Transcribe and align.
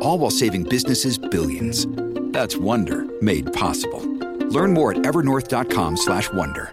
All 0.00 0.18
while 0.18 0.30
saving 0.30 0.64
businesses 0.64 1.18
billions. 1.18 1.86
That's 2.32 2.56
Wonder 2.56 3.06
made 3.20 3.52
possible. 3.52 4.00
Learn 4.48 4.72
more 4.72 4.92
at 4.92 4.98
evernorth.com/wonder. 4.98 6.72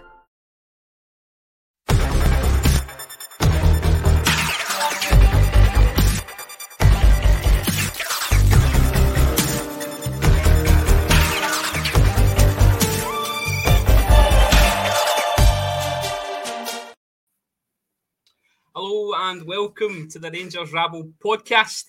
Hello 18.74 19.14
and 19.14 19.46
welcome 19.46 20.06
to 20.10 20.18
the 20.18 20.30
Rangers 20.30 20.70
Rabble 20.70 21.12
podcast. 21.24 21.84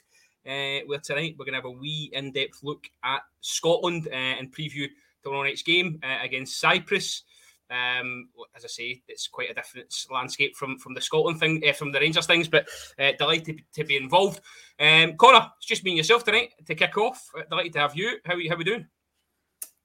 Uh, 0.47 0.79
where 0.85 0.99
tonight 0.99 1.35
we're 1.37 1.45
going 1.45 1.53
to 1.53 1.57
have 1.57 1.65
a 1.65 1.71
wee 1.71 2.09
in-depth 2.13 2.63
look 2.63 2.87
at 3.03 3.21
Scotland 3.41 4.07
uh, 4.07 4.15
and 4.15 4.55
preview 4.55 4.87
tomorrow 5.23 5.43
night's 5.43 5.61
game 5.61 5.99
uh, 6.03 6.23
against 6.23 6.59
Cyprus. 6.59 7.23
Um, 7.69 8.29
as 8.55 8.63
I 8.63 8.69
say, 8.69 9.01
it's 9.09 9.27
quite 9.27 9.49
a 9.49 9.53
different 9.53 9.93
landscape 10.09 10.55
from 10.55 10.77
from 10.77 10.93
the 10.93 11.01
Scotland 11.01 11.39
thing, 11.41 11.61
uh, 11.67 11.73
from 11.73 11.91
the 11.91 11.99
Rangers 11.99 12.25
things, 12.25 12.47
but 12.47 12.65
uh, 12.97 13.11
delighted 13.19 13.61
to 13.73 13.83
be 13.83 13.97
involved. 13.97 14.39
Um, 14.79 15.17
Connor, 15.17 15.51
it's 15.57 15.67
just 15.67 15.83
me 15.83 15.91
and 15.91 15.97
yourself 15.97 16.23
tonight 16.23 16.53
to 16.65 16.75
kick 16.75 16.97
off. 16.97 17.29
Uh, 17.37 17.43
delighted 17.49 17.73
to 17.73 17.79
have 17.79 17.95
you. 17.95 18.19
How 18.23 18.35
are 18.35 18.39
you, 18.39 18.49
how 18.49 18.55
we 18.55 18.63
doing? 18.63 18.87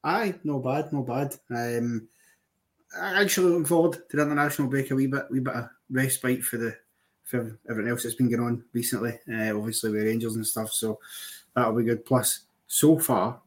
Aye, 0.04 0.34
no 0.44 0.60
bad, 0.60 0.92
no 0.92 1.02
bad. 1.02 1.34
Um, 1.50 2.08
I 2.96 3.22
actually 3.22 3.48
looking 3.48 3.64
forward 3.64 3.98
to 4.10 4.16
the 4.16 4.22
international 4.22 4.68
break 4.68 4.90
a 4.90 4.94
wee 4.94 5.06
bit, 5.08 5.30
wee 5.30 5.40
bit 5.40 5.54
of 5.54 5.68
respite 5.90 6.44
for 6.44 6.58
the 6.58 6.76
for 7.32 7.58
everything 7.68 7.90
else 7.90 8.02
that's 8.02 8.14
been 8.14 8.30
going 8.30 8.42
on 8.42 8.64
recently. 8.72 9.18
Uh, 9.28 9.56
obviously 9.56 9.90
with 9.90 10.04
Rangers 10.04 10.36
and 10.36 10.46
stuff, 10.46 10.72
so 10.72 11.00
that'll 11.54 11.74
be 11.74 11.84
good. 11.84 12.04
Plus, 12.04 12.40
so 12.66 12.98
far, 12.98 13.40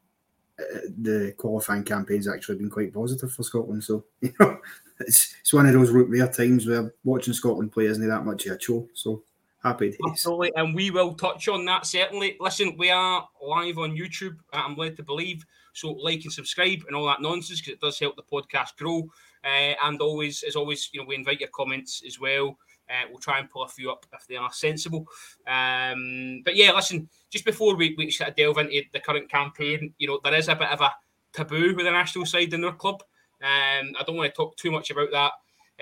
uh, 0.60 0.80
the 1.02 1.34
qualifying 1.38 1.84
campaign's 1.84 2.28
actually 2.28 2.58
been 2.58 2.70
quite 2.70 2.94
positive 2.94 3.32
for 3.32 3.44
Scotland. 3.44 3.84
So 3.84 4.06
you 4.22 4.34
know, 4.40 4.60
it's 5.00 5.36
it's 5.40 5.54
one 5.54 5.68
of 5.68 5.74
those 5.74 5.92
rare 5.92 6.28
times 6.28 6.66
where 6.66 6.94
watching 7.04 7.34
Scotland 7.34 7.72
play 7.72 7.86
isn't 7.86 8.08
that 8.08 8.26
much 8.26 8.46
of 8.48 8.54
a 8.54 8.58
chore. 8.58 8.88
So 8.94 9.24
happy 9.64 9.92
days. 9.92 10.00
Absolutely, 10.10 10.52
and 10.56 10.74
we 10.74 10.90
will 10.90 11.14
touch 11.14 11.48
on 11.48 11.64
that 11.66 11.86
certainly. 11.86 12.38
Listen, 12.40 12.76
we 12.78 12.90
are 12.90 13.28
live 13.42 13.78
on 13.78 13.96
YouTube. 13.96 14.38
I'm 14.52 14.76
led 14.76 14.98
to 14.98 15.04
believe, 15.04 15.46
so 15.74 15.92
like 15.92 16.24
and 16.24 16.34
subscribe 16.34 16.80
and 16.88 16.96
all 16.96 17.06
that 17.06 17.22
nonsense 17.22 17.62
because 17.62 17.74
it 17.74 17.82
does 17.82 18.00
help 18.00 18.16
the 18.16 18.24
podcast 18.24 18.78
grow. 18.78 19.08
Uh, 19.44 19.76
and 19.84 20.02
always, 20.02 20.42
as 20.42 20.56
always, 20.56 20.90
you 20.92 21.00
know, 21.00 21.06
we 21.08 21.14
invite 21.14 21.40
your 21.40 21.50
comments 21.50 22.02
as 22.08 22.20
well. 22.20 22.58
Uh, 22.90 23.08
we'll 23.10 23.20
try 23.20 23.40
and 23.40 23.50
pull 23.50 23.64
a 23.64 23.68
few 23.68 23.92
up 23.92 24.06
if 24.14 24.28
they 24.28 24.36
are 24.36 24.52
sensible. 24.52 25.08
Um, 25.48 26.42
but 26.46 26.56
yeah, 26.56 26.72
listen, 26.72 27.10
just 27.32 27.46
before 27.46 27.76
we, 27.76 27.96
we 27.98 28.12
sort 28.12 28.30
of 28.30 28.36
delve 28.36 28.58
into 28.60 28.84
the 28.94 29.00
current 29.00 29.30
campaign, 29.30 29.94
you 29.98 30.08
know, 30.08 30.20
there 30.24 30.36
is 30.36 30.48
a 30.50 30.56
bit 30.56 30.70
of 30.70 30.82
a 30.82 30.92
taboo 31.34 31.76
with 31.76 31.86
the 31.86 31.92
national 31.92 32.26
side 32.26 32.54
in 32.54 32.62
their 32.62 32.72
club. 32.74 33.02
Um, 33.42 33.94
I 34.00 34.04
don't 34.06 34.16
want 34.16 34.32
to 34.32 34.36
talk 34.36 34.56
too 34.56 34.72
much 34.72 34.92
about 34.92 35.12
that 35.12 35.32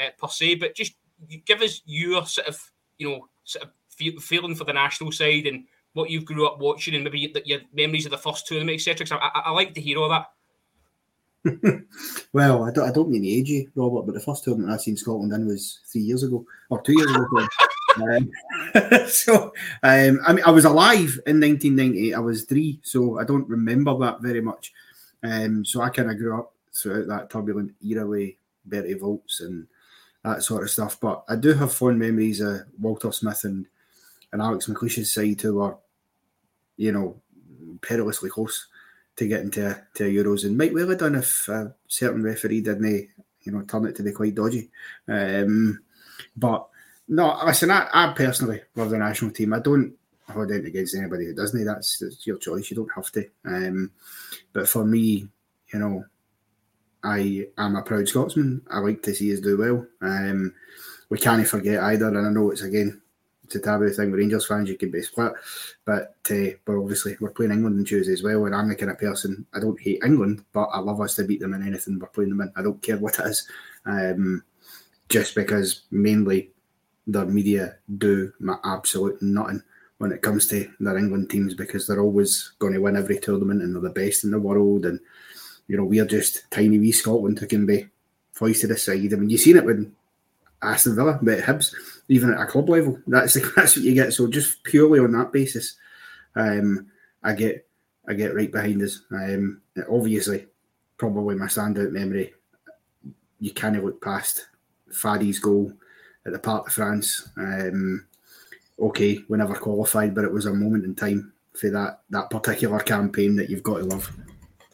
uh, 0.02 0.10
per 0.18 0.28
se, 0.28 0.56
but 0.56 0.76
just 0.76 0.96
give 1.46 1.62
us 1.62 1.82
your 1.86 2.26
sort 2.26 2.48
of, 2.48 2.72
you 2.98 3.10
know, 3.10 3.28
sort 3.44 3.66
of 3.66 3.72
fe- 3.90 4.18
feeling 4.18 4.56
for 4.56 4.64
the 4.64 4.74
national 4.74 5.12
side 5.12 5.46
and 5.48 5.66
what 5.94 6.10
you've 6.10 6.26
grew 6.26 6.48
up 6.48 6.60
watching 6.60 6.96
and 6.96 7.04
maybe 7.04 7.32
your, 7.46 7.62
memories 7.74 8.06
of 8.06 8.12
the 8.12 8.18
first 8.18 8.48
them, 8.50 8.70
etc. 8.70 9.06
'cause 9.06 9.12
I, 9.12 9.40
I, 9.40 9.42
I 9.46 9.52
like 9.52 9.74
to 9.76 9.82
hear 9.82 10.00
all 10.00 10.10
that. 10.10 10.28
Well, 12.34 12.64
I 12.64 12.72
don't, 12.72 12.90
I 12.90 12.92
don't 12.92 13.10
mean 13.10 13.26
age 13.26 13.50
you, 13.50 13.70
Robert, 13.76 14.08
but 14.08 14.14
the 14.14 14.20
first 14.20 14.44
tournament 14.44 14.72
I 14.72 14.78
seen 14.78 14.98
Scotland 14.98 15.34
in 15.34 15.48
was 15.48 15.82
three 15.86 16.02
years 16.02 16.24
ago 16.24 16.46
or 16.70 16.82
two 16.82 16.94
years 16.94 17.12
ago. 17.12 17.48
um, 18.02 18.32
so, 19.08 19.54
um, 19.84 20.20
I 20.26 20.34
mean, 20.34 20.44
I 20.46 20.52
was 20.52 20.66
alive 20.66 21.20
in 21.28 21.40
1998. 21.40 22.14
I 22.14 22.20
was 22.20 22.46
three, 22.46 22.80
so 22.82 23.20
I 23.20 23.24
don't 23.24 23.48
remember 23.48 23.96
that 24.00 24.22
very 24.22 24.42
much. 24.42 24.74
Um, 25.22 25.64
so 25.64 25.82
I 25.82 25.90
kind 25.90 26.10
of 26.10 26.18
grew 26.18 26.38
up 26.38 26.54
throughout 26.74 27.08
that 27.08 27.30
turbulent 27.30 27.74
era 27.84 28.08
with 28.08 28.32
Berti 28.68 29.00
Vogts 29.00 29.42
and 29.42 29.68
that 30.24 30.44
sort 30.44 30.64
of 30.64 30.72
stuff. 30.72 31.00
But 31.00 31.24
I 31.30 31.36
do 31.36 31.54
have 31.54 31.74
fond 31.74 32.00
memories 32.00 32.42
of 32.42 32.62
Walter 32.80 33.12
Smith 33.12 33.44
and, 33.44 33.68
and 34.32 34.42
Alex 34.42 34.66
McLeish's 34.66 35.12
side 35.12 35.42
who 35.42 35.56
were, 35.56 35.78
you 36.78 36.92
know, 36.92 37.22
perilously 37.82 38.30
close 38.30 38.68
to 39.16 39.28
get 39.28 39.42
into 39.42 39.82
to 39.96 40.04
Euros 40.04 40.46
and 40.46 40.58
might 40.58 40.74
well 40.74 40.90
have 40.90 40.98
done 40.98 41.16
if 41.16 41.48
a 41.48 41.74
certain 41.88 42.24
referee 42.24 42.62
didn't, 42.62 43.10
you 43.42 43.52
know, 43.52 43.62
turn 43.62 43.86
it 43.86 43.96
to 43.96 44.04
be 44.04 44.12
quite 44.12 44.36
dodgy. 44.36 44.70
Um, 45.08 45.80
but 46.36 46.68
no, 47.08 47.40
listen, 47.46 47.72
I, 47.72 47.88
I 47.94 48.14
personally 48.14 48.62
love 48.76 48.90
the 48.90 48.98
national 48.98 49.32
team. 49.32 49.54
I 49.54 49.60
don't 49.60 49.94
hold 50.30 50.52
it 50.52 50.66
against 50.66 50.96
anybody 50.96 51.26
who 51.26 51.36
doesn't. 51.36 51.64
That's, 51.64 52.00
that's 52.00 52.26
your 52.26 52.38
choice. 52.38 52.72
You 52.72 52.78
don't 52.78 52.94
have 52.96 53.12
to. 53.12 53.28
Um, 53.46 53.92
but 54.52 54.68
for 54.68 54.86
me, 54.86 55.28
you 55.72 55.80
know, 55.80 56.06
I 57.04 57.48
am 57.58 57.76
a 57.76 57.84
proud 57.84 58.08
Scotsman. 58.08 58.62
I 58.72 58.80
like 58.80 59.04
to 59.04 59.14
see 59.14 59.34
us 59.34 59.42
do 59.42 59.58
well. 59.58 59.86
Um, 60.02 60.54
we 61.10 61.18
can't 61.20 61.46
forget 61.48 61.84
either, 61.84 62.08
and 62.08 62.18
I 62.18 62.30
know 62.32 62.50
it's 62.50 62.62
again 62.62 63.02
it's 63.44 63.56
a 63.56 63.60
taboo 63.60 63.90
thing 63.90 64.12
with 64.12 64.20
Rangers 64.20 64.46
fans. 64.46 64.70
You 64.70 64.78
can 64.78 64.92
be 64.92 65.02
split, 65.02 65.34
but 65.86 66.16
uh, 66.30 66.56
but 66.66 66.78
obviously 66.78 67.16
we're 67.20 67.32
playing 67.32 67.52
England 67.52 67.78
on 67.78 67.86
Tuesday 67.86 68.14
as 68.14 68.24
well. 68.24 68.46
And 68.46 68.56
I'm 68.56 68.70
the 68.70 68.76
kind 68.76 68.92
of 68.92 69.00
person 69.00 69.46
I 69.54 69.60
don't 69.60 69.80
hate 69.80 70.02
England, 70.04 70.46
but 70.54 70.70
I 70.74 70.80
love 70.80 71.02
us 71.02 71.16
to 71.16 71.24
beat 71.24 71.40
them 71.40 71.54
in 71.54 71.66
anything 71.66 72.00
we're 72.00 72.08
playing 72.08 72.30
them 72.30 72.42
in. 72.42 72.54
I 72.56 72.62
don't 72.62 72.82
care 72.82 72.98
what 72.98 73.20
it 73.20 73.26
is, 73.26 73.48
um, 73.86 74.44
just 75.10 75.36
because 75.36 75.84
mainly 75.92 76.52
the 77.08 77.26
media 77.26 77.76
do 77.98 78.32
my 78.40 78.58
absolute 78.64 79.22
nothing 79.22 79.62
when 79.98 80.12
it 80.12 80.22
comes 80.22 80.48
to 80.48 80.70
their 80.80 80.98
England 80.98 81.30
teams 81.30 81.54
because 81.54 81.86
they're 81.86 82.02
always 82.02 82.54
going 82.60 82.74
to 82.74 82.80
win 82.80 82.98
every 82.98 83.20
tournament 83.20 83.62
and 83.62 83.76
they're 83.76 83.82
the 83.82 83.90
best 83.90 84.24
in 84.24 84.32
the 84.32 84.40
world. 84.40 84.86
And 84.86 85.00
you 85.68 85.78
know 85.78 85.84
we're 85.84 86.06
just 86.06 86.50
tiny 86.50 86.80
wee 86.80 86.92
Scotland 86.92 87.40
who 87.40 87.48
can 87.48 87.66
be 87.66 87.88
foisted 88.32 88.72
aside. 88.72 89.14
I 89.14 89.18
mean, 89.18 89.30
you've 89.30 89.42
seen 89.42 89.58
it 89.58 89.66
with 89.66 89.94
Aston 90.62 90.96
Villa, 90.96 91.20
but 91.22 91.40
Hibs, 91.40 91.74
even 92.08 92.34
at 92.34 92.42
a 92.42 92.46
club 92.46 92.70
level, 92.70 93.00
that's 93.08 93.34
that's 93.56 93.76
what 93.76 93.86
you 93.86 93.94
get. 93.94 94.14
So 94.14 94.28
just 94.28 94.64
purely 94.64 95.00
on 95.00 95.12
that 95.14 95.32
basis, 95.32 95.76
um, 96.36 96.88
I 97.24 97.34
get 97.34 97.68
I 98.08 98.14
get 98.14 98.36
right 98.36 98.52
behind 98.52 98.82
us. 98.82 99.02
Um, 99.12 99.62
obviously, 99.90 100.48
probably 100.98 101.36
my 101.36 101.46
standout 101.46 101.92
memory. 101.92 102.34
You 103.40 103.52
can't 103.52 103.84
look 103.84 104.02
past 104.02 104.48
Faddy's 104.92 105.40
goal 105.40 105.74
at 106.26 106.34
the 106.34 106.40
Parc 106.40 106.66
de 106.66 106.72
France. 106.72 107.30
Um, 107.38 108.06
okay, 108.80 109.20
we 109.28 109.38
never 109.38 109.56
qualified, 109.56 110.16
but 110.16 110.24
it 110.24 110.32
was 110.32 110.46
a 110.46 110.54
moment 110.54 110.86
in 110.86 110.96
time 110.96 111.34
for 111.54 111.70
that 111.70 112.02
that 112.10 112.30
particular 112.30 112.80
campaign 112.80 113.36
that 113.36 113.50
you've 113.50 113.64
got 113.64 113.80
to 113.80 113.86
love. 113.86 114.12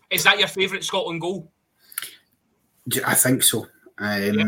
Is 0.10 0.24
that 0.24 0.40
your 0.40 0.48
favourite 0.48 0.84
Scotland 0.84 1.22
goal? 1.22 1.52
I 3.06 3.14
think 3.14 3.44
so. 3.44 3.68
Um, 4.00 4.40
yeah. 4.40 4.46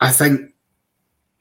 I 0.00 0.12
think 0.12 0.54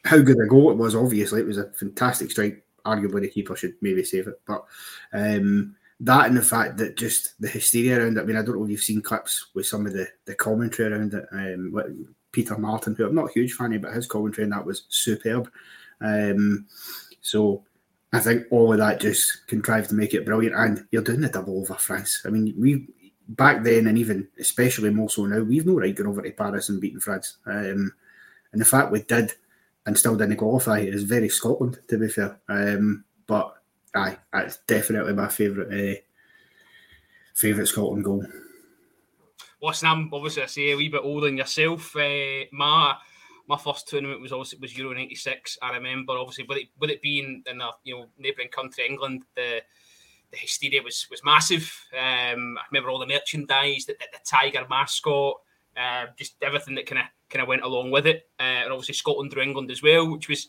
how 0.06 0.19
good 0.19 0.40
a 0.40 0.48
goal 0.48 0.72
it 0.72 0.78
was. 0.78 0.96
Obviously, 0.96 1.42
it 1.42 1.48
was 1.48 1.57
a 1.57 1.72
fantastic 1.72 2.31
strike. 2.31 2.63
Arguably, 2.86 3.22
the 3.22 3.30
keeper 3.30 3.56
should 3.56 3.74
maybe 3.81 4.04
save 4.04 4.28
it, 4.28 4.40
but 4.46 4.63
um, 5.12 5.75
that 6.00 6.28
and 6.28 6.38
the 6.38 6.42
fact 6.42 6.78
that 6.78 6.98
just 6.98 7.40
the 7.42 7.48
hysteria 7.48 8.00
around 8.00 8.18
it. 8.18 8.22
I 8.22 8.24
mean, 8.24 8.38
I 8.38 8.44
don't 8.44 8.57
know 8.57 8.63
if 8.66 8.69
you've 8.69 8.81
seen 8.81 9.02
clips 9.02 9.48
with 9.56 9.66
some 9.66 9.88
of 9.88 9.94
the 9.94 10.07
the 10.25 10.36
commentary 10.36 10.94
around 10.94 11.13
it. 11.13 11.25
Um, 11.31 12.16
Peter 12.31 12.57
Martin, 12.57 12.94
who 12.96 13.07
I'm 13.07 13.16
not 13.16 13.30
a 13.30 13.34
huge 13.34 13.54
fan 13.54 13.74
of, 13.74 13.81
but 13.81 13.94
his 13.94 14.07
commentary 14.07 14.44
and 14.44 14.52
that 14.54 14.66
was 14.66 14.84
superb. 14.90 15.50
Um, 16.02 16.68
so 17.22 17.63
I 18.12 18.19
think 18.19 18.46
all 18.51 18.74
of 18.74 18.80
that 18.80 19.00
just 19.00 19.48
contrived 19.48 19.90
to 19.90 19.96
make 19.96 20.13
it 20.13 20.25
brilliant. 20.25 20.56
And 20.56 20.86
you're 20.92 21.01
doing 21.01 21.22
the 21.22 21.30
double 21.30 21.62
over 21.62 21.75
France. 21.75 22.24
I 22.25 22.30
mean, 22.30 22.54
we 22.58 22.88
back 23.30 23.63
then 23.63 23.88
and 23.88 23.98
even 23.98 24.28
especially 24.38 24.90
more 24.90 25.10
so 25.10 25.25
now, 25.25 25.42
we've 25.42 25.66
no 25.66 25.80
right 25.80 25.96
going 25.96 26.10
over 26.10 26.22
to 26.22 26.31
Paris 26.31 26.69
and 26.69 26.81
beating 26.81 27.00
France. 27.00 27.38
Um, 27.46 27.94
and 28.51 28.62
the 28.62 28.66
fact 28.66 28.92
we 28.92 29.01
did 29.04 29.31
and 29.86 29.98
still 29.98 30.16
didn't 30.16 30.38
qualify 30.38 30.80
is 30.80 31.04
very 31.04 31.30
Scotland, 31.30 31.80
to 31.88 31.98
be 31.98 32.08
fair. 32.08 32.40
Um, 32.50 33.04
but 33.28 33.56
aye, 33.96 34.18
that's 34.34 34.58
definitely 34.68 35.14
my 35.14 35.28
favourite 35.28 35.74
uh, 35.74 35.96
favourite 37.34 37.68
Scotland 37.68 38.04
goal. 38.04 38.26
Listen, 39.62 39.88
I'm 39.88 40.14
obviously 40.14 40.44
I 40.44 40.48
say 40.48 40.72
a 40.72 40.78
wee 40.78 40.90
bit 40.90 41.02
older 41.04 41.28
than 41.28 41.38
yourself. 41.38 41.96
Uh, 41.96 42.46
my 42.52 42.96
my 43.48 43.58
first 43.58 43.88
tournament 43.88 44.22
was 44.22 44.32
also 44.32 44.58
was 44.60 44.78
Euro 44.78 44.96
'96. 44.96 45.60
I 45.62 45.76
remember 45.76 46.14
obviously 46.14 46.46
with 46.48 46.58
it 46.60 46.68
with 46.80 46.90
it 46.90 47.02
being 47.02 47.44
in 47.46 47.62
a 47.62 47.70
you 47.84 47.96
know 47.96 48.06
neighbouring 48.18 48.50
country 48.50 48.86
England, 48.88 49.24
the 49.36 49.62
the 50.32 50.38
hysteria 50.38 50.82
was 50.82 51.08
was 51.10 51.24
massive. 51.24 51.72
Um, 51.94 52.58
I 52.58 52.64
remember 52.72 52.90
all 52.90 53.00
the 53.00 53.08
merchandise, 53.08 53.86
the, 53.86 53.94
the, 53.94 54.06
the 54.14 54.20
tiger 54.26 54.66
mascot, 54.70 55.36
uh, 55.78 56.06
just 56.18 56.36
everything 56.42 56.76
that 56.76 56.86
kind 56.86 57.02
of 57.02 57.08
kind 57.36 57.44
of 57.44 57.50
went 57.50 57.64
along 57.64 57.92
with 57.92 58.08
it, 58.08 58.30
uh, 58.40 58.44
and 58.44 58.72
obviously 58.72 58.94
Scotland 58.94 59.32
through 59.32 59.44
England 59.44 59.70
as 59.70 59.84
well, 59.84 60.10
which 60.10 60.30
was 60.30 60.48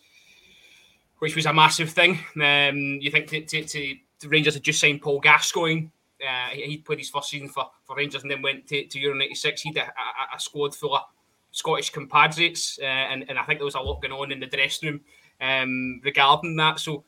which 1.18 1.34
was 1.34 1.46
a 1.46 1.52
massive 1.52 1.90
thing. 1.90 2.18
Um, 2.40 2.98
you 3.00 3.10
think 3.10 3.26
to, 3.28 3.40
to, 3.40 3.64
to, 3.64 3.96
Rangers 4.28 4.54
had 4.54 4.62
just 4.62 4.80
signed 4.80 5.02
Paul 5.02 5.18
Gascoigne. 5.18 5.88
Uh, 6.22 6.50
he 6.50 6.78
played 6.78 6.98
his 6.98 7.10
first 7.10 7.30
season 7.30 7.48
for, 7.48 7.66
for 7.84 7.96
Rangers 7.96 8.22
and 8.22 8.30
then 8.30 8.40
went 8.40 8.66
to, 8.68 8.86
to 8.86 8.98
Euro 9.00 9.18
'96. 9.18 9.62
He 9.62 9.70
had 9.70 9.78
a, 9.78 9.88
a, 9.88 10.36
a, 10.36 10.40
squad 10.40 10.74
full 10.74 10.94
of 10.94 11.02
Scottish 11.50 11.90
compatriots, 11.90 12.78
uh, 12.80 12.84
and, 12.84 13.24
and 13.28 13.38
I 13.38 13.44
think 13.44 13.58
there 13.58 13.64
was 13.64 13.74
a 13.74 13.80
lot 13.80 14.00
going 14.00 14.12
on 14.12 14.30
in 14.30 14.38
the 14.38 14.46
dressing 14.46 14.90
room 14.90 15.00
um, 15.40 16.00
regarding 16.04 16.54
that. 16.56 16.78
So 16.78 17.04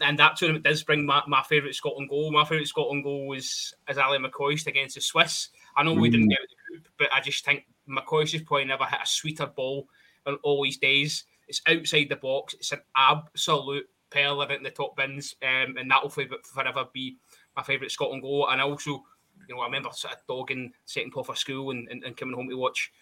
and 0.00 0.18
that 0.18 0.36
tournament 0.36 0.64
does 0.64 0.82
bring 0.82 1.04
my, 1.04 1.22
my 1.26 1.42
favourite 1.42 1.74
Scotland 1.74 2.08
goal. 2.08 2.30
My 2.30 2.44
favourite 2.44 2.68
Scotland 2.68 3.04
goal 3.04 3.26
was 3.26 3.74
as 3.88 3.98
Ally 3.98 4.18
McCoist 4.18 4.66
against 4.68 4.94
the 4.94 5.00
Swiss. 5.00 5.48
I 5.76 5.82
know 5.82 5.92
we 5.92 6.08
didn't 6.08 6.26
mm. 6.26 6.30
get 6.30 6.38
the 6.40 6.72
group, 6.72 6.88
but 6.98 7.08
I 7.12 7.20
just 7.20 7.44
think 7.44 7.64
McCoist 7.88 8.32
has 8.32 8.42
probably 8.42 8.64
never 8.66 8.84
hit 8.84 9.00
a 9.02 9.06
sweeter 9.06 9.46
ball 9.46 9.88
in 10.26 10.36
all 10.42 10.64
his 10.64 10.76
days. 10.76 11.24
It's 11.48 11.62
outside 11.66 12.08
the 12.08 12.16
box. 12.16 12.54
It's 12.54 12.72
an 12.72 12.80
absolute 12.96 13.88
pearl 14.10 14.42
in 14.42 14.62
the 14.62 14.70
top 14.70 14.96
bins, 14.96 15.34
um, 15.42 15.76
and 15.76 15.90
that 15.90 16.02
will 16.02 16.10
forever 16.10 16.86
be 16.92 17.16
my 17.56 17.62
favourite 17.62 17.90
Scotland 17.90 18.22
goal. 18.22 18.48
And 18.48 18.60
also, 18.60 19.02
you 19.48 19.54
know, 19.54 19.60
I 19.60 19.66
remember 19.66 19.90
sort 19.92 20.14
of 20.14 20.20
dogging 20.28 20.72
setting 20.84 21.12
off 21.14 21.26
for 21.26 21.36
school 21.36 21.70
and, 21.70 21.88
and, 21.88 22.02
and, 22.04 22.16
coming 22.16 22.34
home 22.34 22.48
to 22.48 22.56
watch 22.56 22.92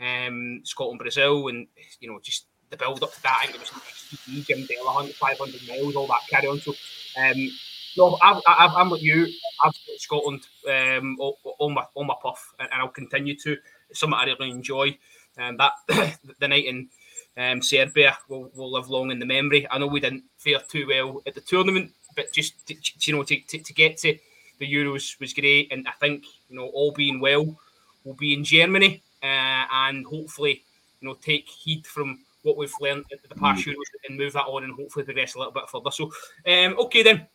um, 0.00 0.60
Scotland 0.64 0.98
Brazil, 0.98 1.48
and 1.48 1.66
you 2.00 2.10
know, 2.10 2.18
just 2.20 2.46
the 2.70 2.76
build 2.76 3.02
up 3.02 3.12
to 3.12 3.22
that. 3.22 3.40
I 3.42 3.46
think 3.46 3.62
it 3.62 3.70
was 3.70 4.46
Jim 4.46 4.66
Delahunt, 4.66 5.12
500 5.12 5.68
miles, 5.68 5.94
all 5.94 6.06
that 6.08 6.20
carry 6.28 6.48
on. 6.48 6.58
So, 6.58 6.72
um, 7.18 7.50
no, 7.96 8.18
I, 8.22 8.40
I'm 8.76 8.90
with 8.90 9.02
you. 9.02 9.26
I've 9.64 9.72
got 9.72 9.98
Scotland 9.98 10.46
um, 10.68 11.16
on 11.20 11.74
my 11.74 11.84
on 11.94 12.06
my 12.06 12.14
puff, 12.20 12.54
and, 12.58 12.68
and 12.72 12.82
I'll 12.82 12.88
continue 12.88 13.36
to. 13.44 13.56
Something 13.94 14.18
I 14.18 14.24
really 14.24 14.50
enjoy. 14.50 14.96
Um, 15.38 15.56
that 15.56 15.72
the 16.38 16.48
night 16.48 16.66
in 16.66 16.88
um, 17.36 17.62
Serbia 17.62 18.16
will, 18.28 18.50
will 18.54 18.70
live 18.70 18.90
long 18.90 19.10
in 19.10 19.18
the 19.18 19.26
memory. 19.26 19.66
I 19.70 19.78
know 19.78 19.86
we 19.86 20.00
didn't 20.00 20.24
fare 20.38 20.60
too 20.68 20.86
well 20.88 21.22
at 21.26 21.34
the 21.34 21.40
tournament, 21.40 21.90
but 22.16 22.32
just 22.32 22.66
to, 22.66 22.74
you 23.00 23.16
know 23.16 23.22
to, 23.22 23.40
to, 23.40 23.58
to 23.58 23.72
get 23.72 23.96
to 23.98 24.16
the 24.58 24.72
Euros 24.72 25.18
was 25.18 25.32
great, 25.32 25.72
and 25.72 25.88
I 25.88 25.92
think 25.92 26.24
you 26.48 26.56
know 26.56 26.66
all 26.66 26.92
being 26.92 27.20
well, 27.20 27.58
we'll 28.04 28.14
be 28.14 28.34
in 28.34 28.44
Germany, 28.44 29.02
uh, 29.22 29.64
and 29.72 30.06
hopefully 30.06 30.62
you 31.00 31.08
know 31.08 31.14
take 31.14 31.48
heed 31.48 31.86
from 31.86 32.20
what 32.42 32.56
we've 32.56 32.74
learned 32.80 33.04
at 33.12 33.22
the 33.28 33.34
past 33.36 33.64
mm. 33.64 33.72
Euros 33.72 34.08
and 34.08 34.18
move 34.18 34.32
that 34.32 34.44
on 34.44 34.64
and 34.64 34.74
hopefully 34.74 35.04
progress 35.04 35.34
a 35.34 35.38
little 35.38 35.52
bit 35.52 35.68
further. 35.68 35.90
So, 35.90 36.12
um, 36.46 36.76
okay 36.80 37.02
then, 37.02 37.26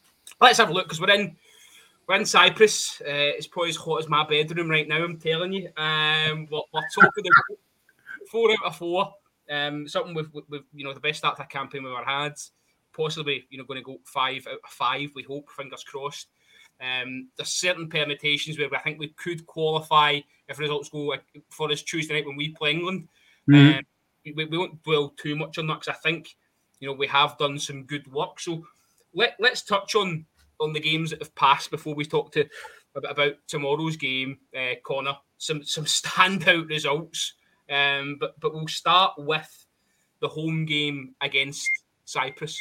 let's 0.41 0.57
have 0.57 0.69
a 0.69 0.73
look 0.73 0.85
because 0.85 0.99
we're 0.99 1.11
in 1.11 1.35
we're 2.07 2.15
in 2.15 2.25
Cyprus. 2.25 3.01
Uh, 3.01 3.35
it's 3.35 3.47
probably 3.47 3.69
as 3.69 3.75
hot 3.75 3.99
as 3.99 4.09
my 4.09 4.25
bedroom 4.25 4.69
right 4.69 4.87
now. 4.87 5.03
I'm 5.03 5.19
telling 5.19 5.53
you. 5.53 5.69
Um, 5.77 6.47
we're, 6.49 6.61
we're 6.73 6.87
talking 6.93 7.23
four 8.31 8.51
out 8.51 8.65
of 8.65 8.75
four. 8.77 9.13
Um, 9.49 9.87
something 9.87 10.13
with, 10.13 10.33
with, 10.33 10.45
with, 10.49 10.61
you 10.73 10.83
know 10.83 10.93
the 10.93 10.99
best 10.99 11.19
start 11.19 11.37
to 11.37 11.43
a 11.43 11.47
campaign 11.47 11.83
we've 11.83 11.93
ever 11.93 12.03
had. 12.03 12.33
Possibly, 12.95 13.45
you 13.49 13.57
know, 13.57 13.65
going 13.65 13.79
to 13.79 13.85
go 13.85 13.97
five 14.05 14.47
out 14.47 14.59
of 14.63 14.69
five. 14.69 15.09
We 15.15 15.23
hope, 15.23 15.49
fingers 15.51 15.83
crossed. 15.83 16.27
Um, 16.79 17.29
there's 17.35 17.49
certain 17.49 17.89
permutations 17.89 18.57
where 18.57 18.73
I 18.73 18.79
think 18.79 18.99
we 18.99 19.09
could 19.09 19.45
qualify 19.45 20.19
if 20.47 20.59
results 20.59 20.89
go 20.89 21.15
for 21.49 21.71
us 21.71 21.81
Tuesday 21.81 22.13
night 22.13 22.25
when 22.25 22.35
we 22.35 22.49
play 22.49 22.71
England. 22.71 23.07
Mm-hmm. 23.49 23.79
Um, 23.79 23.83
we, 24.35 24.45
we 24.45 24.57
won't 24.57 24.83
dwell 24.83 25.13
too 25.17 25.35
much 25.35 25.57
on 25.57 25.67
that 25.67 25.81
because 25.81 25.95
I 25.95 25.99
think 26.07 26.35
you 26.79 26.87
know 26.87 26.93
we 26.93 27.07
have 27.07 27.37
done 27.37 27.59
some 27.59 27.83
good 27.83 28.11
work. 28.11 28.39
So 28.39 28.65
let 29.13 29.35
let's 29.39 29.61
touch 29.61 29.95
on 29.95 30.25
on 30.59 30.73
the 30.73 30.79
games 30.79 31.11
that 31.11 31.21
have 31.21 31.35
passed 31.35 31.71
before 31.71 31.95
we 31.95 32.05
talk 32.05 32.31
to 32.33 32.47
about 32.95 33.33
tomorrow's 33.47 33.95
game, 33.95 34.39
uh, 34.55 34.75
Connor. 34.83 35.15
Some 35.37 35.63
some 35.63 35.85
standout 35.85 36.67
results, 36.69 37.33
um, 37.69 38.17
but 38.19 38.39
but 38.39 38.53
we'll 38.53 38.67
start 38.67 39.13
with 39.17 39.65
the 40.19 40.27
home 40.27 40.65
game 40.65 41.13
against 41.21 41.69
Cyprus. 42.05 42.59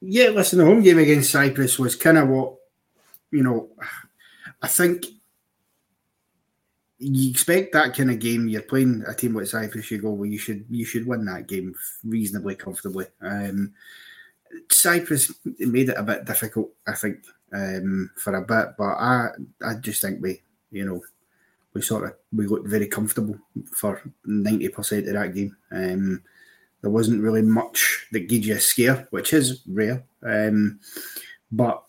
Yeah, 0.00 0.28
listen, 0.28 0.58
the 0.58 0.64
home 0.64 0.82
game 0.82 0.98
against 0.98 1.32
Cyprus 1.32 1.78
was 1.78 1.96
kind 1.96 2.18
of 2.18 2.28
what 2.28 2.54
you 3.30 3.42
know. 3.42 3.70
I 4.60 4.68
think 4.68 5.04
you 6.98 7.30
expect 7.30 7.72
that 7.72 7.96
kind 7.96 8.10
of 8.10 8.18
game. 8.18 8.48
You're 8.48 8.62
playing 8.62 9.04
a 9.06 9.14
team 9.14 9.34
like 9.34 9.46
Cyprus. 9.46 9.90
You 9.90 9.98
go, 9.98 10.10
well, 10.10 10.26
you 10.26 10.38
should 10.38 10.64
you 10.68 10.84
should 10.84 11.06
win 11.06 11.24
that 11.26 11.46
game 11.46 11.74
reasonably 12.04 12.54
comfortably. 12.54 13.06
Um, 13.20 13.72
Cyprus 14.70 15.32
made 15.58 15.88
it 15.88 15.98
a 15.98 16.02
bit 16.02 16.24
difficult, 16.24 16.70
I 16.86 16.94
think, 16.94 17.24
um, 17.52 18.10
for 18.16 18.34
a 18.34 18.42
bit. 18.42 18.76
But 18.76 18.84
I 18.84 19.28
I 19.64 19.74
just 19.74 20.02
think 20.02 20.22
we, 20.22 20.42
you 20.70 20.84
know, 20.84 21.02
we 21.74 21.82
sort 21.82 22.04
of 22.04 22.14
we 22.32 22.46
looked 22.46 22.68
very 22.68 22.86
comfortable 22.86 23.38
for 23.72 24.02
ninety 24.24 24.68
percent 24.68 25.08
of 25.08 25.14
that 25.14 25.34
game. 25.34 25.56
Um, 25.70 26.22
there 26.80 26.90
wasn't 26.90 27.22
really 27.22 27.42
much 27.42 28.06
that 28.12 28.28
gives 28.28 28.46
you 28.46 28.54
a 28.54 28.60
scare, 28.60 29.08
which 29.10 29.32
is 29.32 29.62
rare. 29.66 30.04
Um, 30.22 30.80
but 31.50 31.82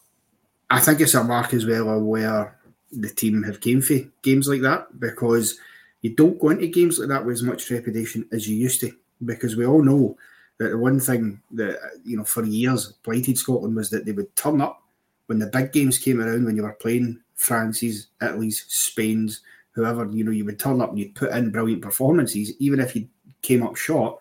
I 0.70 0.80
think 0.80 1.02
it's 1.02 1.14
a 1.14 1.24
mark 1.24 1.54
as 1.54 1.66
well 1.66 2.00
where 2.00 2.58
the 2.92 3.10
team 3.10 3.44
have 3.44 3.62
came 3.62 3.82
for 3.82 4.00
games 4.24 4.48
like 4.48 4.62
that 4.62 5.00
because 5.00 5.60
you 6.02 6.16
don't 6.16 6.40
go 6.40 6.50
into 6.50 6.68
games 6.68 6.98
like 6.98 7.10
that 7.10 7.26
with 7.26 7.36
as 7.36 7.44
much 7.44 7.66
trepidation 7.66 8.28
as 8.32 8.48
you 8.48 8.56
used 8.56 8.82
to. 8.82 8.92
Because 9.24 9.56
we 9.56 9.66
all 9.66 9.84
know 9.84 10.18
the 10.60 10.78
one 10.78 11.00
thing 11.00 11.42
that 11.52 11.80
you 12.04 12.18
know 12.18 12.24
for 12.24 12.46
years 12.46 12.94
blighted 13.04 13.38
Scotland 13.38 13.76
was 13.76 13.90
that 13.90 14.06
they 14.06 14.12
would 14.12 14.36
turn 14.36 14.62
up 14.62 14.84
when 15.26 15.40
the 15.40 15.48
big 15.48 15.72
games 15.72 15.98
came 15.98 16.22
around 16.22 16.46
when 16.46 16.56
you 16.56 16.64
were 16.64 16.74
playing 16.74 17.20
France's, 17.36 18.08
Italy's, 18.22 18.66
Spain's, 18.68 19.42
whoever, 19.72 20.06
you 20.06 20.24
know, 20.24 20.32
you 20.32 20.44
would 20.44 20.60
turn 20.60 20.82
up 20.82 20.90
and 20.90 21.00
you'd 21.00 21.16
put 21.16 21.32
in 21.32 21.52
brilliant 21.52 21.82
performances, 21.82 22.54
even 22.60 22.80
if 22.80 22.96
you 22.96 23.08
came 23.42 23.64
up 23.64 23.76
short, 23.76 24.20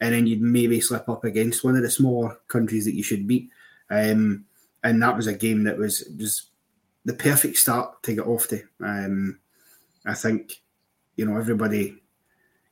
and 0.00 0.14
then 0.14 0.26
you'd 0.26 0.40
maybe 0.40 0.80
slip 0.80 1.08
up 1.08 1.24
against 1.24 1.64
one 1.64 1.76
of 1.76 1.82
the 1.82 1.90
smaller 1.90 2.38
countries 2.48 2.84
that 2.84 2.94
you 2.94 3.02
should 3.02 3.26
beat. 3.26 3.50
Um, 3.90 4.44
and 4.82 5.02
that 5.02 5.16
was 5.16 5.26
a 5.26 5.34
game 5.34 5.64
that 5.64 5.76
was 5.76 6.04
just 6.16 6.50
the 7.04 7.14
perfect 7.14 7.56
start 7.56 8.02
to 8.04 8.14
get 8.14 8.26
off 8.26 8.48
to. 8.48 8.62
Um, 8.80 9.40
I 10.06 10.14
think, 10.14 10.62
you 11.16 11.26
know, 11.26 11.36
everybody 11.36 12.00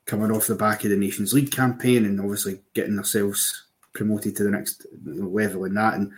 coming 0.05 0.31
off 0.31 0.47
the 0.47 0.55
back 0.55 0.83
of 0.83 0.89
the 0.89 0.97
Nations 0.97 1.33
League 1.33 1.51
campaign 1.51 2.05
and 2.05 2.19
obviously 2.19 2.59
getting 2.73 2.95
themselves 2.95 3.67
promoted 3.93 4.35
to 4.35 4.43
the 4.43 4.51
next 4.51 4.85
level 5.05 5.65
in 5.65 5.73
that. 5.75 5.93
And 5.95 6.11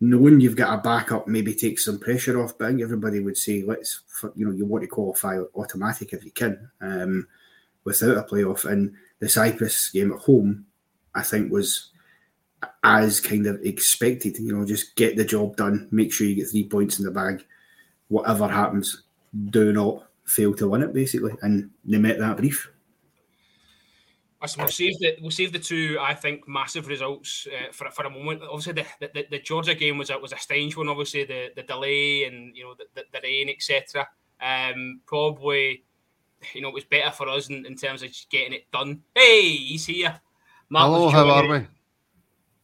knowing 0.00 0.40
you've 0.40 0.56
got 0.56 0.78
a 0.78 0.82
backup 0.82 1.28
maybe 1.28 1.54
takes 1.54 1.84
some 1.84 1.98
pressure 1.98 2.42
off. 2.42 2.58
But 2.58 2.66
I 2.66 2.68
think 2.68 2.82
everybody 2.82 3.20
would 3.20 3.38
say, 3.38 3.62
let's, 3.62 4.00
you 4.34 4.44
know, 4.44 4.52
you 4.52 4.66
want 4.66 4.82
to 4.82 4.88
qualify 4.88 5.38
automatic 5.54 6.12
if 6.12 6.24
you 6.24 6.32
can 6.32 6.70
um, 6.80 7.28
without 7.84 8.18
a 8.18 8.22
playoff. 8.22 8.64
And 8.64 8.94
the 9.20 9.28
Cyprus 9.28 9.90
game 9.90 10.12
at 10.12 10.18
home, 10.18 10.66
I 11.14 11.22
think, 11.22 11.52
was 11.52 11.90
as 12.82 13.20
kind 13.20 13.46
of 13.46 13.60
expected. 13.62 14.38
You 14.38 14.56
know, 14.56 14.66
just 14.66 14.96
get 14.96 15.16
the 15.16 15.24
job 15.24 15.56
done, 15.56 15.88
make 15.90 16.12
sure 16.12 16.26
you 16.26 16.34
get 16.34 16.50
three 16.50 16.68
points 16.68 16.98
in 16.98 17.04
the 17.04 17.10
bag. 17.10 17.44
Whatever 18.08 18.48
happens, 18.48 19.04
do 19.50 19.72
not 19.72 20.08
fail 20.24 20.52
to 20.54 20.68
win 20.68 20.82
it, 20.82 20.92
basically. 20.92 21.32
And 21.42 21.70
they 21.84 21.98
met 21.98 22.18
that 22.18 22.36
brief. 22.36 22.68
We'll 24.58 24.68
save 24.68 24.98
the 24.98 25.16
we'll 25.20 25.30
save 25.30 25.52
the 25.52 25.58
two. 25.58 25.98
I 26.00 26.14
think 26.14 26.48
massive 26.48 26.88
results 26.88 27.46
uh, 27.46 27.72
for 27.72 27.90
for 27.90 28.04
a 28.06 28.10
moment. 28.10 28.42
Obviously, 28.42 28.72
the, 28.72 29.08
the, 29.14 29.26
the 29.30 29.38
Georgia 29.38 29.74
game 29.74 29.98
was 29.98 30.10
a, 30.10 30.18
was 30.18 30.32
a 30.32 30.38
strange 30.38 30.76
one. 30.76 30.88
Obviously, 30.88 31.24
the, 31.24 31.50
the 31.54 31.62
delay 31.62 32.24
and 32.24 32.56
you 32.56 32.64
know 32.64 32.74
the, 32.74 32.86
the, 32.94 33.04
the 33.12 33.20
rain, 33.22 33.48
etc. 33.48 34.08
Um, 34.40 35.00
probably 35.06 35.84
you 36.54 36.60
know, 36.60 36.68
it 36.68 36.74
was 36.74 36.84
better 36.84 37.10
for 37.10 37.28
us 37.28 37.48
in, 37.48 37.64
in 37.66 37.76
terms 37.76 38.02
of 38.02 38.08
just 38.08 38.30
getting 38.30 38.52
it 38.52 38.70
done. 38.70 39.02
Hey, 39.14 39.50
he's 39.50 39.86
here. 39.86 40.20
Hello, 40.70 41.08
how 41.08 41.28
are 41.28 41.46
we? 41.46 41.66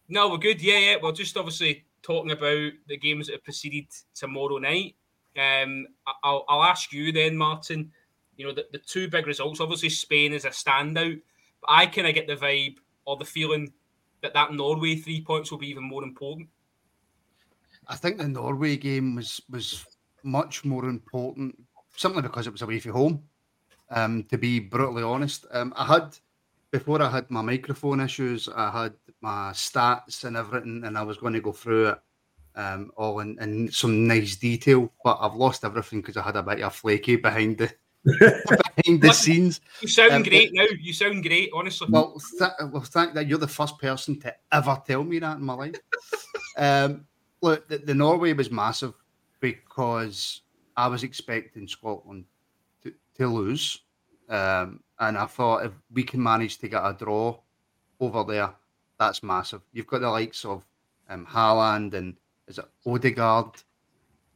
No, 0.08 0.30
we're 0.30 0.38
good. 0.38 0.62
Yeah, 0.62 0.78
yeah. 0.78 0.96
We're 1.02 1.12
just 1.12 1.36
obviously 1.36 1.84
talking 2.02 2.30
about 2.30 2.72
the 2.86 2.96
games 2.96 3.26
that 3.26 3.34
have 3.34 3.44
proceeded 3.44 3.86
tomorrow 4.14 4.58
night. 4.58 4.96
Um, 5.36 5.86
I'll, 6.24 6.44
I'll 6.48 6.64
ask 6.64 6.92
you 6.92 7.12
then, 7.12 7.36
Martin. 7.36 7.92
You 8.36 8.46
know, 8.46 8.54
the, 8.54 8.66
the 8.72 8.78
two 8.78 9.08
big 9.08 9.26
results. 9.26 9.60
Obviously, 9.60 9.90
Spain 9.90 10.32
is 10.32 10.44
a 10.44 10.50
standout, 10.50 11.20
I 11.66 11.86
kind 11.86 12.06
of 12.06 12.14
get 12.14 12.26
the 12.26 12.36
vibe 12.36 12.76
or 13.04 13.16
the 13.16 13.24
feeling 13.24 13.72
that 14.22 14.34
that 14.34 14.52
Norway 14.52 14.96
three 14.96 15.22
points 15.22 15.50
will 15.50 15.58
be 15.58 15.68
even 15.68 15.84
more 15.84 16.02
important. 16.02 16.48
I 17.86 17.96
think 17.96 18.18
the 18.18 18.28
Norway 18.28 18.76
game 18.76 19.14
was 19.14 19.40
was 19.50 19.86
much 20.22 20.64
more 20.64 20.84
important, 20.84 21.56
simply 21.96 22.22
because 22.22 22.46
it 22.46 22.52
was 22.52 22.62
away 22.62 22.80
from 22.80 22.92
home. 22.92 23.22
Um, 23.90 24.24
to 24.24 24.36
be 24.36 24.60
brutally 24.60 25.02
honest, 25.02 25.46
um, 25.52 25.72
I 25.74 25.86
had 25.86 26.18
before 26.70 27.00
I 27.00 27.10
had 27.10 27.30
my 27.30 27.40
microphone 27.40 28.00
issues, 28.00 28.48
I 28.54 28.70
had 28.70 28.94
my 29.22 29.52
stats 29.52 30.24
and 30.24 30.36
everything, 30.36 30.82
and 30.84 30.98
I 30.98 31.02
was 31.02 31.16
going 31.16 31.32
to 31.32 31.40
go 31.40 31.52
through 31.52 31.88
it 31.88 31.98
um, 32.54 32.90
all 32.96 33.20
in, 33.20 33.38
in 33.40 33.70
some 33.70 34.06
nice 34.06 34.36
detail, 34.36 34.92
but 35.02 35.18
I've 35.20 35.34
lost 35.34 35.64
everything 35.64 36.00
because 36.00 36.16
I 36.16 36.22
had 36.22 36.36
a 36.36 36.42
bit 36.42 36.60
of 36.60 36.74
flaky 36.74 37.16
behind 37.16 37.58
the 37.58 37.72
behind 38.82 39.02
the 39.02 39.12
scenes. 39.12 39.60
You 39.80 39.88
sound 39.88 40.12
um, 40.12 40.22
great 40.22 40.50
now. 40.52 40.66
You 40.80 40.92
sound 40.92 41.22
great, 41.22 41.50
honestly. 41.54 41.88
Well, 41.90 42.20
th- 42.38 42.50
well, 42.70 42.82
thank 42.82 43.14
that 43.14 43.26
you're 43.26 43.38
the 43.38 43.48
first 43.48 43.78
person 43.78 44.18
to 44.20 44.34
ever 44.52 44.80
tell 44.86 45.04
me 45.04 45.18
that 45.18 45.38
in 45.38 45.44
my 45.44 45.54
life. 45.54 45.76
um, 46.56 47.06
look, 47.40 47.68
the, 47.68 47.78
the 47.78 47.94
Norway 47.94 48.32
was 48.32 48.50
massive 48.50 48.94
because 49.40 50.42
I 50.76 50.88
was 50.88 51.02
expecting 51.02 51.68
Scotland 51.68 52.24
to, 52.82 52.92
to 53.16 53.26
lose. 53.26 53.80
Um, 54.28 54.80
and 54.98 55.16
I 55.16 55.26
thought 55.26 55.64
if 55.64 55.72
we 55.92 56.02
can 56.02 56.22
manage 56.22 56.58
to 56.58 56.68
get 56.68 56.84
a 56.84 56.92
draw 56.98 57.38
over 58.00 58.24
there, 58.24 58.50
that's 58.98 59.22
massive. 59.22 59.62
You've 59.72 59.86
got 59.86 60.00
the 60.00 60.10
likes 60.10 60.44
of 60.44 60.64
um, 61.08 61.26
Haaland 61.26 61.94
and 61.94 62.16
is 62.46 62.58
it 62.58 62.64
Odegaard? 62.86 63.62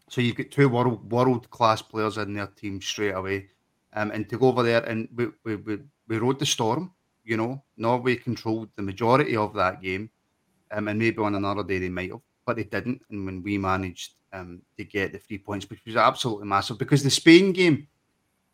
So 0.09 0.21
you've 0.21 0.37
got 0.37 0.51
two 0.51 0.69
world 0.69 1.11
world 1.11 1.51
class 1.51 1.83
players 1.83 2.19
in 2.19 2.35
their 2.35 2.47
team 2.47 2.81
straight 2.81 3.13
away. 3.13 3.49
Um, 3.95 4.11
and 4.11 4.29
to 4.29 4.39
go 4.39 4.49
over 4.49 4.63
there 4.63 4.83
and 4.85 5.09
we, 5.15 5.29
we, 5.45 5.57
we, 5.57 5.79
we 6.09 6.19
rode 6.19 6.39
the 6.39 6.47
storm, 6.47 6.93
you 7.25 7.37
know, 7.37 7.63
Norway 7.77 8.17
controlled 8.17 8.69
the 8.77 8.83
majority 8.83 9.37
of 9.37 9.55
that 9.55 9.83
game. 9.83 10.11
Um, 10.71 10.89
and 10.89 10.99
maybe 10.99 11.19
on 11.19 11.35
another 11.35 11.63
day 11.63 11.79
they 11.79 11.91
might 11.91 12.11
have, 12.11 12.21
but 12.47 12.57
they 12.57 12.65
didn't. 12.65 13.03
And 13.11 13.27
when 13.27 13.43
we 13.43 13.59
managed 13.59 14.15
um, 14.33 14.63
to 14.79 14.85
get 14.85 15.13
the 15.13 15.19
three 15.19 15.39
points, 15.39 15.69
which 15.69 15.85
was 15.85 15.97
absolutely 15.97 16.47
massive, 16.47 16.79
because 16.79 17.03
the 17.03 17.11
Spain 17.11 17.53
game, 17.53 17.87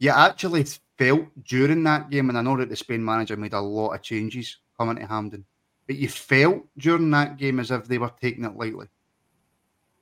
you 0.00 0.11
actually 0.11 0.64
felt 0.99 1.26
during 1.45 1.85
that 1.85 2.11
game, 2.11 2.28
and 2.28 2.38
I 2.38 2.42
know 2.42 2.57
that 2.57 2.68
the 2.68 2.76
Spain 2.76 3.04
manager 3.04 3.37
made 3.37 3.52
a 3.52 3.61
lot 3.61 3.95
of 3.95 4.02
changes 4.02 4.59
coming 4.76 4.97
to 4.97 5.07
Hampden, 5.07 5.45
but 5.87 5.97
you 5.97 6.09
felt 6.09 6.64
during 6.76 7.11
that 7.12 7.37
game 7.37 7.61
as 7.61 7.71
if 7.71 7.87
they 7.87 7.99
were 7.99 8.12
taking 8.21 8.45
it 8.45 8.57
lightly, 8.57 8.87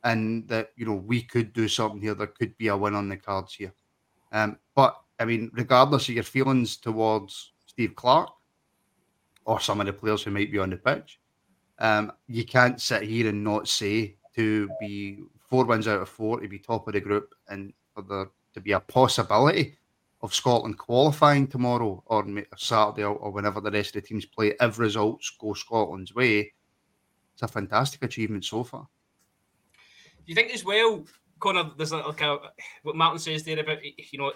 and 0.04 0.48
that 0.48 0.70
you 0.76 0.86
know 0.86 0.94
we 0.94 1.22
could 1.22 1.52
do 1.52 1.68
something 1.68 2.00
here. 2.00 2.14
There 2.14 2.26
could 2.26 2.56
be 2.56 2.68
a 2.68 2.76
win 2.76 2.94
on 2.94 3.08
the 3.08 3.16
cards 3.16 3.54
here. 3.54 3.72
Um, 4.32 4.58
but 4.74 4.98
I 5.18 5.24
mean, 5.24 5.50
regardless 5.54 6.08
of 6.08 6.14
your 6.14 6.24
feelings 6.24 6.76
towards 6.76 7.52
Steve 7.66 7.94
Clarke 7.96 8.30
or 9.44 9.60
some 9.60 9.80
of 9.80 9.86
the 9.86 9.92
players 9.92 10.22
who 10.22 10.30
might 10.30 10.52
be 10.52 10.58
on 10.58 10.70
the 10.70 10.76
pitch, 10.76 11.20
um, 11.78 12.12
you 12.26 12.44
can't 12.44 12.80
sit 12.80 13.02
here 13.02 13.28
and 13.28 13.44
not 13.44 13.68
say 13.68 14.16
to 14.34 14.68
be 14.80 15.20
four 15.48 15.64
wins 15.64 15.88
out 15.88 16.02
of 16.02 16.08
four 16.08 16.40
to 16.40 16.48
be 16.48 16.58
top 16.58 16.86
of 16.86 16.94
the 16.94 17.00
group 17.00 17.34
and 17.48 17.72
for 17.94 18.02
there 18.02 18.26
to 18.54 18.60
be 18.60 18.72
a 18.72 18.80
possibility 18.80 19.78
of 20.22 20.34
Scotland 20.34 20.78
qualifying 20.78 21.46
tomorrow 21.46 22.02
or 22.06 22.26
Saturday 22.56 23.04
or 23.04 23.30
whenever 23.30 23.60
the 23.60 23.70
rest 23.70 23.94
of 23.94 24.02
the 24.02 24.08
teams 24.08 24.24
play, 24.24 24.54
if 24.60 24.78
results 24.78 25.30
go 25.38 25.52
Scotland's 25.54 26.14
way, 26.14 26.52
it's 27.34 27.42
a 27.42 27.48
fantastic 27.48 28.02
achievement 28.02 28.44
so 28.44 28.64
far. 28.64 28.88
Do 29.72 30.32
you 30.32 30.34
think 30.34 30.52
as 30.52 30.64
well, 30.64 31.04
Connor? 31.38 31.70
There's 31.76 31.92
like 31.92 32.20
a, 32.22 32.38
what 32.82 32.96
Martin 32.96 33.18
says 33.18 33.44
there 33.44 33.60
about 33.60 33.84
you 33.84 34.18
know, 34.18 34.32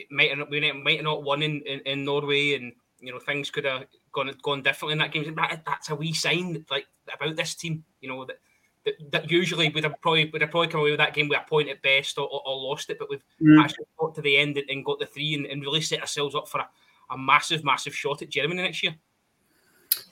it 0.00 0.06
might 0.10 0.36
not 0.36 0.50
we 0.50 0.72
might 0.72 0.96
have 0.96 1.04
not 1.04 1.22
won 1.22 1.42
in, 1.42 1.60
in, 1.62 1.80
in, 1.80 2.04
Norway, 2.04 2.54
and 2.54 2.72
you 3.00 3.12
know 3.12 3.18
things 3.18 3.50
could 3.50 3.64
have 3.64 3.84
gone 4.12 4.30
gone 4.42 4.62
differently 4.62 4.92
in 4.92 4.98
that 4.98 5.12
game. 5.12 5.34
That, 5.34 5.62
that's 5.66 5.90
a 5.90 5.94
wee 5.94 6.12
sign 6.12 6.64
like 6.70 6.86
about 7.12 7.36
this 7.36 7.54
team. 7.54 7.84
You 8.00 8.08
know 8.08 8.24
that 8.24 8.38
that, 8.84 8.94
that 9.12 9.30
usually 9.30 9.68
would 9.68 9.84
have 9.84 10.00
probably 10.00 10.30
would 10.30 10.42
have 10.42 10.50
probably 10.50 10.68
come 10.68 10.80
away 10.80 10.90
with 10.90 11.00
that 11.00 11.14
game 11.14 11.28
with 11.28 11.38
a 11.38 11.48
point 11.48 11.68
at 11.68 11.82
best 11.82 12.18
or, 12.18 12.28
or, 12.28 12.42
or 12.46 12.56
lost 12.56 12.90
it, 12.90 12.98
but 12.98 13.10
we've 13.10 13.24
mm. 13.42 13.62
actually 13.62 13.84
got 13.98 14.14
to 14.14 14.22
the 14.22 14.36
end 14.38 14.56
and 14.56 14.84
got 14.84 14.98
the 14.98 15.06
three 15.06 15.34
and, 15.34 15.46
and 15.46 15.62
really 15.62 15.80
set 15.80 16.00
ourselves 16.00 16.34
up 16.34 16.48
for 16.48 16.60
a, 16.60 16.68
a, 17.10 17.18
massive, 17.18 17.64
massive 17.64 17.94
shot 17.94 18.22
at 18.22 18.30
Germany 18.30 18.62
next 18.62 18.82
year. 18.82 18.94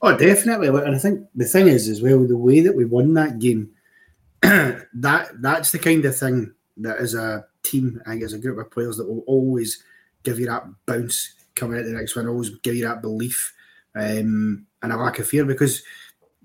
Oh, 0.03 0.17
definitely. 0.17 0.69
And 0.69 0.95
I 0.95 0.99
think 0.99 1.27
the 1.35 1.45
thing 1.45 1.69
is 1.69 1.89
as 1.89 2.03
well, 2.03 2.27
the 2.27 2.37
way 2.37 2.61
that 2.61 2.77
we 2.77 2.85
won 2.85 3.15
that 3.15 3.39
game, 3.39 3.71
that 4.43 5.31
that's 5.41 5.73
the 5.73 5.79
kind 5.79 6.05
of 6.05 6.17
thing 6.17 6.53
that 6.77 6.99
is 6.99 7.15
a 7.15 7.47
team, 7.69 8.01
I 8.07 8.11
think 8.11 8.23
as 8.23 8.33
a 8.33 8.39
group 8.39 8.59
of 8.59 8.71
players 8.71 8.97
that 8.97 9.09
will 9.09 9.25
always 9.27 9.83
give 10.23 10.39
you 10.39 10.47
that 10.47 10.65
bounce 10.87 11.35
coming 11.55 11.79
out 11.79 11.85
the 11.85 11.93
next 11.93 12.17
one, 12.17 12.29
always 12.29 12.51
give 12.59 12.77
you 12.77 12.87
that 12.87 13.03
belief 13.03 13.55
um, 13.95 14.67
and 14.83 14.93
a 14.93 14.97
lack 14.97 15.19
of 15.19 15.29
fear 15.29 15.45
because 15.45 15.83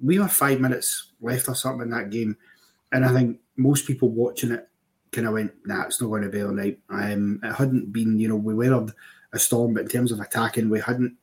we 0.01 0.19
were 0.19 0.27
five 0.27 0.59
minutes 0.59 1.11
left 1.21 1.47
or 1.47 1.55
something 1.55 1.83
in 1.83 1.91
that 1.91 2.09
game, 2.09 2.35
and 2.91 3.05
I 3.05 3.13
think 3.13 3.39
most 3.57 3.85
people 3.85 4.09
watching 4.09 4.51
it 4.51 4.67
kind 5.11 5.27
of 5.27 5.33
went, 5.33 5.53
"Nah, 5.65 5.83
it's 5.83 6.01
not 6.01 6.07
going 6.07 6.23
to 6.23 6.29
be 6.29 6.41
all 6.41 6.51
night." 6.51 6.79
Um, 6.89 7.39
it 7.43 7.53
hadn't 7.53 7.93
been, 7.93 8.19
you 8.19 8.27
know, 8.27 8.35
we 8.35 8.53
weathered 8.53 8.91
a 9.33 9.39
storm, 9.39 9.73
but 9.73 9.83
in 9.83 9.89
terms 9.89 10.11
of 10.11 10.19
attacking, 10.19 10.69
we 10.69 10.79
hadn't 10.79 11.15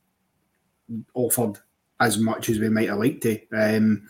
offered 1.15 1.59
as 2.01 2.19
much 2.19 2.49
as 2.49 2.59
we 2.59 2.69
might 2.69 2.89
have 2.89 2.99
liked 2.99 3.23
to. 3.23 3.39
Um, 3.53 4.09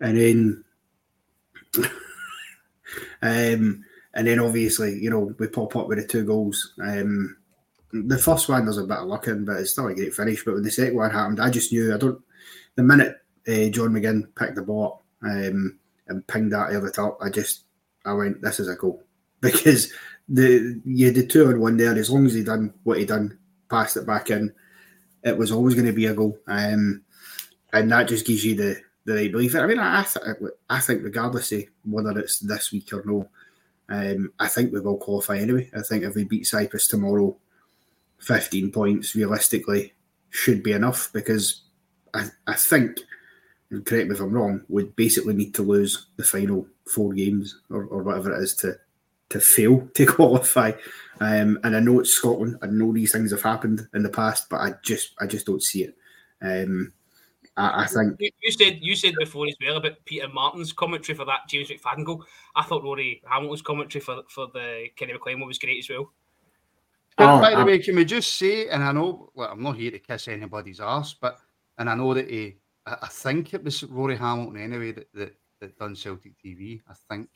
and 0.00 0.18
then, 0.18 0.64
um, 3.22 3.84
and 4.16 4.26
then 4.26 4.40
obviously, 4.40 4.98
you 4.98 5.10
know, 5.10 5.34
we 5.38 5.46
pop 5.46 5.76
up 5.76 5.88
with 5.88 5.98
the 5.98 6.06
two 6.06 6.24
goals. 6.24 6.72
Um, 6.82 7.36
the 7.92 8.16
first 8.16 8.48
one 8.48 8.64
there's 8.64 8.78
a 8.78 8.84
bit 8.84 8.96
of 8.96 9.08
luck 9.08 9.28
in, 9.28 9.44
but 9.44 9.58
it's 9.58 9.72
still 9.72 9.88
a 9.88 9.94
great 9.94 10.14
finish. 10.14 10.42
But 10.42 10.54
when 10.54 10.62
the 10.62 10.70
second 10.70 10.96
one 10.96 11.10
happened, 11.10 11.38
I 11.38 11.50
just 11.50 11.70
knew 11.70 11.94
I 11.94 11.98
don't. 11.98 12.20
The 12.76 12.82
minute 12.82 13.16
uh, 13.46 13.68
John 13.68 13.90
McGinn 13.90 14.34
picked 14.34 14.54
the 14.54 14.62
ball 14.62 15.04
up 15.22 15.30
um, 15.30 15.78
and 16.08 16.26
pinged 16.28 16.54
that 16.54 16.70
over 16.70 16.86
the 16.86 16.92
top. 16.92 17.18
I 17.20 17.28
just 17.28 17.64
I 18.06 18.14
went, 18.14 18.40
this 18.40 18.58
is 18.58 18.68
a 18.68 18.74
goal 18.74 19.02
because 19.42 19.92
the 20.30 20.80
you 20.86 21.10
the 21.10 21.26
two 21.26 21.48
on 21.48 21.60
one 21.60 21.76
there. 21.76 21.94
As 21.94 22.10
long 22.10 22.24
as 22.24 22.32
he 22.32 22.42
done 22.42 22.72
what 22.84 22.98
he 22.98 23.04
done, 23.04 23.38
passed 23.68 23.98
it 23.98 24.06
back 24.06 24.30
in, 24.30 24.50
it 25.24 25.36
was 25.36 25.52
always 25.52 25.74
going 25.74 25.86
to 25.86 25.92
be 25.92 26.06
a 26.06 26.14
goal. 26.14 26.38
Um, 26.46 27.02
and 27.74 27.92
that 27.92 28.08
just 28.08 28.26
gives 28.26 28.46
you 28.46 28.54
the 28.54 28.80
the 29.04 29.14
right 29.14 29.30
belief. 29.30 29.54
I 29.54 29.66
mean, 29.66 29.78
I 29.78 30.04
th- 30.04 30.24
I 30.70 30.80
think 30.80 31.04
regardless 31.04 31.52
of 31.52 31.64
whether 31.84 32.18
it's 32.18 32.38
this 32.38 32.72
week 32.72 32.94
or 32.94 33.02
no, 33.04 33.28
um, 33.88 34.32
I 34.38 34.48
think 34.48 34.72
we 34.72 34.80
will 34.80 34.96
qualify 34.96 35.38
anyway. 35.38 35.70
I 35.76 35.82
think 35.82 36.04
if 36.04 36.14
we 36.14 36.24
beat 36.24 36.46
Cyprus 36.46 36.88
tomorrow, 36.88 37.36
fifteen 38.18 38.70
points 38.70 39.14
realistically 39.14 39.92
should 40.30 40.62
be 40.62 40.72
enough 40.72 41.10
because 41.12 41.62
I 42.12 42.26
I 42.46 42.54
think 42.54 42.98
and 43.70 43.84
correct 43.84 44.08
me 44.08 44.14
if 44.14 44.20
I'm 44.20 44.32
wrong, 44.32 44.62
would 44.68 44.94
basically 44.96 45.34
need 45.34 45.54
to 45.54 45.62
lose 45.62 46.06
the 46.16 46.24
final 46.24 46.66
four 46.86 47.12
games 47.12 47.60
or, 47.70 47.84
or 47.84 48.02
whatever 48.02 48.32
it 48.32 48.42
is 48.42 48.54
to 48.56 48.76
to 49.30 49.40
fail 49.40 49.88
to 49.94 50.06
qualify. 50.06 50.72
Um, 51.20 51.58
and 51.64 51.74
I 51.74 51.80
know 51.80 52.00
it's 52.00 52.12
Scotland. 52.12 52.58
I 52.62 52.66
know 52.66 52.92
these 52.92 53.12
things 53.12 53.30
have 53.30 53.42
happened 53.42 53.88
in 53.94 54.02
the 54.02 54.10
past, 54.10 54.48
but 54.48 54.60
I 54.60 54.74
just 54.82 55.14
I 55.20 55.26
just 55.26 55.46
don't 55.46 55.62
see 55.62 55.84
it. 55.84 55.96
Um, 56.42 56.92
I, 57.56 57.84
I 57.84 57.86
think 57.86 58.16
you, 58.18 58.52
said 58.52 58.78
you 58.82 58.94
said 58.94 59.14
before 59.18 59.46
as 59.46 59.56
well 59.64 59.78
about 59.78 59.92
Peter 60.04 60.28
Martin's 60.28 60.72
commentary 60.72 61.16
for 61.16 61.24
that 61.24 61.48
James 61.48 61.70
McFadden 61.70 62.04
goal. 62.04 62.24
I 62.54 62.62
thought 62.62 62.82
Rory 62.82 63.22
Hamilton's 63.24 63.62
commentary 63.62 64.02
for 64.02 64.22
for 64.28 64.48
the 64.52 64.86
Kenny 64.96 65.14
McLean 65.14 65.44
was 65.46 65.58
great 65.58 65.78
as 65.78 65.88
well. 65.88 66.12
Oh, 67.18 67.40
by 67.40 67.54
the 67.54 67.64
way, 67.64 67.78
can 67.78 67.96
we 67.96 68.04
just 68.04 68.34
say, 68.34 68.68
and 68.68 68.84
I 68.84 68.92
know 68.92 69.30
well, 69.34 69.50
I'm 69.50 69.62
not 69.62 69.76
here 69.76 69.90
to 69.90 69.98
kiss 69.98 70.28
anybody's 70.28 70.80
ass, 70.80 71.14
but 71.14 71.38
and 71.78 71.88
I 71.88 71.94
know 71.94 72.12
that 72.12 72.28
he 72.28 72.56
I, 72.86 73.08
think 73.08 73.52
it 73.52 73.64
was 73.64 73.82
Rory 73.84 74.16
Hamilton 74.16 74.60
anyway 74.60 74.92
that, 74.92 75.12
that, 75.14 75.34
that 75.60 75.78
done 75.78 75.96
Celtic 75.96 76.32
TV. 76.42 76.80
I 76.88 76.94
think. 77.08 77.28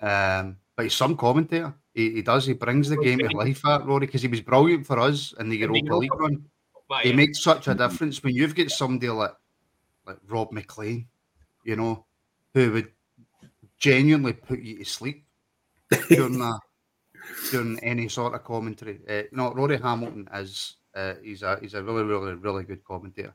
Um, 0.00 0.56
but 0.74 0.84
he's 0.84 0.94
some 0.94 1.16
commentator. 1.16 1.74
He, 1.94 2.14
he 2.14 2.22
does. 2.22 2.46
He 2.46 2.52
brings 2.54 2.88
the 2.88 2.96
game 2.96 3.18
to 3.18 3.36
life, 3.36 3.64
at 3.64 3.86
Rory, 3.86 4.00
because 4.00 4.22
he 4.22 4.28
was 4.28 4.40
brilliant 4.40 4.86
for 4.86 4.98
us 4.98 5.32
in 5.38 5.48
the 5.48 5.56
Europa 5.56 5.96
League 5.96 6.14
run. 6.14 6.44
He 7.02 7.12
makes 7.12 7.42
such 7.42 7.68
a 7.68 7.74
difference 7.74 8.22
when 8.22 8.34
you've 8.34 8.54
got 8.54 8.70
somebody 8.70 9.08
like 9.08 9.34
like 10.06 10.18
Rob 10.28 10.52
McLean, 10.52 11.08
you 11.64 11.76
know, 11.76 12.06
who 12.54 12.72
would 12.72 12.92
genuinely 13.78 14.32
put 14.32 14.60
you 14.60 14.78
to 14.78 14.84
sleep 14.84 15.24
during 16.08 16.40
a, 16.40 16.58
during 17.50 17.78
any 17.80 18.08
sort 18.08 18.34
of 18.34 18.44
commentary. 18.44 19.00
Uh, 19.08 19.14
you 19.14 19.28
know, 19.32 19.52
Rory 19.52 19.78
Hamilton 19.78 20.28
is 20.34 20.76
uh, 20.94 21.14
he's 21.22 21.42
a 21.42 21.58
he's 21.60 21.74
a 21.74 21.82
really 21.82 22.04
really 22.04 22.34
really 22.34 22.64
good 22.64 22.84
commentator. 22.84 23.34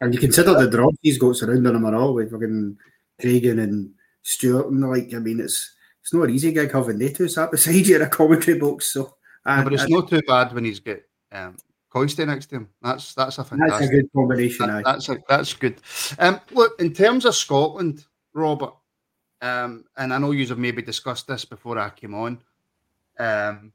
And 0.00 0.12
you 0.12 0.20
consider 0.20 0.54
the 0.54 0.68
drop 0.68 0.94
he's 1.00 1.18
got 1.18 1.36
surrounding 1.36 1.74
him 1.74 1.86
at 1.86 1.94
all 1.94 2.14
with 2.14 2.32
fucking 2.32 2.76
Cragen 3.20 3.62
and 3.62 3.92
Stewart 4.22 4.66
and 4.66 4.82
the 4.82 4.88
like. 4.88 5.14
I 5.14 5.18
mean, 5.18 5.40
it's 5.40 5.74
it's 6.00 6.12
not 6.12 6.24
an 6.24 6.30
easy 6.30 6.52
gig 6.52 6.72
having 6.72 6.98
they 6.98 7.10
two 7.10 7.28
sat 7.28 7.50
beside 7.50 7.86
you 7.86 7.96
in 7.96 8.02
a 8.02 8.08
commentary 8.08 8.58
box. 8.58 8.92
So 8.92 9.16
Yeah, 9.46 9.62
but 9.64 9.72
it's 9.72 9.88
not 9.88 10.08
too 10.08 10.22
bad 10.26 10.52
when 10.52 10.64
he's 10.64 10.80
got 10.80 10.98
um, 11.30 11.56
Coisty 11.92 12.24
next 12.24 12.46
to 12.46 12.56
him. 12.56 12.68
That's 12.80 13.14
that's 13.14 13.38
a 13.38 13.44
fantastic. 13.44 13.80
That's 13.80 13.90
a 13.90 13.94
good 13.94 14.12
combination. 14.14 14.66
That, 14.68 14.84
that's 14.84 15.08
a, 15.10 15.18
that's 15.28 15.52
good. 15.52 15.76
Um, 16.18 16.40
look, 16.52 16.72
in 16.80 16.94
terms 16.94 17.26
of 17.26 17.34
Scotland, 17.34 18.06
Robert, 18.32 18.72
um, 19.42 19.84
and 19.96 20.14
I 20.14 20.18
know 20.18 20.30
you 20.30 20.46
have 20.46 20.58
maybe 20.58 20.80
discussed 20.80 21.26
this 21.26 21.44
before 21.44 21.78
I 21.78 21.90
came 21.90 22.14
on, 22.14 22.38
um, 23.18 23.72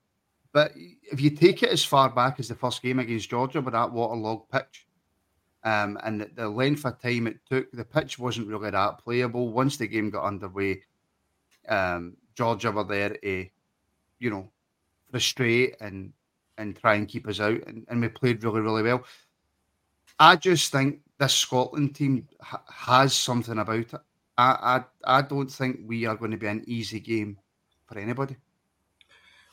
but 0.52 0.72
if 0.76 1.22
you 1.22 1.30
take 1.30 1.62
it 1.62 1.70
as 1.70 1.84
far 1.84 2.10
back 2.10 2.40
as 2.40 2.48
the 2.48 2.56
first 2.56 2.82
game 2.82 2.98
against 3.00 3.30
Georgia 3.30 3.62
with 3.62 3.74
that 3.74 3.92
waterlogged 3.92 4.50
pitch, 4.50 4.88
um, 5.64 6.00
and 6.04 6.22
the, 6.22 6.32
the 6.36 6.50
length 6.50 6.86
of 6.86 7.00
time 7.00 7.28
it 7.28 7.38
took, 7.48 7.72
the 7.72 7.86
pitch 7.86 8.18
wasn't 8.18 8.48
really 8.48 8.72
that 8.72 8.98
playable. 8.98 9.50
Once 9.50 9.78
the 9.78 9.88
game 9.88 10.10
got 10.10 10.24
underway, 10.24 10.82
um, 11.70 12.18
Georgia 12.34 12.72
were 12.72 12.84
there 12.84 13.10
to, 13.10 13.48
you 14.18 14.30
know, 14.32 14.50
frustrate 15.12 15.76
and 15.82 16.14
and 16.58 16.76
try 16.76 16.96
and 16.96 17.08
keep 17.08 17.28
us 17.28 17.40
out, 17.40 17.62
and, 17.68 17.86
and 17.90 18.02
we 18.02 18.08
played 18.08 18.44
really, 18.44 18.62
really 18.62 18.84
well. 18.84 19.04
I 20.20 20.36
just 20.36 20.72
think 20.72 21.02
this 21.20 21.34
Scotland 21.34 21.96
team 21.96 22.28
ha- 22.42 22.64
has 22.70 23.14
something 23.14 23.58
about 23.60 23.80
it. 23.80 23.94
I, 24.38 24.84
I 25.06 25.18
I 25.20 25.22
don't 25.22 25.52
think 25.52 25.80
we 25.86 26.06
are 26.06 26.16
going 26.16 26.32
to 26.32 26.38
be 26.38 26.48
an 26.48 26.64
easy 26.68 27.00
game 27.00 27.38
for 27.86 27.98
anybody. 27.98 28.38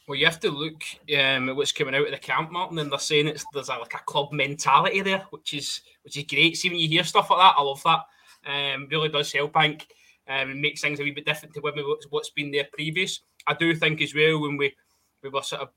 Well, 0.07 0.19
you 0.19 0.27
have 0.27 0.41
to 0.41 0.51
look 0.51 0.83
um, 1.19 1.49
at 1.49 1.57
what's 1.57 1.73
coming 1.73 1.95
out 1.95 2.05
of 2.05 2.11
the 2.11 2.19
camp, 2.19 2.51
Martin, 2.51 2.79
and 2.79 2.93
they're 2.93 2.99
saying 2.99 3.29
it's 3.29 3.45
there's 3.55 3.71
a, 3.71 3.77
like 3.77 3.95
a 3.95 4.05
club 4.05 4.33
mentality 4.33 5.01
there, 5.01 5.25
which 5.31 5.55
is 5.55 5.81
which 6.03 6.19
is 6.19 6.25
great. 6.25 6.57
See 6.57 6.69
when 6.69 6.79
you 6.79 6.89
hear 6.89 7.05
stuff 7.05 7.31
like 7.31 7.39
that, 7.39 7.55
I 7.57 7.63
love 7.63 7.83
that. 7.85 8.01
Um, 8.47 8.89
really 8.91 9.09
does 9.09 9.33
help, 9.33 9.55
think, 9.55 9.87
um, 10.29 10.51
and 10.51 10.61
makes 10.61 10.83
things 10.83 11.01
a 11.01 11.03
wee 11.03 11.13
bit 11.13 11.25
different 11.25 11.55
to 11.55 11.97
what's 12.11 12.31
been 12.31 12.51
there 12.51 12.69
previous. 12.71 13.21
I 13.47 13.55
do 13.55 13.75
think 13.75 14.03
as 14.03 14.15
well 14.15 14.43
when 14.43 14.59
we 14.59 14.75
we 15.23 15.31
were 15.31 15.43
sort 15.43 15.63
of 15.63 15.71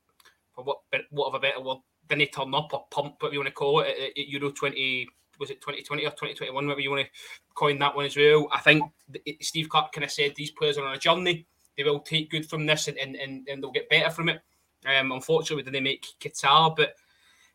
for 0.57 0.63
what 0.63 0.79
what 1.11 1.27
of 1.27 1.35
a 1.35 1.39
better 1.39 1.61
word, 1.61 1.77
didn't 2.09 2.31
turn 2.31 2.53
up 2.55 2.73
or 2.73 2.85
pump, 2.89 3.15
what 3.19 3.31
you 3.31 3.39
want 3.39 3.47
to 3.47 3.53
call 3.53 3.81
it, 3.81 3.87
at, 3.89 4.17
at 4.17 4.27
Euro 4.27 4.51
twenty 4.51 5.07
was 5.39 5.51
it 5.51 5.61
2020 5.61 6.03
or 6.03 6.09
2021, 6.09 6.65
whatever 6.65 6.81
you 6.81 6.89
want 6.89 7.05
to 7.05 7.11
coin 7.53 7.77
that 7.77 7.95
one 7.95 8.05
as 8.05 8.17
well. 8.17 8.47
I 8.51 8.59
think 8.59 8.83
Steve 9.39 9.69
Clarke 9.69 9.91
kind 9.91 10.03
of 10.03 10.11
said 10.11 10.33
these 10.35 10.49
players 10.49 10.79
are 10.79 10.85
on 10.87 10.95
a 10.95 10.97
journey. 10.97 11.45
They 11.77 11.83
will 11.83 11.99
take 11.99 12.31
good 12.31 12.49
from 12.49 12.65
this 12.65 12.87
and, 12.87 12.97
and, 12.97 13.15
and, 13.15 13.47
and 13.47 13.61
they'll 13.61 13.71
get 13.71 13.87
better 13.87 14.09
from 14.09 14.29
it. 14.29 14.41
Um, 14.87 15.11
unfortunately, 15.11 15.61
did 15.61 15.75
they 15.75 15.79
make 15.79 16.07
Qatar? 16.19 16.75
But 16.75 16.95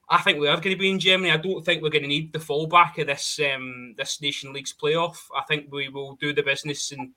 I 0.08 0.18
think 0.18 0.38
we 0.38 0.46
are 0.46 0.60
going 0.60 0.76
to 0.76 0.80
be 0.80 0.90
in 0.90 1.00
Germany. 1.00 1.32
I 1.32 1.38
don't 1.38 1.64
think 1.64 1.82
we're 1.82 1.90
going 1.90 2.02
to 2.02 2.08
need 2.08 2.32
the 2.32 2.38
fallback 2.38 2.98
of 2.98 3.08
this 3.08 3.40
um, 3.52 3.94
this 3.96 4.20
Nation 4.20 4.52
League's 4.52 4.74
playoff. 4.80 5.16
I 5.36 5.42
think 5.48 5.72
we 5.72 5.88
will 5.88 6.14
do 6.16 6.32
the 6.32 6.42
business 6.42 6.92
and 6.92 7.10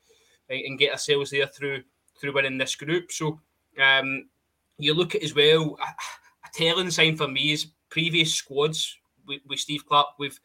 and 0.50 0.80
get 0.80 0.92
ourselves 0.92 1.32
there 1.32 1.48
through 1.48 1.84
through 2.20 2.34
winning 2.34 2.58
this 2.58 2.76
group. 2.76 3.12
So 3.12 3.40
um, 3.82 4.30
you 4.78 4.94
look 4.94 5.16
at 5.16 5.24
as 5.24 5.36
well. 5.36 5.78
A, 5.82 5.86
a 5.86 6.50
telling 6.54 6.92
sign 6.92 7.16
for 7.16 7.28
me 7.28 7.52
is 7.52 7.68
previous 7.90 8.34
squads 8.34 8.96
with, 9.28 9.42
with 9.48 9.60
Steve 9.60 9.86
Clarke. 9.86 10.08
We've 10.20 10.40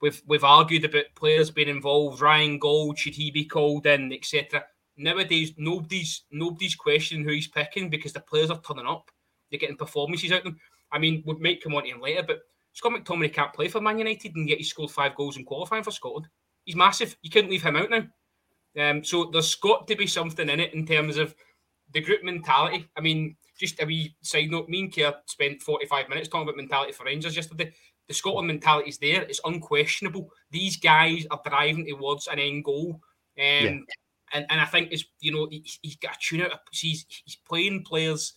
we've 0.00 0.22
we've 0.26 0.44
argued 0.44 0.84
about 0.84 1.04
players 1.14 1.50
being 1.50 1.68
involved. 1.68 2.20
Ryan 2.20 2.58
Gauld 2.58 2.98
should 2.98 3.14
he 3.14 3.30
be 3.30 3.44
called 3.44 3.86
in, 3.86 4.12
etc. 4.12 4.64
Nowadays, 4.96 5.52
nobody's 5.56 6.24
nobody's 6.30 6.74
questioning 6.74 7.24
who 7.24 7.32
he's 7.32 7.48
picking 7.48 7.88
because 7.90 8.12
the 8.12 8.20
players 8.20 8.50
are 8.50 8.60
turning 8.60 8.86
up. 8.86 9.10
They're 9.50 9.60
getting 9.60 9.76
performances 9.76 10.32
out 10.32 10.38
of 10.38 10.44
them. 10.44 10.60
I 10.92 10.98
mean, 10.98 11.22
we 11.26 11.34
might 11.34 11.62
come 11.62 11.74
on 11.74 11.84
to 11.84 11.88
him 11.88 12.00
later, 12.00 12.24
but 12.26 12.40
Scott 12.72 12.92
McTominay 12.92 13.32
can't 13.32 13.52
play 13.52 13.68
for 13.68 13.80
Man 13.80 13.98
United 13.98 14.34
and 14.36 14.48
yet 14.48 14.58
he 14.58 14.64
scored 14.64 14.90
five 14.90 15.14
goals 15.14 15.36
in 15.36 15.44
qualifying 15.44 15.82
for 15.82 15.90
Scotland. 15.90 16.28
He's 16.64 16.76
massive. 16.76 17.16
You 17.22 17.30
couldn't 17.30 17.50
leave 17.50 17.62
him 17.62 17.76
out 17.76 17.90
now. 17.90 18.06
Um, 18.78 19.02
so 19.02 19.24
there's 19.32 19.54
got 19.56 19.88
to 19.88 19.96
be 19.96 20.06
something 20.06 20.48
in 20.48 20.60
it 20.60 20.74
in 20.74 20.86
terms 20.86 21.16
of 21.16 21.34
the 21.92 22.00
group 22.00 22.22
mentality. 22.22 22.88
I 22.96 23.00
mean, 23.00 23.36
just 23.60 23.80
a 23.82 23.86
wee 23.86 24.14
side 24.22 24.50
note, 24.50 24.68
me 24.68 24.80
and 24.80 24.94
Kerr 24.94 25.14
spent 25.26 25.62
45 25.62 26.08
minutes 26.08 26.28
talking 26.28 26.44
about 26.48 26.56
mentality 26.56 26.92
for 26.92 27.04
Rangers 27.04 27.36
yesterday. 27.36 27.72
The 28.08 28.14
Scotland 28.14 28.48
mentality 28.48 28.88
is 28.88 28.98
there. 28.98 29.22
It's 29.22 29.40
unquestionable. 29.44 30.30
These 30.50 30.78
guys 30.78 31.26
are 31.30 31.40
driving 31.46 31.86
towards 31.86 32.26
an 32.26 32.38
end 32.38 32.64
goal. 32.64 33.00
Um, 33.38 33.44
yeah. 33.64 33.78
and, 34.32 34.46
and 34.48 34.60
I 34.60 34.64
think 34.64 34.88
it's, 34.90 35.04
you 35.20 35.32
know, 35.32 35.46
he, 35.50 35.64
has 35.84 35.96
got 35.96 36.16
a 36.16 36.18
tune 36.20 36.40
out. 36.40 36.52
He's, 36.72 37.06
he's 37.24 37.36
playing 37.36 37.84
players 37.84 38.32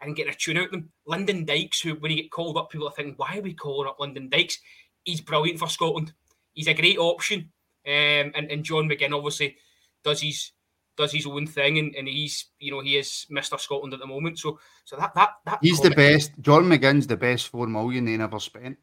and 0.00 0.16
getting 0.16 0.32
a 0.32 0.36
tune 0.36 0.56
out 0.56 0.66
of 0.66 0.70
them. 0.70 0.90
Lyndon 1.06 1.44
Dykes, 1.44 1.80
who 1.80 1.94
when 1.96 2.12
he 2.12 2.22
get 2.22 2.30
called 2.30 2.56
up, 2.56 2.70
people 2.70 2.88
are 2.88 2.92
thinking, 2.92 3.14
why 3.16 3.38
are 3.38 3.42
we 3.42 3.52
calling 3.52 3.88
up 3.88 4.00
Lyndon 4.00 4.28
Dykes? 4.30 4.58
He's 5.04 5.20
brilliant 5.20 5.58
for 5.58 5.68
Scotland. 5.68 6.12
He's 6.54 6.68
a 6.68 6.74
great 6.74 6.98
option. 6.98 7.50
Um, 7.86 8.32
and, 8.34 8.50
and 8.50 8.64
John 8.64 8.88
McGinn 8.88 9.16
obviously 9.16 9.56
does 10.04 10.20
his 10.22 10.52
does 11.00 11.12
his 11.12 11.26
own 11.26 11.46
thing, 11.46 11.78
and, 11.78 11.94
and 11.96 12.06
he's 12.06 12.46
you 12.58 12.70
know 12.70 12.80
he 12.80 12.96
is 12.96 13.26
Mister 13.30 13.58
Scotland 13.58 13.94
at 13.94 14.00
the 14.00 14.06
moment. 14.06 14.38
So 14.38 14.58
so 14.84 14.96
that 14.96 15.14
that 15.14 15.30
that 15.46 15.58
he's 15.62 15.80
the 15.80 15.90
best. 15.90 16.32
John 16.40 16.64
McGinn's 16.64 17.06
the 17.06 17.16
best 17.16 17.48
four 17.48 17.66
million 17.66 18.04
they 18.04 18.16
never 18.16 18.38
spent. 18.38 18.78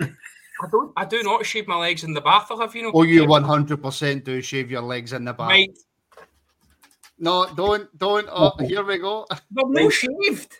I 0.00 0.66
don't. 0.70 0.92
I 0.96 1.04
do 1.04 1.22
not 1.22 1.46
shave 1.46 1.68
my 1.68 1.76
legs 1.76 2.04
in 2.04 2.12
the 2.12 2.20
bath. 2.20 2.48
I'll 2.50 2.60
have 2.60 2.74
you 2.74 2.82
know. 2.82 2.92
Oh, 2.94 3.02
you 3.02 3.26
one 3.26 3.44
hundred 3.44 3.82
percent 3.82 4.24
do 4.24 4.40
shave 4.40 4.70
your 4.70 4.82
legs 4.82 5.12
in 5.12 5.24
the 5.24 5.32
bath. 5.32 5.50
Right. 5.50 5.78
No, 7.18 7.46
don't, 7.54 7.96
don't. 7.98 8.28
Oh, 8.30 8.52
here 8.64 8.84
we 8.84 8.98
go. 8.98 9.26
But 9.50 9.68
no 9.68 9.90
shaved. 10.02 10.56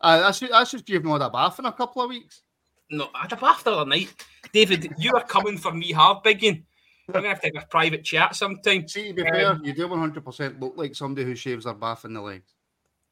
Uh, 0.00 0.20
that's 0.20 0.40
that's 0.40 0.70
just 0.70 0.86
giving 0.86 1.10
had 1.10 1.22
a 1.22 1.30
bath 1.30 1.58
in 1.58 1.66
a 1.66 1.72
couple 1.72 2.02
of 2.02 2.10
weeks. 2.10 2.42
No, 2.90 3.08
I 3.14 3.22
had 3.22 3.32
a 3.32 3.36
bath 3.36 3.64
the 3.64 3.72
other 3.72 3.88
night. 3.88 4.12
David, 4.52 4.92
you 4.98 5.12
are 5.14 5.24
coming 5.24 5.56
for 5.56 5.72
me 5.72 5.92
hard, 5.92 6.22
biggin. 6.22 6.64
I'm 7.08 7.14
gonna 7.14 7.28
have 7.28 7.40
to 7.42 7.50
have 7.54 7.64
a 7.64 7.66
private 7.66 8.04
chat 8.04 8.34
sometime. 8.34 8.88
See, 8.88 9.08
to 9.08 9.14
be 9.14 9.22
um, 9.22 9.28
fair, 9.28 9.58
you 9.62 9.74
do 9.74 9.88
100 9.88 10.24
percent 10.24 10.60
look 10.60 10.74
like 10.76 10.94
somebody 10.94 11.26
who 11.26 11.34
shaves 11.34 11.64
their 11.64 11.74
bath 11.74 12.04
in 12.04 12.14
the 12.14 12.20
legs. 12.20 12.54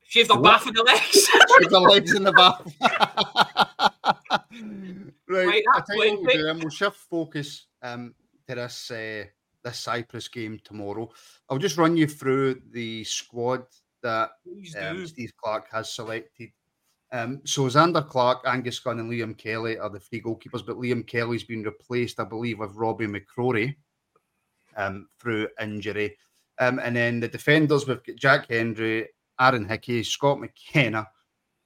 Shave 0.05 0.29
their 0.29 0.41
bath 0.41 0.67
in 0.67 0.75
the 0.75 0.83
legs. 0.83 1.29
Shave 1.61 1.71
their 1.71 1.81
legs 1.81 2.15
in 2.15 2.23
the 2.23 2.33
bath. 2.33 2.61
right, 5.29 5.47
right 5.47 5.65
I 5.75 5.81
tell 5.87 6.05
you 6.05 6.17
what 6.17 6.35
we'll 6.35 6.55
do, 6.55 6.61
we'll 6.61 6.71
shift 6.71 6.97
focus 6.97 7.67
um, 7.83 8.15
to 8.49 8.55
this 8.55 8.91
uh, 8.91 9.25
this 9.63 9.79
Cyprus 9.79 10.29
game 10.29 10.61
tomorrow. 10.65 11.11
I'll 11.49 11.59
just 11.59 11.79
run 11.79 11.97
you 11.97 12.07
through 12.07 12.61
the 12.73 13.05
squad 13.05 13.65
that 14.03 14.31
um, 14.81 15.07
Steve 15.07 15.33
Clarke 15.37 15.69
has 15.71 15.95
selected. 15.95 16.51
Um, 17.13 17.43
so 17.45 17.63
Zander 17.65 18.09
Clark, 18.09 18.43
Angus 18.47 18.81
Gunn, 18.81 18.99
and 18.99 19.11
Liam 19.11 19.37
Kelly 19.37 19.79
are 19.79 19.91
the 19.91 20.01
three 20.01 20.23
goalkeepers, 20.23 20.65
but 20.65 20.79
Liam 20.79 21.07
Kelly's 21.07 21.45
been 21.45 21.63
replaced, 21.63 22.19
I 22.19 22.25
believe, 22.25 22.59
with 22.59 22.73
Robbie 22.75 23.07
McCrorie 23.07 23.77
um, 24.77 25.09
through 25.21 25.49
injury. 25.61 26.17
Um, 26.59 26.79
and 26.79 26.97
then 26.97 27.21
the 27.21 27.29
defenders, 27.29 27.87
we've 27.87 28.03
got 28.03 28.17
Jack 28.17 28.49
Hendry, 28.49 29.09
Aaron 29.39 29.69
Hickey, 29.69 30.03
Scott 30.03 30.41
McKenna, 30.41 31.07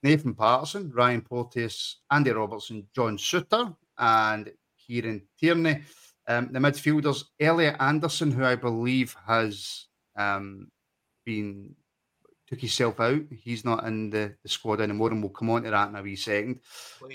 Nathan 0.02 0.34
Patterson, 0.34 0.90
Ryan 0.92 1.22
Porteous, 1.22 2.00
Andy 2.10 2.30
Robertson, 2.30 2.86
John 2.94 3.16
Souttar, 3.16 3.74
and 3.98 4.50
Kieran 4.78 5.22
Tierney. 5.38 5.82
Um, 6.28 6.48
the 6.50 6.58
midfielders, 6.58 7.24
Elliot 7.38 7.76
Anderson, 7.78 8.32
who 8.32 8.44
I 8.44 8.56
believe 8.56 9.14
has 9.26 9.86
um, 10.16 10.70
been 11.24 11.74
took 12.46 12.60
himself 12.60 13.00
out. 13.00 13.20
He's 13.30 13.64
not 13.64 13.84
in 13.84 14.10
the, 14.10 14.34
the 14.42 14.48
squad 14.48 14.80
anymore, 14.80 15.10
and 15.10 15.22
we'll 15.22 15.30
come 15.30 15.50
on 15.50 15.64
to 15.64 15.70
that 15.70 15.88
in 15.88 15.96
a 15.96 16.02
wee 16.02 16.16
second. 16.16 16.60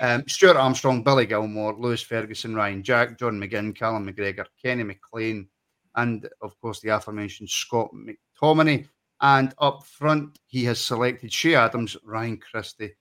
Um, 0.01 0.23
Stuart 0.27 0.57
Armstrong, 0.57 1.03
Billy 1.03 1.25
Gilmour, 1.25 1.79
Lewis 1.79 2.01
Ferguson, 2.01 2.55
Ryan 2.55 2.83
Jack, 2.83 3.17
John 3.17 3.39
McGinn, 3.39 3.75
Callum 3.75 4.07
McGregor, 4.07 4.45
Kenny 4.61 4.83
McLean, 4.83 5.47
and 5.95 6.27
of 6.41 6.59
course 6.59 6.79
the 6.81 6.89
aforementioned 6.89 7.49
Scott 7.49 7.91
McTominay. 7.93 8.87
And 9.21 9.53
up 9.59 9.85
front, 9.85 10.39
he 10.47 10.63
has 10.65 10.81
selected 10.81 11.29
Che 11.29 11.55
Adams, 11.55 11.95
Ryan 12.03 12.37
Christie, 12.37 12.95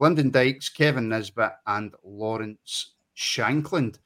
Lyndon 0.00 0.30
Dykes, 0.30 0.68
Kevin 0.68 1.08
Nisbet, 1.08 1.52
and 1.66 1.94
Lawrence 2.02 2.94
Shankland. 3.16 3.98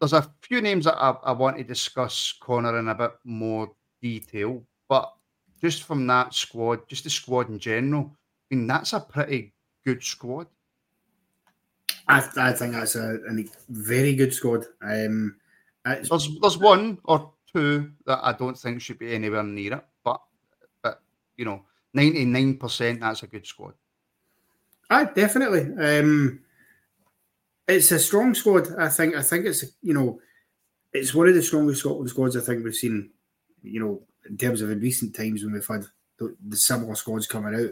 There's 0.00 0.12
a 0.12 0.28
few 0.42 0.60
names 0.60 0.86
that 0.86 0.96
I, 0.96 1.10
I 1.22 1.32
want 1.32 1.58
to 1.58 1.64
discuss, 1.64 2.34
Connor, 2.40 2.78
in 2.78 2.88
a 2.88 2.94
bit 2.94 3.12
more 3.24 3.70
detail, 4.00 4.64
but 4.88 5.12
just 5.60 5.84
from 5.84 6.06
that 6.06 6.34
squad, 6.34 6.88
just 6.88 7.04
the 7.04 7.10
squad 7.10 7.48
in 7.48 7.58
general, 7.58 8.16
I 8.50 8.54
mean, 8.54 8.66
that's 8.66 8.92
a 8.92 9.00
pretty 9.00 9.52
good 9.84 10.02
squad. 10.02 10.46
I, 12.08 12.28
I 12.36 12.52
think 12.52 12.72
that's 12.72 12.96
a, 12.96 13.16
a 13.28 13.44
very 13.68 14.14
good 14.14 14.34
squad. 14.34 14.64
Um, 14.82 15.36
there's 15.84 16.28
there's 16.40 16.58
one 16.58 16.98
or 17.04 17.32
two 17.52 17.92
that 18.06 18.20
I 18.22 18.32
don't 18.32 18.58
think 18.58 18.80
should 18.80 18.98
be 18.98 19.14
anywhere 19.14 19.42
near 19.42 19.74
it, 19.74 19.84
but 20.04 20.20
but 20.82 21.00
you 21.36 21.44
know, 21.44 21.62
ninety 21.94 22.24
nine 22.24 22.56
percent 22.56 23.00
that's 23.00 23.22
a 23.22 23.26
good 23.26 23.46
squad. 23.46 23.74
I 24.88 25.04
definitely. 25.04 25.72
Um, 25.78 26.40
it's 27.68 27.92
a 27.92 27.98
strong 27.98 28.34
squad. 28.34 28.74
I 28.76 28.88
think. 28.88 29.14
I 29.14 29.22
think 29.22 29.46
it's 29.46 29.64
you 29.82 29.94
know, 29.94 30.20
it's 30.92 31.14
one 31.14 31.28
of 31.28 31.34
the 31.34 31.42
strongest 31.42 31.80
Scotland 31.80 32.10
squads 32.10 32.36
I 32.36 32.40
think 32.40 32.64
we've 32.64 32.74
seen. 32.74 33.10
You 33.62 33.80
know, 33.80 34.02
in 34.28 34.36
terms 34.36 34.60
of 34.62 34.70
in 34.70 34.80
recent 34.80 35.14
times 35.14 35.42
when 35.42 35.52
we've 35.52 35.66
had 35.66 35.84
the, 36.18 36.34
the 36.48 36.56
similar 36.56 36.94
squads 36.94 37.26
coming 37.26 37.54
out, 37.54 37.70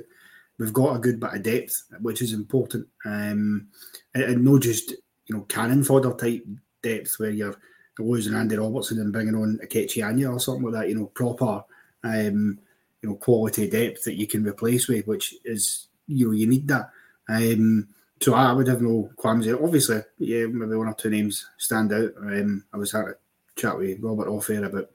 we've 0.58 0.72
got 0.72 0.96
a 0.96 1.00
good 1.00 1.20
bit 1.20 1.34
of 1.34 1.42
depth, 1.42 1.84
which 2.00 2.22
is 2.22 2.32
important, 2.32 2.86
um, 3.04 3.68
and, 4.14 4.24
and 4.24 4.44
not 4.44 4.62
just 4.62 4.92
you 5.26 5.36
know 5.36 5.42
cannon 5.42 5.84
fodder 5.84 6.12
type 6.14 6.44
depth 6.82 7.14
where 7.18 7.30
you're 7.30 7.56
losing 7.98 8.34
Andy 8.34 8.56
Robertson 8.56 9.00
and 9.00 9.12
bringing 9.12 9.34
on 9.34 9.58
Ikechi 9.64 10.06
Anya 10.06 10.30
or 10.30 10.40
something 10.40 10.64
like 10.64 10.82
that. 10.82 10.88
You 10.88 10.96
know, 10.96 11.06
proper, 11.06 11.64
um, 12.04 12.58
you 13.02 13.08
know 13.08 13.16
quality 13.16 13.68
depth 13.68 14.04
that 14.04 14.16
you 14.16 14.26
can 14.26 14.46
replace 14.46 14.88
with, 14.88 15.06
which 15.06 15.34
is 15.44 15.88
you 16.06 16.26
know 16.26 16.32
you 16.32 16.46
need 16.46 16.68
that. 16.68 16.90
Um, 17.28 17.88
so 18.20 18.34
I 18.34 18.52
would 18.52 18.66
have 18.66 18.82
no 18.82 19.10
qualms. 19.16 19.46
Obviously, 19.46 20.02
yeah, 20.18 20.46
maybe 20.46 20.76
one 20.76 20.88
or 20.88 20.94
two 20.94 21.10
names 21.10 21.46
stand 21.56 21.92
out. 21.92 22.10
Um, 22.18 22.64
I 22.72 22.76
was 22.76 22.92
having 22.92 23.10
a 23.10 23.60
chat 23.60 23.78
with 23.78 24.00
Robert 24.00 24.28
off 24.28 24.50
air 24.50 24.64
about 24.64 24.90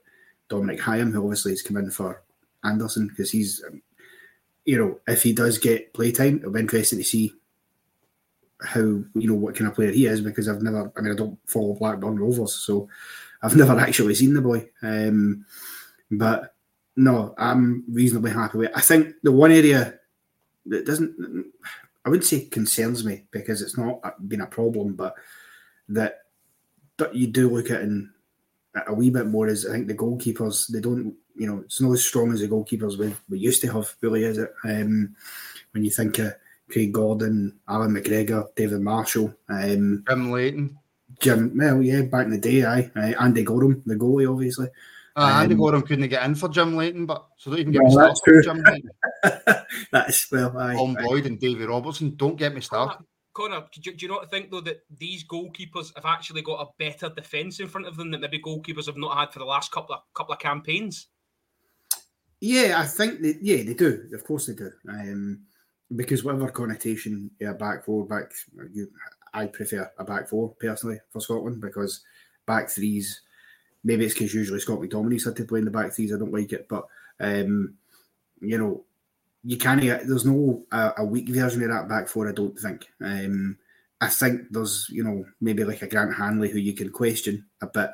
Dominic 0.54 0.80
Hyam, 0.80 1.12
who 1.12 1.22
obviously 1.22 1.52
has 1.52 1.62
come 1.62 1.76
in 1.76 1.90
for 1.90 2.22
Anderson 2.62 3.08
because 3.08 3.30
he's, 3.30 3.62
um, 3.66 3.82
you 4.64 4.78
know, 4.78 5.00
if 5.06 5.22
he 5.22 5.32
does 5.32 5.58
get 5.58 5.92
playtime, 5.92 6.38
it'll 6.38 6.52
be 6.52 6.60
interesting 6.60 6.98
to 6.98 7.04
see 7.04 7.34
how 8.62 8.80
you 8.80 9.08
know 9.14 9.34
what 9.34 9.54
kind 9.54 9.68
of 9.68 9.74
player 9.74 9.90
he 9.90 10.06
is 10.06 10.20
because 10.20 10.48
I've 10.48 10.62
never. 10.62 10.90
I 10.96 11.00
mean, 11.00 11.12
I 11.12 11.16
don't 11.16 11.38
follow 11.46 11.74
Blackburn 11.74 12.18
Rovers, 12.18 12.54
so 12.54 12.88
I've 13.42 13.56
never 13.56 13.78
actually 13.78 14.14
seen 14.14 14.32
the 14.32 14.40
boy. 14.40 14.68
Um, 14.82 15.44
but 16.10 16.54
no, 16.96 17.34
I'm 17.36 17.84
reasonably 17.90 18.30
happy 18.30 18.58
with. 18.58 18.70
It. 18.70 18.76
I 18.76 18.80
think 18.80 19.14
the 19.22 19.32
one 19.32 19.50
area 19.50 19.98
that 20.66 20.86
doesn't, 20.86 21.52
I 22.04 22.08
wouldn't 22.08 22.24
say 22.24 22.46
concerns 22.46 23.04
me 23.04 23.24
because 23.32 23.60
it's 23.60 23.76
not 23.76 24.00
been 24.28 24.40
a 24.40 24.46
problem, 24.46 24.94
but 24.94 25.14
that 25.88 26.20
that 26.98 27.14
you 27.14 27.26
do 27.26 27.50
look 27.50 27.70
at 27.70 27.82
in 27.82 28.13
a 28.86 28.94
wee 28.94 29.10
bit 29.10 29.26
more 29.26 29.48
is 29.48 29.66
I 29.66 29.72
think 29.72 29.88
the 29.88 29.94
goalkeepers 29.94 30.68
they 30.68 30.80
don't 30.80 31.14
you 31.36 31.46
know 31.46 31.60
it's 31.64 31.80
not 31.80 31.92
as 31.92 32.06
strong 32.06 32.32
as 32.32 32.40
the 32.40 32.48
goalkeepers 32.48 32.98
we, 32.98 33.14
we 33.28 33.38
used 33.38 33.60
to 33.62 33.72
have 33.72 33.94
really 34.00 34.24
is 34.24 34.38
it? 34.38 34.52
Um, 34.64 35.14
when 35.72 35.84
you 35.84 35.90
think 35.90 36.18
of 36.18 36.34
Craig 36.70 36.92
Gordon, 36.92 37.58
Allan 37.68 37.92
McGregor, 37.94 38.46
David 38.56 38.80
Marshall, 38.80 39.34
um, 39.48 40.04
Jim 40.08 40.30
Leighton, 40.30 40.78
Jim 41.20 41.52
well 41.56 41.82
yeah 41.82 42.02
back 42.02 42.26
in 42.26 42.32
the 42.32 42.38
day 42.38 42.64
I 42.64 42.90
uh, 42.96 43.22
Andy 43.22 43.44
Goram 43.44 43.82
the 43.86 43.96
goalie 43.96 44.30
obviously. 44.30 44.68
Uh, 45.16 45.38
Andy 45.42 45.54
um, 45.54 45.60
Goram 45.60 45.82
couldn't 45.82 46.08
get 46.08 46.24
in 46.24 46.34
for 46.34 46.48
Jim 46.48 46.76
Leighton 46.76 47.06
but 47.06 47.26
so 47.36 47.50
don't 47.50 47.60
even 47.60 47.72
get 47.72 47.82
well, 47.84 48.08
me 48.08 48.14
started 48.16 48.44
Jim 48.44 48.62
Leighton 48.62 48.90
that's 49.92 50.30
well 50.32 50.58
aye, 50.58 50.74
Tom 50.74 50.96
Boyd 51.00 51.26
and 51.26 51.38
Davy 51.38 51.64
Robertson 51.64 52.16
don't 52.16 52.36
get 52.36 52.54
me 52.54 52.60
started 52.60 53.04
Connor, 53.34 53.64
do, 53.72 53.92
you 53.96 54.08
not 54.08 54.30
think 54.30 54.50
though 54.50 54.60
that 54.60 54.84
these 54.96 55.24
goalkeepers 55.24 55.92
have 55.96 56.06
actually 56.06 56.42
got 56.42 56.60
a 56.60 56.70
better 56.78 57.08
defence 57.08 57.58
in 57.58 57.66
front 57.66 57.86
of 57.86 57.96
them 57.96 58.10
that 58.12 58.20
maybe 58.20 58.40
goalkeepers 58.40 58.86
have 58.86 58.96
not 58.96 59.18
had 59.18 59.32
for 59.32 59.40
the 59.40 59.44
last 59.44 59.72
couple 59.72 59.94
of 59.94 60.02
couple 60.14 60.32
of 60.32 60.38
campaigns? 60.38 61.08
Yeah, 62.40 62.76
I 62.78 62.86
think 62.86 63.20
they, 63.20 63.34
yeah 63.42 63.64
they 63.64 63.74
do. 63.74 64.08
Of 64.14 64.24
course 64.24 64.46
they 64.46 64.54
do. 64.54 64.70
Um, 64.88 65.40
because 65.96 66.24
whatever 66.24 66.48
connotation, 66.48 67.30
yeah, 67.40 67.52
back 67.52 67.84
four, 67.84 68.06
back 68.06 68.32
you, 68.72 68.88
I 69.32 69.46
prefer 69.46 69.90
a 69.98 70.04
back 70.04 70.28
four 70.28 70.54
personally 70.60 71.00
for 71.10 71.20
Scotland 71.20 71.60
because 71.60 72.02
back 72.46 72.70
threes. 72.70 73.20
Maybe 73.82 74.04
it's 74.04 74.14
because 74.14 74.32
usually 74.32 74.60
Scott 74.60 74.78
McTominay's 74.78 75.24
had 75.24 75.36
to 75.36 75.44
play 75.44 75.58
in 75.58 75.64
the 75.64 75.70
back 75.70 75.92
threes. 75.92 76.14
I 76.14 76.18
don't 76.18 76.32
like 76.32 76.52
it, 76.52 76.68
but 76.68 76.86
um, 77.18 77.74
you 78.40 78.58
know 78.58 78.84
you 79.44 79.58
can't. 79.58 79.80
There's 79.80 80.24
no 80.24 80.64
uh, 80.72 80.92
a 80.96 81.04
weak 81.04 81.28
version 81.28 81.62
of 81.62 81.70
that 81.70 81.88
back 81.88 82.08
four. 82.08 82.28
I 82.28 82.32
don't 82.32 82.58
think. 82.58 82.86
Um, 83.00 83.58
I 84.00 84.08
think 84.08 84.42
there's 84.50 84.88
you 84.90 85.04
know 85.04 85.24
maybe 85.40 85.64
like 85.64 85.82
a 85.82 85.86
Grant 85.86 86.14
Hanley 86.14 86.50
who 86.50 86.58
you 86.58 86.72
can 86.72 86.90
question 86.90 87.46
a 87.60 87.66
bit, 87.66 87.90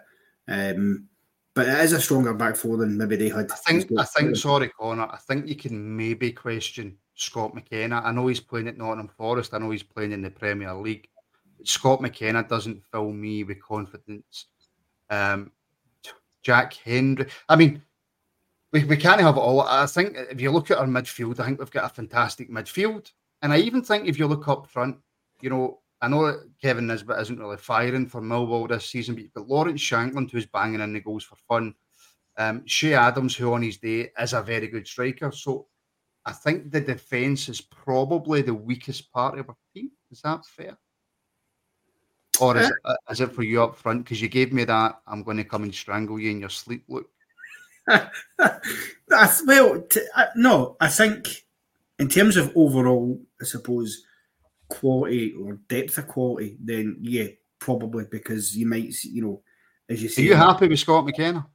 um, 0.49 1.09
but 1.55 1.69
it 1.69 1.79
is 1.81 1.93
a 1.93 2.01
stronger 2.01 2.35
back 2.35 2.57
four 2.57 2.77
than 2.77 2.97
maybe 2.97 3.17
they 3.17 3.29
had. 3.29 3.51
I 3.51 3.57
think. 3.57 3.91
I 3.99 4.05
think. 4.05 4.37
Sorry, 4.37 4.71
Connor. 4.79 5.09
I 5.11 5.19
think 5.19 5.49
you 5.49 5.57
can 5.57 5.97
maybe 5.97 6.33
question 6.33 6.97
Scott 7.15 7.55
McKenna. 7.55 8.01
I 8.05 8.13
know 8.13 8.29
he's 8.29 8.41
playing 8.41 8.69
at 8.69 8.79
Nottingham 8.79 9.09
Forest. 9.17 9.53
I 9.53 9.59
know 9.59 9.71
he's 9.71 9.83
playing 9.83 10.13
in 10.13 10.23
the 10.23 10.31
Premier 10.31 10.73
League. 10.75 11.09
Scott 11.65 12.01
McKenna 12.01 12.45
doesn't 12.45 12.83
fill 12.91 13.13
me 13.13 13.45
with 13.45 13.63
confidence. 13.63 14.47
Um, 15.11 15.51
Jack 16.43 16.75
Hendry. 16.75 17.27
I 17.49 17.57
mean, 17.57 17.83
we, 18.73 18.85
we 18.85 18.97
can't 18.97 19.21
have 19.21 19.37
it 19.37 19.41
all. 19.41 19.63
I 19.63 19.87
think 19.87 20.17
if 20.31 20.41
you 20.41 20.51
look 20.51 20.71
at 20.71 20.79
our 20.79 20.87
midfield, 20.87 21.41
I 21.41 21.47
think 21.47 21.59
we've 21.59 21.71
got 21.71 21.91
a 21.91 21.95
fantastic 21.95 22.51
midfield. 22.51 23.11
And 23.43 23.53
I 23.53 23.59
even 23.59 23.83
think 23.83 24.07
if 24.07 24.19
you 24.19 24.27
look 24.27 24.49
up 24.49 24.67
front, 24.69 24.99
you 25.41 25.51
know, 25.51 25.81
I 26.03 26.09
know 26.09 26.41
Kevin 26.63 26.87
Nisbet 26.87 27.21
isn't 27.21 27.39
really 27.39 27.57
firing 27.57 28.07
for 28.07 28.23
Millwall 28.23 28.69
this 28.69 28.87
season, 28.87 29.15
but 29.15 29.25
you've 29.25 29.35
got 29.35 29.49
Lawrence 29.49 29.81
Shankland 29.81 30.31
who's 30.31 30.47
banging 30.47 30.81
in 30.81 30.93
the 30.93 31.01
goals 31.01 31.25
for 31.25 31.37
fun. 31.37 31.75
Um, 32.37 32.65
Che 32.65 32.95
Adams, 32.95 33.37
who 33.37 33.53
on 33.53 33.63
his 33.63 33.77
day 33.77 34.11
is 34.19 34.33
a 34.33 34.43
very 34.43 34.69
good 34.69 34.87
striker. 34.87 35.31
So 35.33 35.67
I 36.25 36.33
think 36.33 36.71
the 36.71 36.81
defence 36.81 37.49
is 37.49 37.61
probably 37.61 38.41
the 38.43 38.55
weakest 38.55 39.13
part 39.13 39.39
of 39.39 39.49
our 39.49 39.57
team. 39.75 39.91
Is 40.11 40.23
that 40.23 40.47
fair? 40.47 40.79
Or 42.41 42.57
is, 42.57 42.73
uh, 42.85 42.93
it, 42.93 43.13
is 43.13 43.21
it 43.21 43.33
for 43.33 43.43
you 43.43 43.63
up 43.63 43.77
front? 43.77 44.05
Because 44.05 44.23
you 44.23 44.29
gave 44.29 44.53
me 44.53 44.65
that 44.65 45.01
I'm 45.07 45.23
going 45.23 45.37
to 45.37 45.45
come 45.45 45.65
and 45.65 45.75
strangle 45.75 46.19
you 46.19 46.31
in 46.31 46.41
your 46.41 46.49
sleep 46.49 46.85
look. 46.89 47.11
That's 49.09 49.45
well, 49.47 49.81
t- 49.83 50.01
uh, 50.15 50.27
no. 50.37 50.77
I 50.81 50.89
think 50.89 51.45
in 51.99 52.09
terms 52.09 52.37
of 52.37 52.53
overall, 52.57 53.21
I 53.41 53.45
suppose 53.45 54.03
quality 54.69 55.35
or 55.35 55.55
depth 55.69 55.99
of 55.99 56.09
quality, 56.09 56.57
then 56.63 56.97
yeah, 57.01 57.27
probably 57.59 58.05
because 58.11 58.57
you 58.57 58.67
might, 58.67 58.93
you 59.05 59.23
know, 59.23 59.43
as 59.89 60.03
you 60.03 60.09
say. 60.09 60.23
Are 60.23 60.27
you 60.27 60.35
happy 60.35 60.69
with 60.69 60.79
Scott 60.79 61.05
McKenna? 61.05 61.47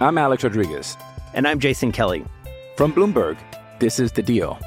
I'm 0.00 0.18
Alex 0.18 0.44
Rodriguez, 0.44 0.96
and 1.34 1.46
I'm 1.46 1.58
Jason 1.58 1.92
Kelly 1.92 2.24
from 2.76 2.92
Bloomberg. 2.92 3.36
This 3.80 3.98
is 3.98 4.12
the 4.12 4.22
Deal. 4.22 4.58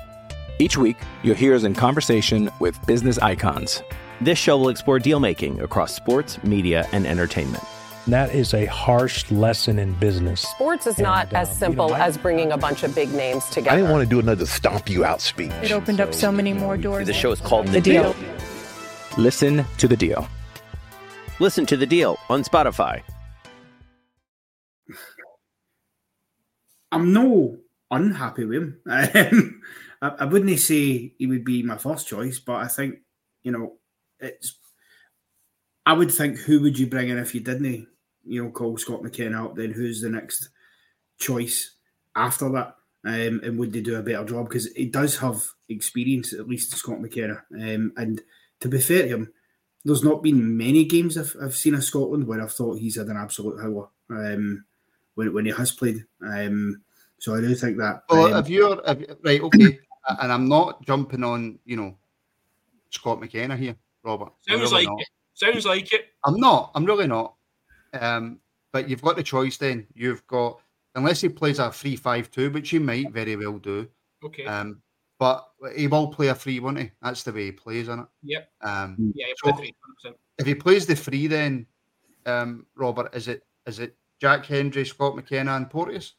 Each 0.60 0.78
week, 0.78 0.98
you'll 1.24 1.36
hear 1.36 1.56
us 1.56 1.64
in 1.64 1.74
conversation 1.74 2.50
with 2.60 2.78
business 2.86 3.18
icons. 3.18 3.82
This 4.20 4.38
show 4.38 4.58
will 4.58 4.70
explore 4.70 5.00
deal 5.00 5.20
making 5.20 5.60
across 5.62 5.96
sports, 5.96 6.42
media, 6.44 6.88
and 6.92 7.08
entertainment 7.08 7.64
that 8.08 8.34
is 8.34 8.54
a 8.54 8.66
harsh 8.66 9.30
lesson 9.32 9.78
in 9.80 9.94
business. 9.94 10.42
Sports 10.42 10.88
is 10.88 10.96
and, 10.96 11.04
not 11.04 11.32
as 11.34 11.50
uh, 11.50 11.54
simple 11.54 11.86
you 11.88 11.92
know, 11.92 11.98
I, 11.98 12.08
as 12.08 12.18
bringing 12.18 12.52
a 12.52 12.58
bunch 12.58 12.84
of 12.84 12.96
big 12.96 13.14
names 13.14 13.46
together. 13.46 13.72
I 13.72 13.76
didn't 13.78 13.92
want 13.92 14.04
to 14.04 14.10
do 14.10 14.20
another 14.20 14.46
stomp 14.46 14.90
you 14.90 15.06
out 15.06 15.22
speech. 15.22 15.52
It 15.62 15.72
opened 15.72 15.98
so, 15.98 16.04
up 16.06 16.14
so 16.14 16.32
many 16.32 16.54
more 16.54 16.78
doors. 16.78 17.08
The 17.08 17.14
show 17.14 17.32
is 17.32 17.40
called 17.40 17.68
The, 17.68 17.74
the 17.74 17.82
deal. 17.82 18.14
deal. 18.14 18.34
Listen 19.18 19.66
to 19.78 19.88
the 19.88 19.98
deal. 19.98 20.28
Listen 21.40 21.66
to 21.68 21.78
the 21.78 21.86
deal 21.86 22.18
on 22.30 22.44
Spotify. 22.44 23.02
I'm 26.92 27.14
no 27.14 27.58
unhappy 27.90 28.46
with 28.46 28.64
him. 28.64 28.82
I, 30.02 30.10
I 30.20 30.26
wouldn't 30.26 30.60
say 30.60 31.14
he 31.18 31.28
would 31.28 31.46
be 31.46 31.64
my 31.64 31.78
first 31.78 32.08
choice, 32.08 32.40
but 32.40 32.56
I 32.56 32.68
think 32.68 32.96
you 33.44 33.52
know 33.52 33.74
it's 34.20 34.56
I 35.92 35.94
would 35.94 36.10
think 36.10 36.38
who 36.38 36.62
would 36.62 36.80
you 36.80 36.88
bring 36.88 37.10
in 37.10 37.18
if 37.18 37.36
you 37.36 37.42
didn't, 37.42 37.86
you 38.24 38.42
know, 38.42 38.50
call 38.50 38.78
Scott 38.78 39.04
McKenna 39.04 39.44
up? 39.44 39.58
Then 39.58 39.72
who's 39.72 40.00
the 40.00 40.10
next 40.10 40.48
choice 41.20 41.76
after 42.16 42.48
that? 42.52 42.76
Um, 43.04 43.42
and 43.44 43.60
would 43.60 43.74
they 43.74 43.82
do 43.82 43.98
a 43.98 44.02
better 44.02 44.24
job? 44.24 44.48
Because 44.48 44.68
he 44.68 44.86
does 44.86 45.18
have 45.18 45.44
experience, 45.68 46.32
at 46.32 46.48
least 46.48 46.74
Scott 46.78 47.02
McKenna. 47.02 47.44
Um, 47.54 47.92
and 47.98 48.22
to 48.62 48.70
be 48.70 48.80
fair 48.80 49.02
to 49.02 49.08
him, 49.10 49.34
there's 49.84 50.02
not 50.02 50.24
been 50.24 50.56
many 50.56 50.86
games 50.86 51.18
I've, 51.18 51.36
I've 51.44 51.56
seen 51.58 51.74
of 51.74 51.84
Scotland 51.84 52.26
where 52.26 52.42
I've 52.42 52.54
thought 52.54 52.80
he's 52.80 52.96
had 52.96 53.08
an 53.08 53.18
absolute 53.18 53.60
howler 53.60 53.90
um, 54.12 54.64
when, 55.16 55.34
when 55.34 55.46
he 55.46 55.52
has 55.52 55.74
played. 55.74 56.06
Um, 56.26 56.84
so 57.20 57.36
I 57.36 57.42
do 57.42 57.54
think 57.54 57.78
that. 57.80 58.04
Well, 58.10 58.34
um, 58.34 58.40
if 58.42 58.50
you're 58.50 58.82
if, 58.88 59.18
right, 59.26 59.42
okay, 59.42 59.78
and 60.22 60.32
I'm 60.32 60.48
not 60.48 60.86
jumping 60.86 61.26
on, 61.26 61.60
you 61.66 61.76
know, 61.76 61.98
Scott 62.92 63.20
McKenna 63.20 63.58
here, 63.58 63.76
Robert. 64.04 64.32
Sounds 64.48 64.62
really 64.62 64.72
like 64.72 64.88
not. 64.88 65.02
Sounds 65.42 65.66
like 65.66 65.92
it. 65.92 66.10
I'm 66.24 66.40
not. 66.40 66.72
I'm 66.76 66.86
really 66.86 67.08
not. 67.08 67.34
Um, 67.94 68.40
but 68.72 68.88
you've 68.88 69.02
got 69.02 69.16
the 69.16 69.24
choice 69.24 69.58
then. 69.58 69.88
You've 69.96 70.26
got, 70.28 70.60
unless 70.96 71.22
he 71.22 71.30
plays 71.30 71.60
a 71.60 71.72
3 71.72 71.96
5 71.96 72.30
2, 72.30 72.52
which 72.52 72.70
he 72.70 72.80
might 72.80 73.12
very 73.12 73.36
well 73.36 73.58
do. 73.58 73.88
Okay. 74.24 74.46
Um, 74.46 74.82
but 75.18 75.52
he 75.76 75.88
will 75.88 76.08
play 76.08 76.30
a 76.30 76.36
three, 76.36 76.60
won't 76.60 76.80
he? 76.80 76.90
That's 77.00 77.22
the 77.22 77.32
way 77.32 77.46
he 77.46 77.52
plays, 77.52 77.84
isn't 77.84 78.00
it? 78.00 78.06
Yep. 78.24 78.50
Um, 78.62 79.14
yeah, 79.14 79.28
so 79.44 79.54
if 80.40 80.48
he 80.48 80.56
plays 80.56 80.88
the 80.88 80.96
three, 80.96 81.28
then 81.28 81.68
um, 82.26 82.66
Robert, 82.76 83.14
is 83.14 83.28
it 83.28 83.44
is 83.68 83.78
it 83.78 83.96
Jack 84.20 84.48
Hendry, 84.48 84.84
Scott 84.84 85.16
McKenna, 85.16 85.56
and 85.56 85.70
Porteous? 85.70 86.14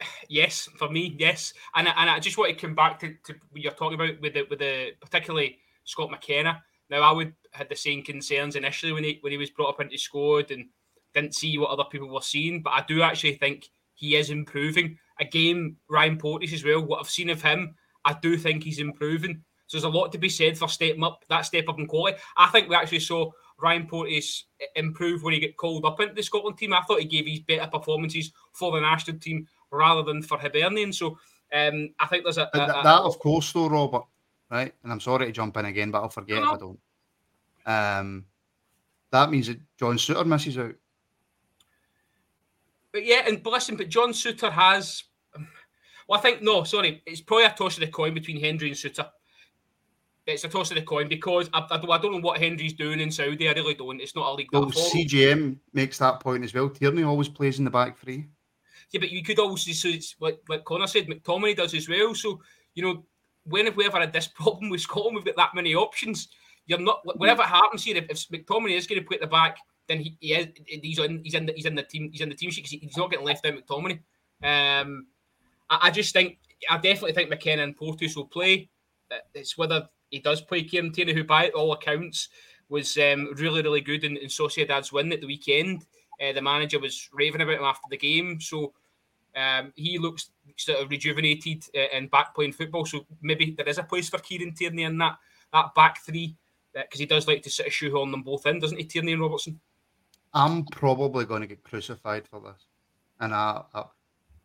Yes, 0.28 0.68
for 0.78 0.88
me, 0.88 1.16
yes. 1.18 1.52
And 1.74 1.88
and 1.88 2.08
I 2.08 2.20
just 2.20 2.38
want 2.38 2.56
to 2.56 2.66
come 2.66 2.76
back 2.76 3.00
to, 3.00 3.08
to 3.24 3.34
what 3.50 3.62
you're 3.62 3.72
talking 3.72 3.94
about 3.94 4.20
with 4.20 4.34
the 4.34 4.46
with 4.48 4.60
the 4.60 4.92
particularly 5.00 5.58
Scott 5.84 6.12
McKenna. 6.12 6.62
Now 6.90 7.02
I 7.02 7.12
would 7.12 7.34
had 7.52 7.68
the 7.68 7.76
same 7.76 8.02
concerns 8.02 8.56
initially 8.56 8.92
when 8.92 9.04
he 9.04 9.18
when 9.20 9.32
he 9.32 9.38
was 9.38 9.50
brought 9.50 9.70
up 9.70 9.80
into 9.80 9.96
squad 9.98 10.50
and 10.50 10.66
didn't 11.14 11.34
see 11.34 11.56
what 11.58 11.70
other 11.70 11.84
people 11.84 12.08
were 12.08 12.20
seeing, 12.20 12.62
but 12.62 12.70
I 12.70 12.84
do 12.86 13.02
actually 13.02 13.34
think 13.34 13.70
he 13.94 14.16
is 14.16 14.30
improving. 14.30 14.98
Again, 15.20 15.76
Ryan 15.88 16.18
Porteous 16.18 16.52
as 16.52 16.64
well. 16.64 16.84
What 16.84 17.00
I've 17.00 17.08
seen 17.08 17.30
of 17.30 17.40
him, 17.40 17.76
I 18.04 18.14
do 18.20 18.36
think 18.36 18.64
he's 18.64 18.80
improving. 18.80 19.42
So 19.66 19.76
there's 19.78 19.84
a 19.84 19.96
lot 19.96 20.12
to 20.12 20.18
be 20.18 20.28
said 20.28 20.58
for 20.58 20.68
stepping 20.68 21.04
up 21.04 21.24
that 21.28 21.42
step 21.42 21.68
up 21.68 21.78
in 21.78 21.86
quality. 21.86 22.18
I 22.36 22.48
think 22.48 22.68
we 22.68 22.74
actually 22.74 23.00
saw 23.00 23.30
Ryan 23.62 23.86
Porteous 23.86 24.46
improve 24.74 25.22
when 25.22 25.34
he 25.34 25.40
got 25.40 25.56
called 25.56 25.84
up 25.84 26.00
into 26.00 26.14
the 26.14 26.22
Scotland 26.22 26.58
team. 26.58 26.74
I 26.74 26.82
thought 26.82 27.00
he 27.00 27.06
gave 27.06 27.26
his 27.26 27.40
better 27.40 27.68
performances 27.70 28.32
for 28.52 28.72
the 28.72 28.80
national 28.80 29.18
team 29.20 29.46
rather 29.70 30.02
than 30.02 30.22
for 30.22 30.36
Hibernian. 30.36 30.92
So 30.92 31.18
um, 31.52 31.90
I 32.00 32.06
think 32.08 32.24
there's 32.24 32.38
a, 32.38 32.50
a, 32.52 32.60
a, 32.60 32.82
that, 32.82 33.02
of 33.02 33.18
course, 33.20 33.52
though, 33.52 33.68
Robert 33.68 34.02
right? 34.50 34.74
And 34.82 34.92
I'm 34.92 35.00
sorry 35.00 35.26
to 35.26 35.32
jump 35.32 35.56
in 35.56 35.66
again, 35.66 35.90
but 35.90 36.02
I'll 36.02 36.08
forget 36.08 36.38
if 36.38 36.48
I 36.48 36.56
don't. 36.56 36.78
Um, 37.66 38.24
that 39.10 39.30
means 39.30 39.46
that 39.46 39.60
John 39.78 39.96
Souttar 39.96 40.26
misses 40.26 40.58
out. 40.58 40.74
but 42.92 43.04
yeah, 43.04 43.22
and 43.26 43.44
listen, 43.44 43.76
but 43.76 43.88
John 43.88 44.10
Souttar 44.10 44.52
has. 44.52 45.04
Well, 46.06 46.18
I 46.18 46.22
think 46.22 46.42
no, 46.42 46.64
sorry, 46.64 47.02
it's 47.06 47.20
probably 47.20 47.46
a 47.46 47.50
toss 47.50 47.76
of 47.76 47.80
the 47.80 47.86
coin 47.88 48.12
between 48.12 48.40
Hendry 48.40 48.68
and 48.68 48.76
Souttar. 48.76 49.10
It's 50.26 50.44
a 50.44 50.48
toss 50.48 50.70
of 50.70 50.76
the 50.76 50.82
coin 50.82 51.08
because 51.08 51.50
I, 51.52 51.66
I, 51.70 51.76
don't, 51.76 51.90
I 51.90 51.98
don't 51.98 52.12
know 52.12 52.20
what 52.20 52.40
Hendry's 52.40 52.72
doing 52.72 52.98
in 52.98 53.10
Saudi. 53.10 53.48
I 53.48 53.52
really 53.52 53.74
don't. 53.74 54.00
It's 54.00 54.16
not 54.16 54.30
a 54.30 54.34
league. 54.34 54.48
Well, 54.52 54.70
CGM 54.70 55.58
makes 55.74 55.98
that 55.98 56.20
point 56.20 56.44
as 56.44 56.54
well. 56.54 56.70
Tierney 56.70 57.02
always 57.02 57.28
plays 57.28 57.58
in 57.58 57.64
the 57.64 57.70
back 57.70 57.98
three. 57.98 58.26
Yeah, 58.90 59.00
but 59.00 59.10
you 59.10 59.22
could 59.22 59.38
also 59.38 59.72
so 59.72 59.88
it's 59.88 60.16
like 60.20 60.40
like 60.48 60.64
Connor 60.64 60.86
said, 60.86 61.06
McTominay 61.06 61.56
does 61.56 61.74
as 61.74 61.88
well. 61.88 62.14
So 62.14 62.40
you 62.74 62.82
know, 62.82 63.04
when 63.44 63.66
have 63.66 63.76
we 63.76 63.86
ever 63.86 64.00
had 64.00 64.12
this 64.12 64.26
problem 64.34 64.70
with 64.70 64.80
Scotland? 64.80 65.16
We've 65.16 65.24
got 65.24 65.36
that 65.36 65.54
many 65.54 65.74
options. 65.74 66.28
You're 66.66 66.80
not 66.80 67.00
whatever 67.04 67.42
happens 67.42 67.84
here. 67.84 67.96
If, 67.96 68.06
if 68.08 68.28
McTominay 68.28 68.76
is 68.76 68.86
going 68.86 69.00
to 69.00 69.06
play 69.06 69.16
at 69.16 69.20
the 69.20 69.26
back, 69.26 69.58
then 69.88 70.00
he, 70.00 70.16
he 70.20 70.32
is 70.34 70.48
he's 70.66 70.98
on 70.98 71.20
he's 71.22 71.34
in 71.34 71.46
the, 71.46 71.52
he's 71.52 71.66
in 71.66 71.74
the 71.74 71.82
team 71.82 72.08
he's 72.10 72.22
in 72.22 72.30
the 72.30 72.34
team 72.34 72.50
sheet 72.50 72.64
because 72.64 72.80
he's 72.80 72.96
not 72.96 73.10
getting 73.10 73.26
left 73.26 73.44
out. 73.46 73.54
McTominay. 73.54 74.00
Um, 74.42 75.06
I, 75.68 75.78
I, 75.82 75.90
just 75.90 76.12
think 76.12 76.38
I 76.70 76.76
definitely 76.76 77.12
think 77.12 77.30
McKenna 77.30 77.62
and 77.62 77.76
Porteous 77.76 78.16
will 78.16 78.26
play. 78.26 78.70
It's 79.34 79.58
whether 79.58 79.88
he 80.10 80.20
does 80.20 80.40
play 80.40 80.62
Kieran 80.62 80.92
Tierney, 80.92 81.12
who 81.12 81.24
by 81.24 81.50
all 81.50 81.72
accounts 81.72 82.28
was 82.70 82.96
um, 82.96 83.34
really 83.36 83.62
really 83.62 83.82
good 83.82 84.04
in, 84.04 84.16
in 84.16 84.28
Sociedad's 84.28 84.92
win 84.92 85.12
at 85.12 85.20
the 85.20 85.26
weekend. 85.26 85.84
Uh, 86.22 86.32
the 86.32 86.40
manager 86.40 86.78
was 86.78 87.08
raving 87.12 87.42
about 87.42 87.58
him 87.58 87.64
after 87.64 87.86
the 87.90 87.98
game, 87.98 88.40
so 88.40 88.72
um, 89.36 89.72
he 89.76 89.98
looks 89.98 90.30
sort 90.56 90.80
of 90.80 90.90
rejuvenated 90.90 91.64
uh, 91.74 91.86
and 91.92 92.10
back 92.10 92.34
playing 92.34 92.52
football. 92.52 92.84
So 92.84 93.06
maybe 93.22 93.54
there 93.56 93.68
is 93.68 93.78
a 93.78 93.82
place 93.82 94.08
for 94.08 94.18
Kieran 94.18 94.54
Tierney 94.54 94.84
in 94.84 94.98
that 94.98 95.16
that 95.52 95.74
back 95.74 96.04
three 96.04 96.36
because 96.72 97.00
uh, 97.00 97.02
he 97.02 97.06
does 97.06 97.28
like 97.28 97.42
to 97.42 97.50
sort 97.50 97.68
of 97.68 97.72
shoehorn 97.72 98.08
on 98.08 98.10
them 98.10 98.22
both 98.22 98.46
in, 98.46 98.58
doesn't 98.58 98.78
he, 98.78 98.84
Tierney 98.84 99.12
and 99.12 99.22
Robertson? 99.22 99.60
I'm 100.32 100.64
probably 100.64 101.24
going 101.24 101.42
to 101.42 101.46
get 101.46 101.62
crucified 101.62 102.26
for 102.26 102.40
this, 102.40 102.66
and 103.20 103.32
I, 103.32 103.62
I, 103.72 103.84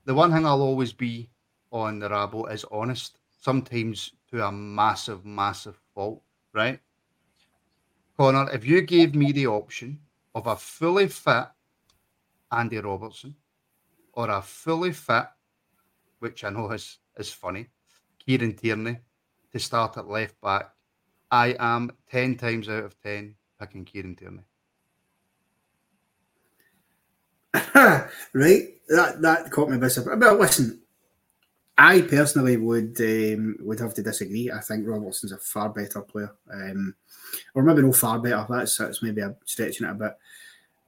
the 0.05 0.13
one 0.13 0.31
thing 0.31 0.45
I'll 0.45 0.61
always 0.61 0.93
be 0.93 1.29
on 1.71 1.99
the 1.99 2.09
Rabble 2.09 2.47
is 2.47 2.65
honest. 2.71 3.17
Sometimes 3.41 4.11
to 4.31 4.45
a 4.45 4.51
massive, 4.51 5.25
massive 5.25 5.79
fault, 5.95 6.21
right? 6.53 6.79
Connor, 8.17 8.51
if 8.51 8.65
you 8.65 8.81
gave 8.81 9.15
me 9.15 9.31
the 9.31 9.47
option 9.47 9.97
of 10.35 10.45
a 10.45 10.55
fully 10.55 11.07
fit 11.07 11.47
Andy 12.51 12.79
Robertson 12.79 13.33
or 14.19 14.29
a 14.31 14.41
fully 14.41 14.91
fit, 14.91 15.27
which 16.19 16.43
I 16.43 16.49
know 16.49 16.69
is, 16.71 16.97
is 17.17 17.31
funny, 17.31 17.67
Kieran 18.19 18.53
Tierney 18.53 18.97
to 19.53 19.59
start 19.59 19.95
at 19.95 20.09
left 20.09 20.39
back, 20.41 20.71
I 21.31 21.55
am 21.57 21.93
10 22.11 22.35
times 22.35 22.67
out 22.67 22.83
of 22.83 23.01
10 23.01 23.33
picking 23.57 23.85
Kieran 23.85 24.17
Tierney. 24.17 24.43
right, 27.53 28.67
that 28.89 29.21
that 29.21 29.49
caught 29.51 29.69
me 29.69 29.77
by 29.77 29.87
surprise. 29.87 30.17
But 30.19 30.37
listen, 30.37 30.81
I 31.77 32.01
personally 32.01 32.57
would 32.57 32.99
um, 32.99 33.55
would 33.61 33.79
have 33.79 33.93
to 33.93 34.03
disagree. 34.03 34.51
I 34.51 34.59
think 34.59 34.85
Robertson's 34.85 35.31
a 35.31 35.37
far 35.37 35.69
better 35.69 36.01
player, 36.01 36.35
um, 36.53 36.93
or 37.55 37.63
maybe 37.63 37.81
no 37.81 37.93
far 37.93 38.19
better. 38.19 38.45
That's 38.49 38.77
that's 38.77 39.01
maybe 39.01 39.21
a 39.21 39.35
stretching 39.45 39.87
it 39.87 39.91
a 39.91 39.95
bit. 39.95 40.17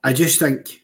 I 0.03 0.13
just 0.13 0.37
think, 0.37 0.83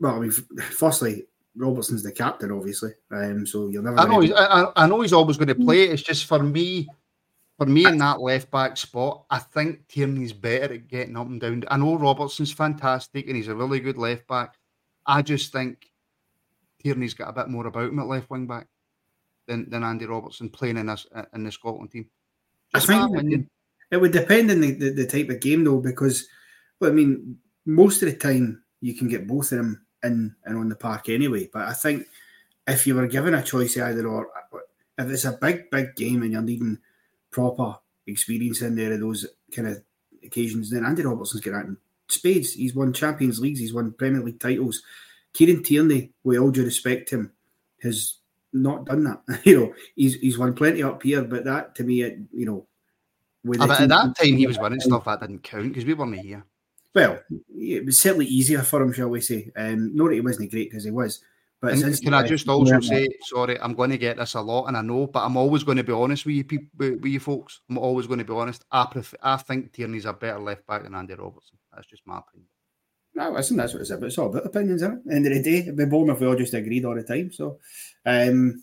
well, 0.00 0.16
I 0.16 0.20
mean, 0.20 0.32
firstly, 0.32 1.26
Robertson's 1.56 2.02
the 2.02 2.12
captain, 2.12 2.50
obviously. 2.50 2.92
Um, 3.10 3.46
so 3.46 3.68
you'll 3.68 3.82
never. 3.82 3.98
I 3.98 4.06
know. 4.06 4.20
He's, 4.20 4.32
I, 4.32 4.66
I, 4.76 4.86
know 4.86 5.00
he's 5.00 5.12
always 5.12 5.36
going 5.36 5.48
to 5.48 5.54
play. 5.54 5.84
It's 5.84 6.02
just 6.02 6.26
for 6.26 6.42
me, 6.42 6.88
for 7.58 7.66
me 7.66 7.86
in 7.86 7.98
that 7.98 8.20
left 8.20 8.50
back 8.50 8.76
spot. 8.76 9.24
I 9.30 9.38
think 9.38 9.86
Tierney's 9.88 10.32
better 10.32 10.74
at 10.74 10.88
getting 10.88 11.16
up 11.16 11.26
and 11.26 11.40
down. 11.40 11.64
I 11.68 11.76
know 11.76 11.96
Robertson's 11.96 12.52
fantastic 12.52 13.26
and 13.26 13.36
he's 13.36 13.48
a 13.48 13.54
really 13.54 13.80
good 13.80 13.98
left 13.98 14.26
back. 14.26 14.54
I 15.06 15.22
just 15.22 15.52
think 15.52 15.86
Tierney's 16.82 17.14
got 17.14 17.28
a 17.28 17.32
bit 17.32 17.48
more 17.48 17.66
about 17.66 17.90
him 17.90 17.98
at 17.98 18.06
left 18.06 18.30
wing 18.30 18.46
back 18.46 18.66
than, 19.46 19.68
than 19.70 19.84
Andy 19.84 20.06
Robertson 20.06 20.48
playing 20.48 20.78
in 20.78 20.86
this 20.86 21.06
in 21.34 21.44
the 21.44 21.52
Scotland 21.52 21.90
team. 21.90 22.08
Just 22.74 22.90
I 22.90 23.06
think 23.06 23.48
it 23.90 23.96
would 23.96 24.12
depend 24.12 24.50
on 24.50 24.60
the, 24.60 24.72
the, 24.72 24.90
the, 24.90 25.06
type 25.06 25.28
of 25.28 25.40
game 25.40 25.62
though, 25.62 25.78
because 25.78 26.26
well, 26.80 26.90
I 26.90 26.94
mean, 26.94 27.38
most 27.64 28.02
of 28.02 28.10
the 28.10 28.16
time 28.16 28.62
you 28.80 28.94
can 28.94 29.08
get 29.08 29.28
both 29.28 29.52
of 29.52 29.58
them 29.58 29.83
in 30.04 30.34
and 30.44 30.56
on 30.56 30.68
the 30.68 30.76
park 30.76 31.08
anyway. 31.08 31.48
But 31.52 31.68
I 31.68 31.72
think 31.72 32.06
if 32.66 32.86
you 32.86 32.94
were 32.94 33.06
given 33.06 33.34
a 33.34 33.42
choice 33.42 33.76
either 33.76 34.06
or, 34.06 34.28
if 34.98 35.10
it's 35.10 35.24
a 35.24 35.32
big, 35.32 35.70
big 35.70 35.96
game 35.96 36.22
and 36.22 36.32
you're 36.32 36.42
needing 36.42 36.78
proper 37.30 37.76
experience 38.06 38.62
in 38.62 38.76
there 38.76 38.92
of 38.92 39.00
those 39.00 39.26
kind 39.54 39.68
of 39.68 39.82
occasions, 40.24 40.70
then 40.70 40.84
Andy 40.84 41.02
Robertson's 41.02 41.42
got 41.42 41.52
that 41.52 41.66
in 41.66 41.76
spades. 42.08 42.54
He's 42.54 42.74
won 42.74 42.92
Champions 42.92 43.40
Leagues, 43.40 43.60
he's 43.60 43.74
won 43.74 43.92
Premier 43.92 44.22
League 44.22 44.40
titles. 44.40 44.82
Kieran 45.32 45.62
Tierney, 45.62 46.12
with 46.22 46.38
all 46.38 46.50
due 46.50 46.64
respect 46.64 47.08
to 47.08 47.16
him, 47.16 47.32
has 47.82 48.18
not 48.52 48.86
done 48.86 49.04
that. 49.04 49.22
you 49.44 49.58
know, 49.58 49.74
he's 49.96 50.14
he's 50.14 50.38
won 50.38 50.54
plenty 50.54 50.82
up 50.82 51.02
here, 51.02 51.22
but 51.22 51.44
that 51.44 51.74
to 51.76 51.84
me, 51.84 52.02
it, 52.02 52.18
you 52.32 52.46
know, 52.46 52.66
ah, 53.60 53.82
at 53.82 53.88
that 53.88 54.14
time 54.16 54.36
he 54.36 54.46
was 54.46 54.58
winning 54.58 54.80
stuff 54.80 55.04
that 55.04 55.20
didn't 55.20 55.42
count 55.42 55.68
because 55.68 55.84
we 55.84 55.94
weren't 55.94 56.18
here. 56.20 56.44
Well, 56.94 57.20
it 57.56 57.84
was 57.84 58.00
certainly 58.00 58.26
easier 58.26 58.62
for 58.62 58.82
him, 58.82 58.92
shall 58.92 59.08
we 59.08 59.20
say? 59.20 59.50
Um, 59.56 59.94
not 59.96 60.08
that 60.08 60.14
he 60.14 60.20
wasn't 60.20 60.50
great 60.50 60.70
because 60.70 60.84
he 60.84 60.90
was. 60.90 61.22
But 61.60 61.80
can 62.02 62.12
I 62.12 62.26
just 62.26 62.46
also 62.46 62.78
say, 62.80 63.08
sorry, 63.22 63.58
I'm 63.58 63.74
going 63.74 63.90
to 63.90 63.98
get 63.98 64.18
this 64.18 64.34
a 64.34 64.40
lot, 64.40 64.66
and 64.66 64.76
I 64.76 64.82
know, 64.82 65.06
but 65.06 65.24
I'm 65.24 65.36
always 65.38 65.64
going 65.64 65.78
to 65.78 65.84
be 65.84 65.94
honest 65.94 66.26
with 66.26 66.34
you, 66.34 66.44
people, 66.44 66.68
with 66.78 67.04
you 67.06 67.20
folks. 67.20 67.62
I'm 67.70 67.78
always 67.78 68.06
going 68.06 68.18
to 68.18 68.24
be 68.24 68.34
honest. 68.34 68.66
I 68.70 68.86
prefer, 68.90 69.16
I 69.22 69.38
think 69.38 69.72
Tierney's 69.72 70.04
a 70.04 70.12
better 70.12 70.38
left 70.38 70.66
back 70.66 70.82
than 70.82 70.94
Andy 70.94 71.14
Robertson. 71.14 71.56
That's 71.72 71.86
just 71.86 72.06
my 72.06 72.18
opinion. 72.18 72.48
No, 73.14 73.30
listen, 73.30 73.56
that's 73.56 73.72
what 73.72 73.80
it's 73.80 73.90
about. 73.90 74.06
It's 74.06 74.18
all 74.18 74.26
about 74.26 74.44
opinions, 74.44 74.82
isn't 74.82 75.02
it? 75.06 75.14
End 75.14 75.26
of 75.26 75.32
the 75.32 75.42
day, 75.42 75.58
it'd 75.60 75.76
be 75.76 75.86
boring 75.86 76.10
if 76.10 76.20
we 76.20 76.26
all 76.26 76.36
just 76.36 76.52
agreed 76.52 76.84
all 76.84 76.96
the 76.96 77.02
time. 77.02 77.32
So, 77.32 77.58
um, 78.04 78.62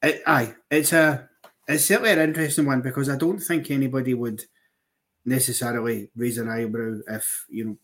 it, 0.00 0.22
aye, 0.24 0.54
it's 0.70 0.92
a, 0.92 1.28
it's 1.66 1.86
certainly 1.86 2.12
an 2.12 2.20
interesting 2.20 2.66
one 2.66 2.80
because 2.80 3.08
I 3.08 3.16
don't 3.16 3.40
think 3.40 3.70
anybody 3.70 4.14
would 4.14 4.40
necessarily 5.24 6.10
raise 6.16 6.38
an 6.38 6.48
eyebrow 6.48 6.98
if 7.08 7.46
you 7.50 7.64
know 7.64 7.76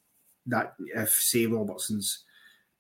that 0.47 0.75
if 0.79 1.11
say 1.11 1.47
Robertson's 1.47 2.25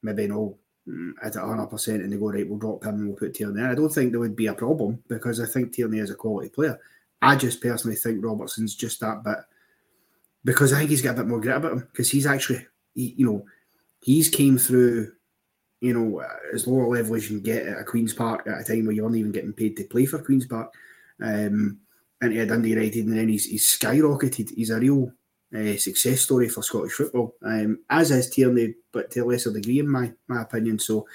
maybe 0.03 0.27
no 0.27 0.59
mm, 0.89 1.13
at 1.23 1.35
hundred 1.35 1.67
percent 1.67 2.03
and 2.03 2.13
they 2.13 2.17
go 2.17 2.31
right, 2.31 2.49
we'll 2.49 2.59
drop 2.59 2.85
him 2.85 2.95
and 2.97 3.09
we'll 3.09 3.17
put 3.17 3.35
Tierney. 3.35 3.63
I 3.63 3.75
don't 3.75 3.93
think 3.93 4.13
there 4.13 4.21
would 4.21 4.37
be 4.37 4.47
a 4.47 4.55
problem 4.55 5.03
because 5.09 5.41
I 5.41 5.47
think 5.47 5.73
Tierney 5.73 5.99
is 5.99 6.11
a 6.11 6.15
quality 6.15 6.49
player. 6.49 6.79
I 7.23 7.37
just 7.37 7.61
personally 7.61 7.97
think 7.97 8.25
Robertson's 8.25 8.75
just 8.75 9.01
that 9.01 9.25
bit 9.25 9.39
because 10.45 10.73
I 10.73 10.79
think 10.79 10.91
he's 10.91 11.03
got 11.03 11.15
a 11.15 11.19
bit 11.19 11.27
more 11.27 11.41
grit 11.41 11.57
about 11.57 11.73
him 11.73 11.89
because 11.91 12.11
he's 12.11 12.27
actually 12.27 12.67
he, 12.95 13.15
you 13.17 13.27
know 13.27 13.45
he's 14.03 14.29
came 14.29 14.59
through 14.59 15.13
you 15.81 15.93
know 15.93 16.23
as 16.55 16.67
lower 16.67 16.89
level 16.89 17.17
as 17.17 17.29
you 17.29 17.41
can 17.41 17.43
get 17.43 17.67
at 17.67 17.81
a 17.81 17.85
Queens 17.85 18.15
Park 18.15 18.47
at 18.47 18.61
a 18.61 18.65
time 18.65 18.87
where 18.87 18.95
you 18.95 19.05
aren't 19.05 19.17
even 19.17 19.33
getting 19.33 19.53
paid 19.53 19.77
to 19.77 19.85
play 19.85 20.07
for 20.07 20.23
Queens 20.23 20.47
Park. 20.47 20.73
Um, 21.21 21.81
into 22.23 22.47
Dundee 22.47 22.71
United, 22.71 23.07
and 23.07 23.19
then 23.19 23.29
he's, 23.29 23.47
he's 23.47 23.77
skyrocketed. 23.79 24.55
He's 24.55 24.71
a 24.71 24.81
real 24.81 25.13
uh, 25.55 25.77
success 25.77 26.23
story 26.23 26.49
for 26.49 26.63
Scottish 26.63 26.93
football, 26.93 27.35
um, 27.45 27.81
as 27.91 28.11
is 28.11 28.31
Tierney, 28.31 28.75
but 28.93 29.11
to 29.13 29.21
a 29.21 29.25
lesser 29.25 29.53
degree, 29.53 29.79
in 29.79 29.89
my 29.89 30.13
my 30.29 30.43
opinion. 30.43 30.79
So 30.79 31.07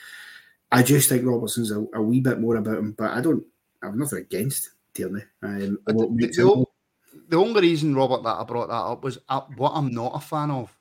I 0.71 0.83
just 0.83 1.09
think 1.09 1.25
Robertson's 1.25 1.71
a, 1.71 1.85
a 1.93 2.01
wee 2.01 2.21
bit 2.21 2.39
more 2.39 2.55
about 2.55 2.77
him, 2.77 2.93
but 2.93 3.11
I 3.11 3.21
don't. 3.21 3.43
I've 3.83 3.95
nothing 3.95 4.19
against 4.19 4.69
Tierney. 4.93 5.23
Um, 5.41 5.79
the, 5.87 5.93
the, 5.93 6.65
the, 7.29 7.37
only 7.37 7.61
reason, 7.61 7.95
Robert, 7.95 8.23
that 8.23 8.37
I 8.39 8.43
brought 8.43 8.67
that 8.67 8.73
up 8.73 9.03
was 9.03 9.17
uh, 9.27 9.41
what 9.57 9.71
I'm 9.71 9.91
not 9.91 10.13
a 10.15 10.19
fan 10.19 10.51
of, 10.51 10.75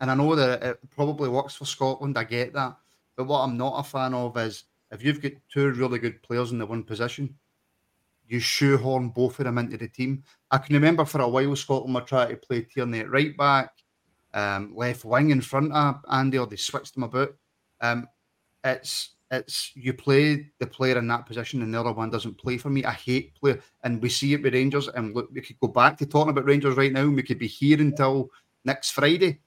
and 0.00 0.10
I 0.10 0.14
know 0.14 0.34
that 0.34 0.62
it 0.62 0.90
probably 0.90 1.28
works 1.28 1.54
for 1.54 1.64
Scotland. 1.64 2.18
I 2.18 2.24
get 2.24 2.52
that, 2.54 2.76
but 3.16 3.28
what 3.28 3.40
I'm 3.40 3.56
not 3.56 3.78
a 3.78 3.82
fan 3.88 4.14
of 4.14 4.36
is 4.36 4.64
if 4.90 5.02
you've 5.02 5.22
got 5.22 5.32
two 5.52 5.70
really 5.70 6.00
good 6.00 6.22
players 6.22 6.50
in 6.50 6.58
the 6.58 6.66
one 6.66 6.82
position, 6.82 7.34
you 8.30 8.38
shoehorn 8.38 9.08
both 9.08 9.40
of 9.40 9.44
them 9.44 9.58
into 9.58 9.76
the 9.76 9.88
team. 9.88 10.22
I 10.52 10.58
can 10.58 10.74
remember 10.74 11.04
for 11.04 11.20
a 11.20 11.28
while 11.28 11.56
Scotland 11.56 11.94
were 11.94 12.00
trying 12.02 12.28
to 12.28 12.36
play 12.36 12.62
Tierney 12.62 13.00
at 13.00 13.10
right 13.10 13.36
back, 13.36 13.70
um, 14.32 14.72
left 14.74 15.04
wing 15.04 15.30
in 15.30 15.40
front 15.40 15.72
of 15.72 15.96
Andy, 16.10 16.38
or 16.38 16.46
they 16.46 16.56
switched 16.56 16.94
them 16.94 17.02
about. 17.02 17.34
Um, 17.80 18.06
it's 18.62 19.16
it's 19.32 19.72
you 19.74 19.94
play 19.94 20.50
the 20.60 20.66
player 20.66 20.98
in 20.98 21.08
that 21.08 21.26
position 21.26 21.62
and 21.62 21.72
the 21.74 21.80
other 21.80 21.92
one 21.92 22.10
doesn't 22.10 22.38
play 22.38 22.56
for 22.56 22.70
me. 22.70 22.84
I 22.84 22.92
hate 22.92 23.34
play, 23.34 23.58
and 23.82 24.00
we 24.00 24.08
see 24.08 24.32
it 24.34 24.42
with 24.42 24.54
Rangers. 24.54 24.88
And 24.88 25.14
look, 25.14 25.28
we 25.32 25.40
could 25.40 25.58
go 25.58 25.68
back 25.68 25.98
to 25.98 26.06
talking 26.06 26.30
about 26.30 26.44
Rangers 26.44 26.76
right 26.76 26.92
now, 26.92 27.02
and 27.02 27.16
we 27.16 27.24
could 27.24 27.38
be 27.38 27.48
here 27.48 27.80
until 27.80 28.30
next 28.64 28.90
Friday. 28.90 29.40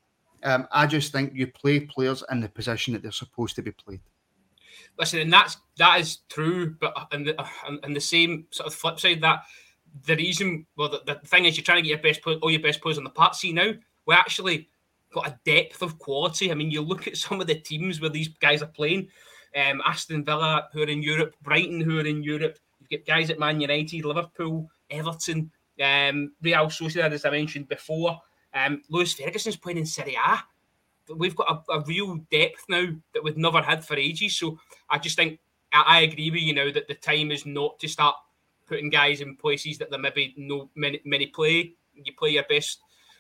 Um, 0.43 0.67
I 0.74 0.88
just 0.88 1.13
think 1.13 1.32
you 1.34 1.48
play 1.48 1.80
players 1.80 2.22
in 2.30 2.41
the 2.41 2.50
position 2.50 2.93
that 2.93 3.02
they're 3.02 3.13
supposed 3.13 3.56
to 3.56 3.62
be 3.62 3.72
played 3.72 4.02
listen, 4.97 5.19
and 5.19 5.34
that's 5.34 5.58
that 5.77 5.99
is 5.99 6.19
true, 6.29 6.75
but 6.79 6.93
and 7.12 7.27
the, 7.27 7.45
and 7.84 7.95
the 7.95 8.01
same 8.01 8.45
sort 8.51 8.67
of 8.67 8.73
flip 8.73 8.99
side 8.99 9.21
that 9.21 9.43
the 10.06 10.15
reason, 10.15 10.65
well, 10.75 10.89
the, 10.89 11.01
the 11.06 11.27
thing 11.27 11.45
is, 11.45 11.56
you're 11.56 11.63
trying 11.63 11.84
to 11.84 11.88
get 11.88 12.03
your 12.03 12.13
best 12.13 12.21
all 12.41 12.51
your 12.51 12.62
best 12.62 12.82
players 12.82 12.97
on 12.97 13.03
the 13.03 13.10
part. 13.10 13.36
See 13.36 13.53
now, 13.53 13.73
we 14.06 14.15
actually 14.15 14.69
got 15.13 15.27
a 15.27 15.39
depth 15.45 15.82
of 15.82 15.99
quality. 15.99 16.51
I 16.51 16.56
mean, 16.56 16.71
you 16.71 16.82
look 16.82 17.08
at 17.08 17.17
some 17.17 17.39
of 17.39 17.47
the 17.47 17.56
teams 17.56 18.01
where 18.01 18.10
these 18.10 18.29
guys 18.29 18.62
are 18.62 18.67
playing. 18.67 19.10
Um, 19.56 19.82
Aston 19.86 20.25
Villa, 20.25 20.67
who 20.73 20.82
are 20.82 20.88
in 20.88 21.03
Europe, 21.03 21.36
Brighton, 21.43 21.79
who 21.79 21.99
are 21.99 22.06
in 22.06 22.23
Europe. 22.23 22.58
You've 22.79 23.06
got 23.06 23.13
guys 23.15 23.29
at 23.29 23.38
Man 23.38 23.62
United, 23.62 24.03
Liverpool, 24.03 24.67
Everton, 24.89 25.51
um, 25.82 26.32
Real 26.41 26.65
Sociedad, 26.65 27.12
as 27.12 27.23
I 27.23 27.29
mentioned 27.29 27.67
before. 27.67 28.19
Um, 28.56 28.82
Lewis 28.89 29.13
Ferguson's 29.13 29.56
playing 29.56 29.77
in 29.77 29.86
Serie 29.86 30.15
A. 30.15 30.43
we've 31.16 31.36
got 31.36 31.66
a, 31.70 31.74
a, 31.74 31.84
real 31.86 32.18
depth 32.32 32.66
now 32.70 32.86
that 33.13 33.24
we've 33.24 33.38
never 33.38 33.62
had 33.62 33.84
for 33.84 33.96
ages. 33.96 34.38
So 34.38 34.60
I 34.89 34.98
just 34.98 35.16
think 35.16 35.39
I, 35.72 35.84
I, 35.88 36.00
agree 36.02 36.32
with 36.32 36.42
you 36.42 36.54
now 36.54 36.72
that 36.72 36.88
the 36.88 36.96
time 36.96 37.32
is 37.32 37.46
not 37.46 37.80
to 37.80 37.88
start 37.88 38.16
putting 38.66 38.89
guys 38.89 39.22
in 39.22 39.36
places 39.36 39.78
that 39.78 39.89
there 39.89 40.00
maybe 40.00 40.34
no 40.38 40.70
many, 40.76 41.02
many 41.06 41.28
play. 41.28 41.74
You 41.94 42.13
play 42.18 42.32
your 42.32 42.44
best 42.44 42.80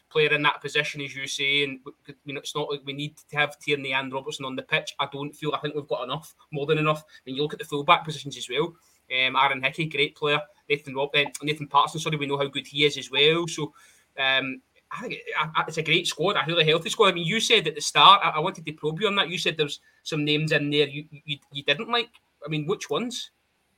player 0.09 0.33
in 0.33 0.43
that 0.43 0.61
position, 0.61 1.01
as 1.01 1.15
you 1.15 1.27
say, 1.27 1.63
and 1.63 1.79
you 2.23 2.33
know 2.33 2.39
it's 2.39 2.55
not 2.55 2.69
like 2.71 2.81
we 2.85 2.93
need 2.93 3.17
to 3.29 3.37
have 3.37 3.59
Tierney 3.59 3.93
and 3.93 4.13
Robertson 4.13 4.45
on 4.45 4.55
the 4.55 4.61
pitch. 4.61 4.93
I 4.99 5.07
don't 5.11 5.35
feel 5.35 5.53
I 5.53 5.59
think 5.59 5.75
we've 5.75 5.87
got 5.87 6.03
enough, 6.03 6.33
more 6.51 6.65
than 6.65 6.77
enough. 6.77 7.03
When 7.25 7.35
you 7.35 7.41
look 7.41 7.53
at 7.53 7.59
the 7.59 7.65
fullback 7.65 8.05
positions 8.05 8.37
as 8.37 8.49
well, 8.49 8.73
um, 9.11 9.35
Aaron 9.35 9.61
Hickey, 9.61 9.85
great 9.85 10.15
player. 10.15 10.39
Nathan 10.69 10.95
Rob, 10.95 11.09
uh, 11.15 11.25
Nathan 11.41 11.67
Patterson, 11.67 11.99
sorry, 11.99 12.17
we 12.17 12.25
know 12.25 12.37
how 12.37 12.47
good 12.47 12.67
he 12.67 12.85
is 12.85 12.97
as 12.97 13.11
well. 13.11 13.47
So 13.47 13.73
um, 14.17 14.61
I 14.95 15.01
think 15.01 15.21
it's 15.67 15.77
a 15.77 15.83
great 15.83 16.07
squad, 16.07 16.35
a 16.35 16.43
really 16.47 16.65
healthy 16.65 16.89
squad. 16.89 17.09
I 17.09 17.11
mean, 17.13 17.25
you 17.25 17.39
said 17.39 17.67
at 17.67 17.75
the 17.75 17.81
start, 17.81 18.21
I, 18.23 18.39
wanted 18.39 18.65
to 18.65 18.71
probe 18.73 19.01
you 19.01 19.07
on 19.07 19.15
that. 19.15 19.29
You 19.29 19.37
said 19.37 19.57
there's 19.57 19.79
some 20.03 20.23
names 20.23 20.51
in 20.51 20.69
there 20.69 20.87
you, 20.87 21.05
you, 21.25 21.37
you 21.51 21.63
didn't 21.63 21.89
like. 21.89 22.09
I 22.45 22.49
mean, 22.49 22.65
which 22.65 22.89
ones? 22.89 23.31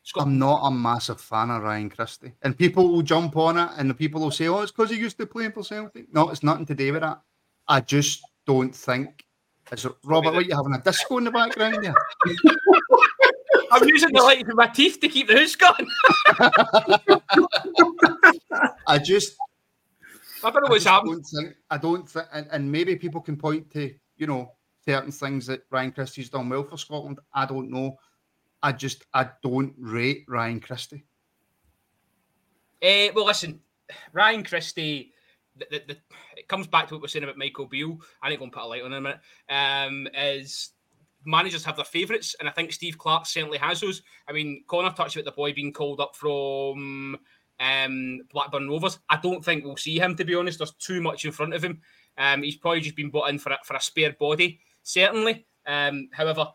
Scott? 0.04 0.24
I'm 0.24 0.38
not 0.38 0.62
a 0.64 0.72
massive 0.72 1.20
fan 1.20 1.50
of 1.50 1.64
Ryan 1.64 1.90
Christie. 1.90 2.34
And 2.44 2.58
people 2.58 2.92
will 2.92 3.02
jump 3.02 3.36
on 3.38 3.58
it 3.58 3.70
and 3.78 3.90
the 3.90 3.94
people 3.94 4.22
will 4.22 4.32
say, 4.32 4.48
oh, 4.48 4.62
it's 4.62 4.72
because 4.72 4.92
he 4.92 4.98
used 4.98 5.18
to 5.18 5.26
play 5.26 5.50
for 5.50 5.64
Celtic. 5.64 6.14
No, 6.14 6.30
it's 6.30 6.44
nothing 6.44 6.66
to 6.68 6.76
do 6.76 6.94
with 6.94 7.02
that. 7.02 7.22
I 7.68 7.82
just 7.82 8.22
don't 8.46 8.74
think. 8.74 9.26
Is 9.72 9.88
Robert, 10.04 10.34
what 10.34 10.44
are 10.44 10.46
you 10.46 10.56
having 10.56 10.74
a 10.76 10.82
disco 10.82 11.18
in 11.18 11.24
the 11.24 11.32
background 11.32 11.84
there? 11.84 11.96
I'm 13.72 13.88
using 13.88 14.14
the 14.14 14.22
light 14.22 14.48
of 14.48 14.56
my 14.56 14.68
teeth 14.68 15.00
to 15.02 15.10
keep 15.10 15.28
the 15.28 15.40
house 15.40 15.56
going. 15.56 15.88
I 18.88 19.00
just 19.00 19.36
I 20.46 20.52
don't 20.52 20.64
know 20.64 20.70
what's 20.70 20.86
happening. 20.86 21.24
I 21.72 21.78
don't 21.78 22.08
think, 22.08 22.28
and, 22.32 22.48
and 22.52 22.72
maybe 22.72 22.96
people 22.96 23.20
can 23.20 23.36
point 23.36 23.72
to, 23.72 23.92
you 24.18 24.28
know, 24.28 24.52
certain 24.86 25.12
things 25.12 25.48
that 25.48 25.64
Ryan 25.72 25.92
Christie's 25.92 26.30
done 26.30 26.50
well 26.50 26.64
for 26.64 26.78
Scotland. 26.78 27.20
I 27.34 27.48
don't 27.48 27.72
know. 27.72 27.98
I 28.62 28.72
just, 28.72 29.06
I 29.14 29.30
don't 29.42 29.74
rate 29.78 30.26
Ryan 30.28 30.60
Christie. 30.60 31.06
Uh, 32.84 33.08
well, 33.16 33.26
listen, 33.26 33.60
Ryan 34.14 34.44
Christie, 34.44 35.14
the, 35.58 35.66
the, 35.72 35.82
the, 35.88 35.98
it 36.38 36.48
comes 36.48 36.68
back 36.68 36.88
to 36.88 36.94
what 36.94 37.02
we're 37.02 37.08
saying 37.08 37.24
about 37.24 37.38
Michael 37.38 37.66
Beale. 37.66 38.00
I 38.22 38.30
ain't 38.30 38.40
going 38.40 38.52
to 38.52 38.56
put 38.56 38.66
a 38.66 38.68
light 38.68 38.84
on 38.84 38.94
him 38.94 38.94
in 38.94 38.98
a 38.98 39.02
minute. 39.02 39.20
Um, 39.50 40.08
is 40.16 40.72
managers 41.26 41.66
have 41.66 41.76
their 41.76 41.86
favourites, 41.86 42.36
and 42.40 42.48
I 42.48 42.52
think 42.52 42.72
Steve 42.72 43.00
Clarke 43.00 43.26
certainly 43.26 43.58
has 43.58 43.82
those. 43.82 44.04
I 44.28 44.32
mean, 44.32 44.64
Connor 44.68 44.92
touched 44.92 45.16
about 45.16 45.26
the 45.26 45.32
boy 45.32 45.54
being 45.54 45.74
called 45.74 46.00
up 46.00 46.16
from 46.16 47.18
um, 47.60 48.22
Blackburn 48.32 48.70
Rovers. 48.70 49.00
I 49.10 49.20
don't 49.22 49.44
think 49.44 49.64
we'll 49.64 49.78
see 49.78 50.00
him, 50.00 50.16
to 50.16 50.26
be 50.26 50.36
honest. 50.36 50.60
There's 50.60 50.74
too 50.74 51.02
much 51.02 51.26
in 51.26 51.32
front 51.32 51.54
of 51.54 51.64
him. 51.64 51.82
Um, 52.18 52.44
he's 52.44 52.58
probably 52.58 52.82
just 52.82 52.96
been 52.96 53.10
bought 53.10 53.30
in 53.30 53.40
for 53.40 53.52
a, 53.52 53.60
for 53.64 53.76
a 53.76 53.82
spare 53.82 54.16
body, 54.20 54.60
certainly. 54.84 55.46
Um, 55.66 56.10
however, 56.12 56.48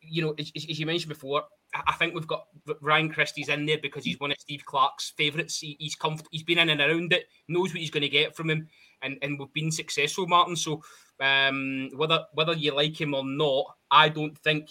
you 0.00 0.22
know, 0.22 0.34
as, 0.38 0.52
as, 0.54 0.78
you 0.78 0.86
mentioned 0.86 1.08
before, 1.08 1.44
I 1.74 1.92
think 1.92 2.14
we've 2.14 2.26
got 2.26 2.46
Ryan 2.80 3.10
Christie's 3.10 3.48
in 3.48 3.66
there 3.66 3.78
because 3.80 4.04
he's 4.04 4.20
one 4.20 4.30
of 4.30 4.38
Steve 4.38 4.64
Clarke's 4.64 5.12
favourites. 5.16 5.58
He, 5.58 5.76
he's 5.78 5.94
comfort- 5.94 6.28
he's 6.30 6.42
been 6.42 6.58
in 6.58 6.70
and 6.70 6.80
around 6.80 7.12
it, 7.12 7.26
knows 7.48 7.72
what 7.72 7.80
he's 7.80 7.90
going 7.90 8.02
to 8.02 8.08
get 8.08 8.36
from 8.36 8.50
him, 8.50 8.68
and, 9.02 9.18
and 9.22 9.38
we've 9.38 9.52
been 9.52 9.70
successful, 9.70 10.26
Martin. 10.26 10.56
So 10.56 10.82
um, 11.20 11.90
whether 11.96 12.24
whether 12.34 12.54
you 12.54 12.74
like 12.74 13.00
him 13.00 13.14
or 13.14 13.24
not, 13.24 13.76
I 13.90 14.08
don't 14.08 14.36
think 14.38 14.68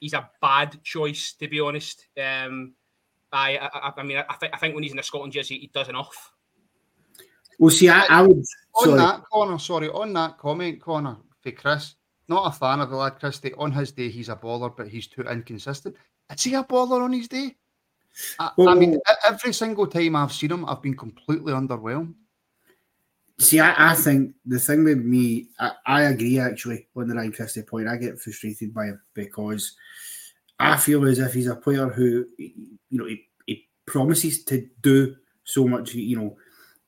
he's 0.00 0.14
a 0.14 0.30
bad 0.40 0.82
choice, 0.84 1.34
to 1.34 1.48
be 1.48 1.60
honest. 1.60 2.06
Um, 2.20 2.74
I, 3.32 3.58
I, 3.58 3.92
I 3.96 4.02
mean, 4.02 4.18
I, 4.18 4.34
th- 4.40 4.52
I 4.54 4.56
think 4.58 4.74
when 4.74 4.82
he's 4.82 4.92
in 4.92 4.96
the 4.96 5.02
Scotland 5.02 5.32
jersey, 5.32 5.58
he 5.58 5.70
does 5.72 5.88
enough. 5.88 6.32
Well, 7.58 7.70
see, 7.70 7.88
I, 7.88 8.04
I 8.08 8.22
would. 8.22 8.38
On 8.38 8.84
sorry. 8.84 8.98
that, 8.98 9.22
Connor, 9.32 9.58
sorry, 9.58 9.88
on 9.90 10.12
that 10.12 10.38
comment, 10.38 10.80
Connor, 10.80 11.16
for 11.42 11.50
Chris, 11.50 11.94
not 12.28 12.46
a 12.46 12.56
fan 12.56 12.80
of 12.80 12.90
the 12.90 12.96
lad 12.96 13.18
Christie. 13.18 13.54
On 13.54 13.72
his 13.72 13.92
day, 13.92 14.08
he's 14.08 14.28
a 14.28 14.36
baller, 14.36 14.74
but 14.74 14.88
he's 14.88 15.08
too 15.08 15.22
inconsistent. 15.22 15.96
Is 16.32 16.44
he 16.44 16.54
a 16.54 16.62
baller 16.62 17.02
on 17.02 17.12
his 17.12 17.28
day? 17.28 17.56
I, 18.38 18.50
well, 18.56 18.68
I 18.68 18.74
mean, 18.74 18.98
every 19.26 19.52
single 19.52 19.86
time 19.86 20.16
I've 20.16 20.32
seen 20.32 20.52
him, 20.52 20.64
I've 20.64 20.82
been 20.82 20.96
completely 20.96 21.52
underwhelmed. 21.52 22.14
See, 23.40 23.60
I, 23.60 23.92
I 23.92 23.94
think 23.94 24.34
the 24.44 24.58
thing 24.58 24.84
with 24.84 24.98
me, 24.98 25.48
I, 25.60 25.72
I 25.86 26.02
agree 26.04 26.40
actually 26.40 26.88
on 26.96 27.08
the 27.08 27.14
Ryan 27.14 27.32
Christie 27.32 27.62
point. 27.62 27.86
I 27.88 27.96
get 27.96 28.20
frustrated 28.20 28.74
by 28.74 28.86
him 28.86 29.00
because 29.14 29.76
I 30.60 30.76
feel 30.76 31.06
as 31.06 31.18
if 31.18 31.32
he's 31.34 31.46
a 31.46 31.56
player 31.56 31.88
who, 31.88 32.26
you 32.36 32.78
know, 32.90 33.06
he, 33.06 33.28
he 33.46 33.68
promises 33.86 34.44
to 34.44 34.68
do 34.82 35.16
so 35.44 35.66
much. 35.66 35.94
You 35.94 36.16
know, 36.16 36.36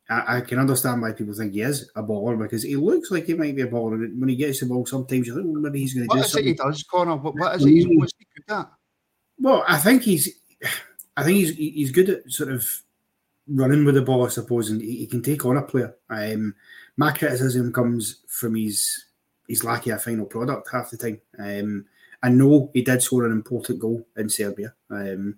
I, 0.09 0.39
I, 0.39 0.41
can 0.41 0.59
understand 0.59 1.01
why 1.01 1.13
people 1.13 1.35
think 1.35 1.53
he 1.53 1.61
is 1.61 1.91
a 1.95 2.03
baller 2.03 2.39
because 2.39 2.65
he 2.65 2.77
looks 2.77 3.11
like 3.11 3.27
he 3.27 3.35
might 3.35 3.55
be 3.55 3.63
a 3.63 3.69
baller. 3.69 3.95
And 3.95 4.21
when 4.21 4.29
he 4.29 4.37
gets 4.37 4.61
the 4.61 4.67
ball, 4.67 4.87
sometimes 4.87 5.27
you 5.27 5.35
think 5.35 5.47
well, 5.47 5.63
maybe 5.63 5.81
he's 5.81 5.95
going 5.95 6.09
to 6.09 6.17
do 6.17 6.23
something. 6.23 6.33
What 6.33 6.41
is 6.41 6.47
it 6.47 6.49
he 6.49 6.55
does, 6.55 6.83
Connor? 6.85 7.17
What, 7.17 7.35
what 7.37 7.57
is 7.57 7.65
it 7.65 7.71
he's 7.71 7.87
always 7.87 8.13
good 8.13 8.55
at? 8.55 8.71
Well, 9.39 9.65
I 9.67 9.79
think 9.79 10.03
he's, 10.03 10.29
I 11.17 11.23
think 11.23 11.39
he's 11.39 11.57
he's 11.57 11.93
good 11.93 12.11
at 12.11 12.31
sort 12.31 12.51
of 12.51 12.67
running 13.49 13.85
with 13.85 13.95
the 13.95 14.03
ball, 14.03 14.27
I 14.27 14.29
suppose, 14.29 14.71
and 14.71 14.81
he, 14.81 14.97
he 14.97 15.07
can 15.07 15.23
take 15.23 15.45
on 15.45 15.57
a 15.57 15.63
player. 15.63 15.95
Um, 16.09 16.55
my 16.97 17.13
criticism 17.13 17.73
comes 17.73 18.25
from 18.29 18.57
his 18.57 19.07
he's 19.47 19.65
lacking 19.65 19.93
a 19.93 19.99
final 19.99 20.27
product 20.27 20.69
half 20.71 20.91
the 20.91 20.97
time. 20.97 21.21
Um, 21.39 21.87
I 22.23 22.29
know 22.29 22.71
he 22.75 22.83
did 22.83 23.03
score 23.03 23.25
an 23.25 23.33
important 23.33 23.79
goal 23.79 24.07
in 24.17 24.29
Serbia. 24.29 24.75
Um, 24.91 25.37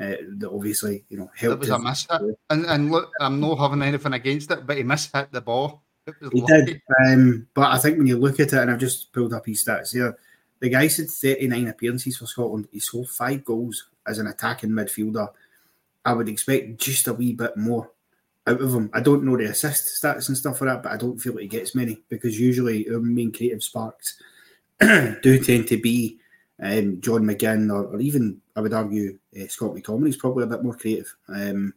uh, 0.00 0.16
that 0.38 0.50
obviously, 0.50 1.04
you 1.08 1.16
know, 1.16 1.30
helped. 1.36 1.56
It 1.56 1.60
was 1.60 1.68
a 1.70 1.78
miss 1.78 2.06
hit, 2.10 2.38
and, 2.50 2.64
and 2.66 2.90
look, 2.90 3.10
I'm 3.20 3.38
not 3.38 3.58
having 3.58 3.82
anything 3.82 4.12
against 4.12 4.50
it, 4.50 4.66
but 4.66 4.76
he 4.76 4.82
missed 4.82 5.14
hit 5.14 5.30
the 5.30 5.40
ball. 5.40 5.84
he 6.32 6.40
lucky. 6.40 6.64
did, 6.64 6.82
um, 7.06 7.46
but 7.54 7.70
I 7.70 7.78
think 7.78 7.98
when 7.98 8.08
you 8.08 8.18
look 8.18 8.40
at 8.40 8.52
it, 8.52 8.54
and 8.54 8.70
I've 8.70 8.80
just 8.80 9.12
pulled 9.12 9.32
up 9.32 9.46
his 9.46 9.64
stats 9.64 9.92
here, 9.92 10.16
the 10.58 10.68
guy 10.68 10.88
said 10.88 11.08
39 11.08 11.68
appearances 11.68 12.16
for 12.16 12.26
Scotland. 12.26 12.66
He 12.72 12.80
scored 12.80 13.08
five 13.08 13.44
goals 13.44 13.88
as 14.06 14.18
an 14.18 14.26
attacking 14.26 14.70
midfielder. 14.70 15.28
I 16.04 16.12
would 16.12 16.28
expect 16.28 16.78
just 16.78 17.06
a 17.06 17.14
wee 17.14 17.32
bit 17.32 17.56
more 17.56 17.90
out 18.46 18.60
of 18.60 18.74
him. 18.74 18.90
I 18.92 19.00
don't 19.00 19.24
know 19.24 19.36
the 19.36 19.44
assist 19.44 20.02
stats 20.02 20.28
and 20.28 20.36
stuff 20.36 20.60
like 20.60 20.70
that, 20.70 20.82
but 20.82 20.92
I 20.92 20.96
don't 20.96 21.18
feel 21.18 21.34
like 21.34 21.42
he 21.42 21.48
gets 21.48 21.74
many 21.74 22.02
because 22.08 22.38
usually 22.38 22.88
our 22.90 23.00
main 23.00 23.32
creative 23.32 23.62
sparks 23.62 24.20
do 25.22 25.38
tend 25.38 25.68
to 25.68 25.80
be 25.80 26.18
um, 26.62 27.00
John 27.00 27.22
McGinn 27.22 27.72
or, 27.72 27.86
or, 27.86 28.00
even 28.00 28.40
I 28.56 28.60
would 28.60 28.72
argue 28.72 29.18
uh, 29.40 29.46
Scott 29.48 29.74
McTominay 29.74 30.08
is 30.08 30.16
probably 30.16 30.44
a 30.44 30.48
bit 30.48 30.62
more 30.62 30.74
creative 30.74 31.14
um, 31.28 31.74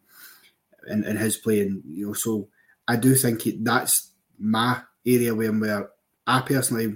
in, 0.87 1.03
in 1.03 1.17
his 1.17 1.37
playing. 1.37 1.83
You 1.87 2.07
know, 2.07 2.13
so 2.13 2.47
I 2.87 2.95
do 2.95 3.15
think 3.15 3.43
that's 3.61 4.11
my 4.39 4.81
area 5.05 5.33
where, 5.33 5.51
where 5.51 5.89
I 6.25 6.41
personally 6.41 6.95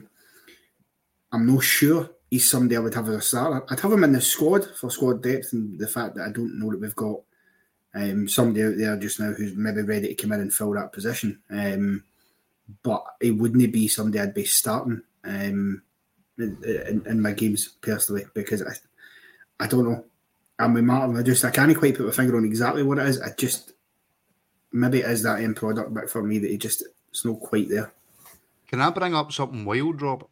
I'm 1.31 1.45
not 1.45 1.63
sure 1.63 2.09
he's 2.29 2.49
somebody 2.49 2.75
I 2.75 2.79
would 2.79 2.93
have 2.93 3.07
as 3.09 3.15
a 3.15 3.21
starter. 3.21 3.65
I'd 3.69 3.79
have 3.79 3.91
him 3.91 4.03
in 4.03 4.13
the 4.13 4.21
squad 4.21 4.65
for 4.75 4.89
squad 4.89 5.23
depth 5.23 5.53
and 5.53 5.79
the 5.79 5.87
fact 5.87 6.15
that 6.15 6.27
I 6.27 6.31
don't 6.31 6.59
know 6.59 6.71
that 6.71 6.81
we've 6.81 6.95
got 6.95 7.21
um, 7.93 8.27
somebody 8.27 8.63
out 8.63 8.77
there 8.77 8.97
just 8.97 9.19
now 9.19 9.31
who's 9.31 9.55
maybe 9.55 9.81
ready 9.81 10.07
to 10.07 10.15
come 10.15 10.31
in 10.33 10.41
and 10.41 10.53
fill 10.53 10.73
that 10.73 10.93
position. 10.93 11.39
Um, 11.49 12.03
but 12.83 13.03
it 13.19 13.31
wouldn't 13.31 13.71
be 13.71 13.87
somebody 13.87 14.19
I'd 14.19 14.33
be 14.33 14.45
starting. 14.45 15.01
Um, 15.23 15.83
in, 16.41 17.03
in, 17.05 17.21
my 17.21 17.31
games 17.31 17.69
personally 17.81 18.25
because 18.33 18.61
I, 18.61 18.73
I 19.63 19.67
don't 19.67 19.85
know. 19.85 20.05
I'm 20.59 20.73
with 20.73 20.83
Martin. 20.83 21.17
I 21.17 21.23
just 21.23 21.45
I 21.45 21.51
can't 21.51 21.75
quite 21.77 21.95
put 21.95 22.05
my 22.05 22.11
finger 22.11 22.37
on 22.37 22.45
exactly 22.45 22.83
what 22.83 22.99
it 22.99 23.07
is. 23.07 23.21
I 23.21 23.31
just 23.37 23.73
maybe 24.71 24.99
it 24.99 25.09
is 25.09 25.23
that 25.23 25.41
end 25.41 25.55
product, 25.55 25.93
but 25.93 26.09
for 26.09 26.23
me 26.23 26.39
that 26.39 26.51
it 26.51 26.57
just 26.57 26.83
it's 27.09 27.25
not 27.25 27.39
quite 27.39 27.69
there. 27.69 27.91
Can 28.67 28.81
I 28.81 28.89
bring 28.89 29.15
up 29.15 29.31
something 29.31 29.65
wild, 29.65 30.01
Rob? 30.01 30.27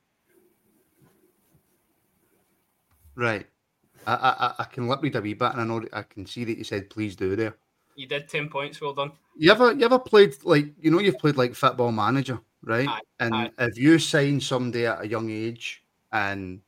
Right. 3.16 3.48
I, 4.08 4.14
I 4.14 4.54
I 4.60 4.64
can 4.66 4.88
lip 4.88 5.02
read 5.02 5.16
a 5.16 5.22
wee 5.22 5.34
bit, 5.34 5.52
and 5.52 5.62
I 5.62 5.66
know 5.66 5.84
I 5.92 6.04
can 6.04 6.26
see 6.26 6.46
that 6.46 6.58
you 6.58 6.64
said 6.64 6.90
please 6.90 7.16
do 7.16 7.36
there. 7.36 7.56
You 7.96 8.08
did 8.08 8.30
ten 8.30 8.50
points. 8.50 8.80
Well 8.80 8.94
done. 8.94 9.12
You 9.36 9.52
ever 9.52 9.74
you 9.74 9.86
ever 9.86 10.00
played 10.00 10.36
like 10.44 10.74
you 10.80 10.90
know 10.90 11.00
you've 11.00 11.20
played 11.20 11.38
like 11.38 11.54
football 11.54 11.92
manager, 11.92 12.40
right? 12.64 12.88
Aye, 12.88 13.02
and 13.20 13.36
aye. 13.36 13.52
if 13.60 13.78
you 13.78 14.00
sign 14.00 14.40
somebody 14.40 14.86
at 14.86 15.04
a 15.04 15.08
young 15.08 15.30
age 15.30 15.84
and 16.12 16.62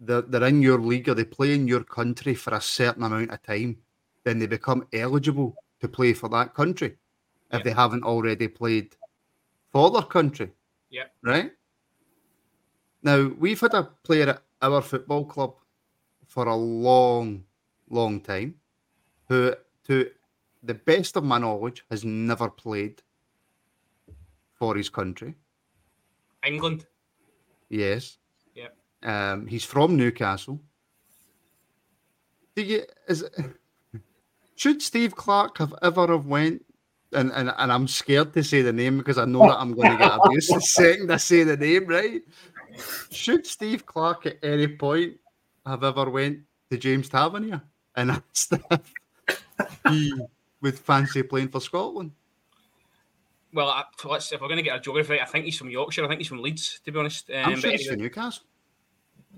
they're, 0.00 0.22
they're 0.22 0.44
in 0.44 0.62
your 0.62 0.80
league 0.80 1.08
or 1.08 1.14
they 1.14 1.24
play 1.24 1.54
in 1.54 1.68
your 1.68 1.84
country 1.84 2.34
for 2.34 2.54
a 2.54 2.60
certain 2.60 3.02
amount 3.02 3.30
of 3.30 3.42
time, 3.42 3.78
then 4.24 4.38
they 4.38 4.46
become 4.46 4.86
eligible 4.92 5.54
to 5.80 5.88
play 5.88 6.12
for 6.12 6.28
that 6.28 6.54
country 6.54 6.96
if 7.52 7.62
they 7.62 7.70
haven't 7.70 8.02
already 8.02 8.48
played 8.48 8.96
for 9.72 9.90
their 9.90 10.02
country. 10.02 10.50
Yeah. 10.90 11.04
Right? 11.22 11.52
Now, 13.02 13.30
we've 13.38 13.60
had 13.60 13.74
a 13.74 13.84
player 14.02 14.28
at 14.30 14.42
our 14.60 14.82
football 14.82 15.24
club 15.24 15.54
for 16.26 16.48
a 16.48 16.56
long, 16.56 17.44
long 17.88 18.20
time 18.20 18.56
who, 19.28 19.54
to 19.84 20.10
the 20.62 20.74
best 20.74 21.16
of 21.16 21.24
my 21.24 21.38
knowledge, 21.38 21.84
has 21.90 22.04
never 22.04 22.50
played 22.50 23.02
for 24.54 24.74
his 24.74 24.88
country. 24.88 25.34
England. 26.44 26.86
Yes. 27.68 28.18
Um, 29.06 29.46
he's 29.46 29.64
from 29.64 29.96
Newcastle. 29.96 30.60
Do 32.56 32.62
you 32.62 32.82
is 33.08 33.24
should 34.56 34.82
Steve 34.82 35.14
Clarke 35.14 35.58
have 35.58 35.74
ever 35.80 36.08
have 36.08 36.26
went 36.26 36.64
and, 37.12 37.30
and, 37.32 37.52
and 37.56 37.72
I'm 37.72 37.86
scared 37.86 38.32
to 38.32 38.42
say 38.42 38.62
the 38.62 38.72
name 38.72 38.98
because 38.98 39.16
I 39.16 39.24
know 39.24 39.46
that 39.46 39.60
I'm 39.60 39.74
going 39.74 39.92
to 39.92 39.96
get 39.96 40.18
abused 40.20 40.54
the 40.54 40.60
second 40.60 41.12
I 41.12 41.18
say 41.18 41.44
the 41.44 41.56
name, 41.56 41.86
right? 41.86 42.22
Should 43.12 43.46
Steve 43.46 43.86
Clarke 43.86 44.26
at 44.26 44.38
any 44.42 44.66
point 44.66 45.18
have 45.64 45.84
ever 45.84 46.10
went 46.10 46.40
to 46.70 46.76
James 46.76 47.08
Tavernier 47.08 47.62
and 47.94 48.10
asked 48.10 48.54
if 48.70 49.80
he 49.88 50.12
would 50.62 50.78
fancy 50.78 51.22
playing 51.22 51.48
for 51.48 51.60
Scotland? 51.60 52.10
Well, 53.52 53.68
I, 53.68 53.84
let's 54.04 54.32
if 54.32 54.40
we're 54.40 54.48
going 54.48 54.58
to 54.58 54.64
get 54.64 54.76
a 54.76 54.80
geography 54.80 55.20
I 55.20 55.24
think 55.26 55.44
he's 55.44 55.56
from 55.56 55.70
Yorkshire. 55.70 56.04
I 56.04 56.08
think 56.08 56.18
he's 56.18 56.28
from 56.28 56.42
Leeds, 56.42 56.80
to 56.84 56.90
be 56.90 56.98
honest. 56.98 57.30
Um, 57.30 57.52
I'm 57.52 57.56
sure 57.56 57.70
he's 57.70 57.86
from 57.86 58.00
Newcastle. 58.00 58.44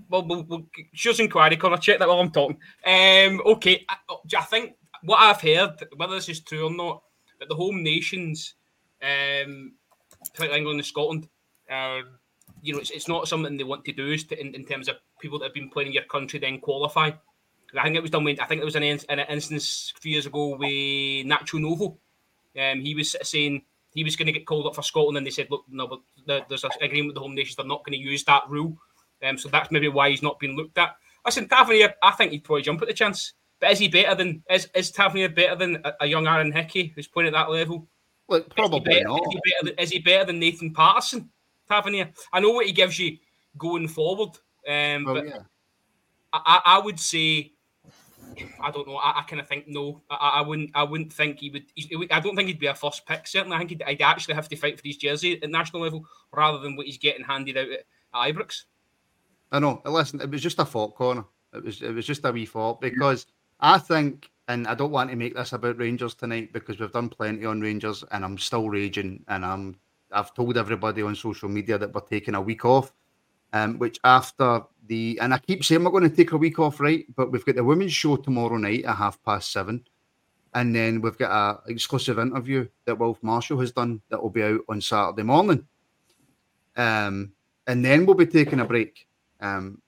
Well, 0.07 0.25
we'll, 0.25 0.43
we'll 0.43 0.65
choose 0.93 1.19
inquiry 1.19 1.57
corner. 1.57 1.77
Check 1.77 1.99
that 1.99 2.07
while 2.07 2.19
I'm 2.19 2.31
talking. 2.31 2.57
Um, 2.85 3.41
okay, 3.45 3.85
I, 3.89 3.95
I 4.37 4.41
think 4.43 4.75
what 5.03 5.19
I've 5.19 5.41
heard, 5.41 5.83
whether 5.95 6.15
this 6.15 6.29
is 6.29 6.41
true 6.41 6.67
or 6.67 6.71
not, 6.71 7.03
that 7.39 7.49
the 7.49 7.55
home 7.55 7.83
nations, 7.83 8.53
um, 9.01 9.73
like 10.39 10.51
England 10.51 10.79
and 10.79 10.85
Scotland, 10.85 11.27
uh, 11.71 12.01
you 12.61 12.73
know, 12.73 12.79
it's, 12.79 12.91
it's 12.91 13.07
not 13.07 13.27
something 13.27 13.57
they 13.57 13.63
want 13.63 13.85
to 13.85 13.93
do 13.93 14.11
is 14.11 14.25
to, 14.25 14.39
in, 14.39 14.53
in 14.55 14.65
terms 14.65 14.87
of 14.87 14.97
people 15.21 15.39
that 15.39 15.45
have 15.45 15.53
been 15.53 15.69
playing 15.69 15.87
in 15.87 15.93
your 15.93 16.03
country 16.03 16.39
then 16.39 16.59
qualify. 16.59 17.11
I 17.77 17.83
think 17.83 17.95
it 17.95 18.01
was 18.01 18.11
done 18.11 18.23
with, 18.23 18.39
I 18.41 18.45
think 18.45 18.61
there 18.61 18.65
was 18.65 18.75
an, 18.75 18.83
an 18.83 19.19
instance 19.29 19.93
a 19.95 19.99
few 19.99 20.13
years 20.13 20.25
ago 20.25 20.57
with 20.57 20.69
Nacho 20.69 21.61
Novo. 21.61 21.97
Um, 22.59 22.81
he 22.81 22.95
was 22.95 23.15
saying 23.21 23.61
he 23.93 24.03
was 24.03 24.15
going 24.15 24.25
to 24.27 24.31
get 24.31 24.45
called 24.45 24.65
up 24.67 24.75
for 24.75 24.81
Scotland, 24.81 25.17
and 25.17 25.25
they 25.25 25.31
said, 25.31 25.47
"Look, 25.49 25.65
no, 25.69 25.87
but 25.87 25.99
there's 26.47 26.63
an 26.63 26.71
agreement 26.81 27.09
with 27.09 27.15
the 27.15 27.21
home 27.21 27.35
nations; 27.35 27.55
they're 27.55 27.65
not 27.65 27.85
going 27.85 27.97
to 27.97 28.03
use 28.03 28.23
that 28.25 28.43
rule." 28.49 28.77
Um, 29.23 29.37
so 29.37 29.49
that's 29.49 29.71
maybe 29.71 29.87
why 29.87 30.09
he's 30.09 30.23
not 30.23 30.39
been 30.39 30.55
looked 30.55 30.77
at. 30.77 30.95
Listen, 31.25 31.47
Tavernier, 31.47 31.93
I 32.01 32.11
think 32.11 32.31
he'd 32.31 32.43
probably 32.43 32.61
jump 32.61 32.81
at 32.81 32.87
the 32.87 32.93
chance. 32.93 33.33
But 33.59 33.71
is 33.71 33.79
he 33.79 33.89
better 33.89 34.15
than 34.15 34.41
is, 34.49 34.69
is 34.73 34.91
Tavernier 34.91 35.29
better 35.29 35.55
than 35.55 35.81
a, 35.83 35.93
a 36.01 36.05
young 36.05 36.27
Aaron 36.27 36.51
Hickey 36.51 36.93
who's 36.95 37.07
playing 37.07 37.27
at 37.27 37.33
that 37.33 37.49
level? 37.49 37.87
Well, 38.27 38.41
probably 38.41 38.79
is 38.79 38.85
better, 38.85 39.07
not. 39.09 39.21
Is 39.21 39.33
he, 39.33 39.51
better 39.51 39.65
than, 39.65 39.83
is 39.83 39.89
he 39.89 39.99
better 39.99 40.25
than 40.25 40.39
Nathan 40.39 40.73
Patterson? 40.73 41.29
Tavernier. 41.67 42.11
I 42.31 42.39
know 42.39 42.51
what 42.51 42.67
he 42.67 42.71
gives 42.71 42.97
you 42.97 43.17
going 43.57 43.87
forward, 43.87 44.37
um, 44.67 45.03
well, 45.03 45.15
but 45.15 45.27
yeah. 45.27 45.39
I, 46.31 46.61
I 46.65 46.79
would 46.79 46.99
say 46.99 47.53
I 48.61 48.71
don't 48.71 48.87
know. 48.87 48.95
I, 48.95 49.19
I 49.19 49.21
kind 49.23 49.39
of 49.39 49.47
think 49.47 49.67
no. 49.67 50.01
I, 50.09 50.15
I, 50.35 50.41
wouldn't. 50.41 50.71
I 50.73 50.83
wouldn't 50.83 51.11
think 51.11 51.39
he 51.39 51.49
would, 51.49 51.65
he, 51.75 52.07
I 52.11 52.19
don't 52.19 52.35
think 52.35 52.47
he'd 52.47 52.59
be 52.59 52.67
a 52.67 52.75
first 52.75 53.05
pick. 53.05 53.27
Certainly, 53.27 53.55
I 53.55 53.59
think 53.59 53.71
he'd, 53.71 53.83
he'd, 53.85 54.01
actually 54.01 54.35
have 54.35 54.49
to 54.49 54.55
fight 54.55 54.79
for 54.79 54.87
his 54.87 54.97
jersey 54.97 55.41
at 55.41 55.49
national 55.49 55.81
level 55.81 56.05
rather 56.31 56.59
than 56.59 56.75
what 56.75 56.85
he's 56.85 56.97
getting 56.97 57.25
handed 57.25 57.57
out 57.57 57.69
at, 57.69 57.79
at 57.79 58.35
Ibrox. 58.35 58.63
I 59.51 59.59
know. 59.59 59.81
Listen, 59.85 60.21
it 60.21 60.29
was 60.29 60.41
just 60.41 60.59
a 60.59 60.65
thought 60.65 60.95
corner. 60.95 61.25
It 61.53 61.63
was. 61.63 61.81
It 61.81 61.93
was 61.93 62.05
just 62.05 62.25
a 62.25 62.31
wee 62.31 62.45
thought 62.45 62.81
because 62.81 63.25
I 63.59 63.77
think, 63.79 64.29
and 64.47 64.67
I 64.67 64.75
don't 64.75 64.91
want 64.91 65.09
to 65.09 65.15
make 65.15 65.35
this 65.35 65.53
about 65.53 65.79
Rangers 65.79 66.13
tonight 66.13 66.53
because 66.53 66.79
we've 66.79 66.91
done 66.91 67.09
plenty 67.09 67.45
on 67.45 67.61
Rangers, 67.61 68.03
and 68.11 68.23
I'm 68.23 68.37
still 68.37 68.69
raging, 68.69 69.23
and 69.27 69.45
I'm. 69.45 69.77
I've 70.11 70.33
told 70.33 70.57
everybody 70.57 71.03
on 71.03 71.15
social 71.15 71.49
media 71.49 71.77
that 71.77 71.93
we're 71.93 72.01
taking 72.01 72.33
a 72.33 72.41
week 72.41 72.65
off, 72.65 72.93
um, 73.53 73.77
which 73.77 73.99
after 74.03 74.63
the 74.87 75.19
and 75.21 75.33
I 75.33 75.37
keep 75.37 75.63
saying 75.63 75.83
we're 75.83 75.91
going 75.91 76.09
to 76.09 76.15
take 76.15 76.31
a 76.31 76.37
week 76.37 76.59
off, 76.59 76.79
right? 76.79 77.05
But 77.15 77.31
we've 77.31 77.45
got 77.45 77.55
the 77.55 77.63
women's 77.63 77.93
show 77.93 78.15
tomorrow 78.15 78.57
night 78.57 78.85
at 78.85 78.95
half 78.95 79.21
past 79.23 79.51
seven, 79.51 79.83
and 80.53 80.75
then 80.75 81.01
we've 81.01 81.17
got 81.17 81.63
an 81.65 81.71
exclusive 81.73 82.19
interview 82.19 82.67
that 82.85 82.97
Wolf 82.97 83.21
Marshall 83.21 83.59
has 83.59 83.71
done 83.71 84.01
that 84.09 84.21
will 84.21 84.29
be 84.29 84.43
out 84.43 84.61
on 84.67 84.81
Saturday 84.81 85.23
morning. 85.23 85.65
Um, 86.75 87.33
and 87.67 87.83
then 87.85 88.05
we'll 88.05 88.15
be 88.15 88.25
taking 88.25 88.61
a 88.61 88.65
break. 88.65 89.07
Um, 89.39 89.81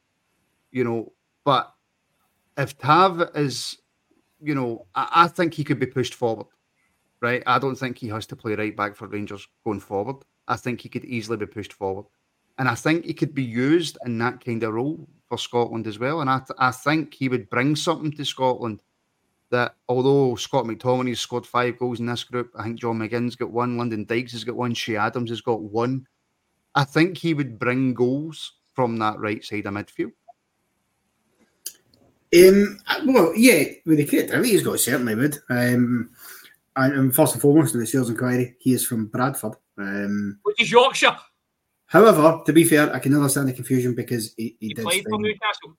you 0.72 0.84
know, 0.84 1.12
but 1.44 1.74
if 2.58 2.78
Tav 2.78 3.22
is, 3.36 3.78
you 4.42 4.56
know, 4.56 4.86
I, 4.96 5.10
I 5.24 5.28
think 5.28 5.54
he 5.54 5.64
could 5.64 5.80
be 5.80 5.86
pushed 5.86 6.14
forward, 6.14 6.48
right? 7.22 7.44
I 7.46 7.60
don't 7.60 7.76
think 7.76 7.98
he 7.98 8.08
has 8.10 8.26
to 8.28 8.36
play 8.36 8.56
right 8.56 8.76
back 8.76 8.96
for 8.96 9.08
Rangers 9.08 9.48
going 9.64 9.80
forward. 9.80 10.18
I 10.48 10.56
think 10.56 10.82
he 10.82 10.90
could 10.90 11.06
easily 11.06 11.38
be 11.38 11.46
pushed 11.46 11.74
forward. 11.74 12.06
And 12.58 12.68
I 12.68 12.76
think 12.76 13.06
he 13.06 13.14
could 13.14 13.34
be 13.34 13.44
used 13.44 13.98
in 14.06 14.18
that 14.20 14.44
kind 14.44 14.64
of 14.64 14.74
role 14.74 15.08
for 15.28 15.38
Scotland 15.38 15.88
as 15.88 15.98
well. 15.98 16.22
And 16.22 16.30
I, 16.30 16.40
th- 16.40 16.58
I 16.58 16.72
think 16.72 17.14
he 17.14 17.30
would 17.30 17.50
bring 17.50 17.76
something 17.76 18.12
to 18.12 18.26
Scotland 18.26 18.84
that 19.50 19.76
although 19.90 20.36
Scott 20.36 20.66
McTominay's 20.66 21.20
scored 21.20 21.46
five 21.46 21.78
goals 21.78 22.00
in 22.00 22.06
this 22.06 22.24
group, 22.24 22.52
I 22.56 22.64
think 22.64 22.80
John 22.80 23.00
McGinn's 23.00 23.36
got 23.36 23.52
one, 23.52 23.78
Lyndon 23.78 24.06
Dykes 24.06 24.32
has 24.32 24.44
got 24.44 24.56
one, 24.56 24.74
Che 24.74 24.96
Adams 24.96 25.30
has 25.30 25.42
got 25.42 25.62
one. 25.62 26.08
I 26.76 26.84
think 26.86 27.18
he 27.18 27.34
would 27.34 27.60
bring 27.60 27.94
goals 27.94 28.54
from 28.74 28.98
that 28.98 29.20
right 29.20 29.44
side 29.44 29.66
of 29.66 29.74
midfield. 29.74 30.14
Um, 32.34 32.80
well, 33.06 33.34
yeah, 33.36 33.64
with 33.86 33.98
the 33.98 34.06
creativity 34.06 34.50
he's 34.50 34.64
got, 34.64 34.80
certainly 34.80 35.16
would. 35.16 35.38
Um, 35.50 36.12
and 36.76 37.14
first 37.14 37.34
and 37.34 37.42
foremost, 37.42 37.74
in 37.74 37.82
the 37.82 37.88
sales 37.88 38.10
inquiry, 38.10 38.56
he 38.60 38.74
is 38.74 38.86
from 38.86 39.08
Bradford, 39.08 39.56
um, 39.78 40.40
which 40.44 40.62
is 40.62 40.72
Yorkshire. 40.72 41.18
However, 41.88 42.42
to 42.46 42.54
be 42.54 42.64
fair, 42.64 42.94
I 42.96 43.00
can 43.00 43.14
understand 43.14 43.50
the 43.50 43.54
confusion 43.54 43.96
because 43.96 44.34
he, 44.38 44.56
he, 44.62 44.68
he 44.68 44.74
did 44.74 44.86
played 44.86 45.04
for 45.10 45.20
Newcastle. 45.20 45.76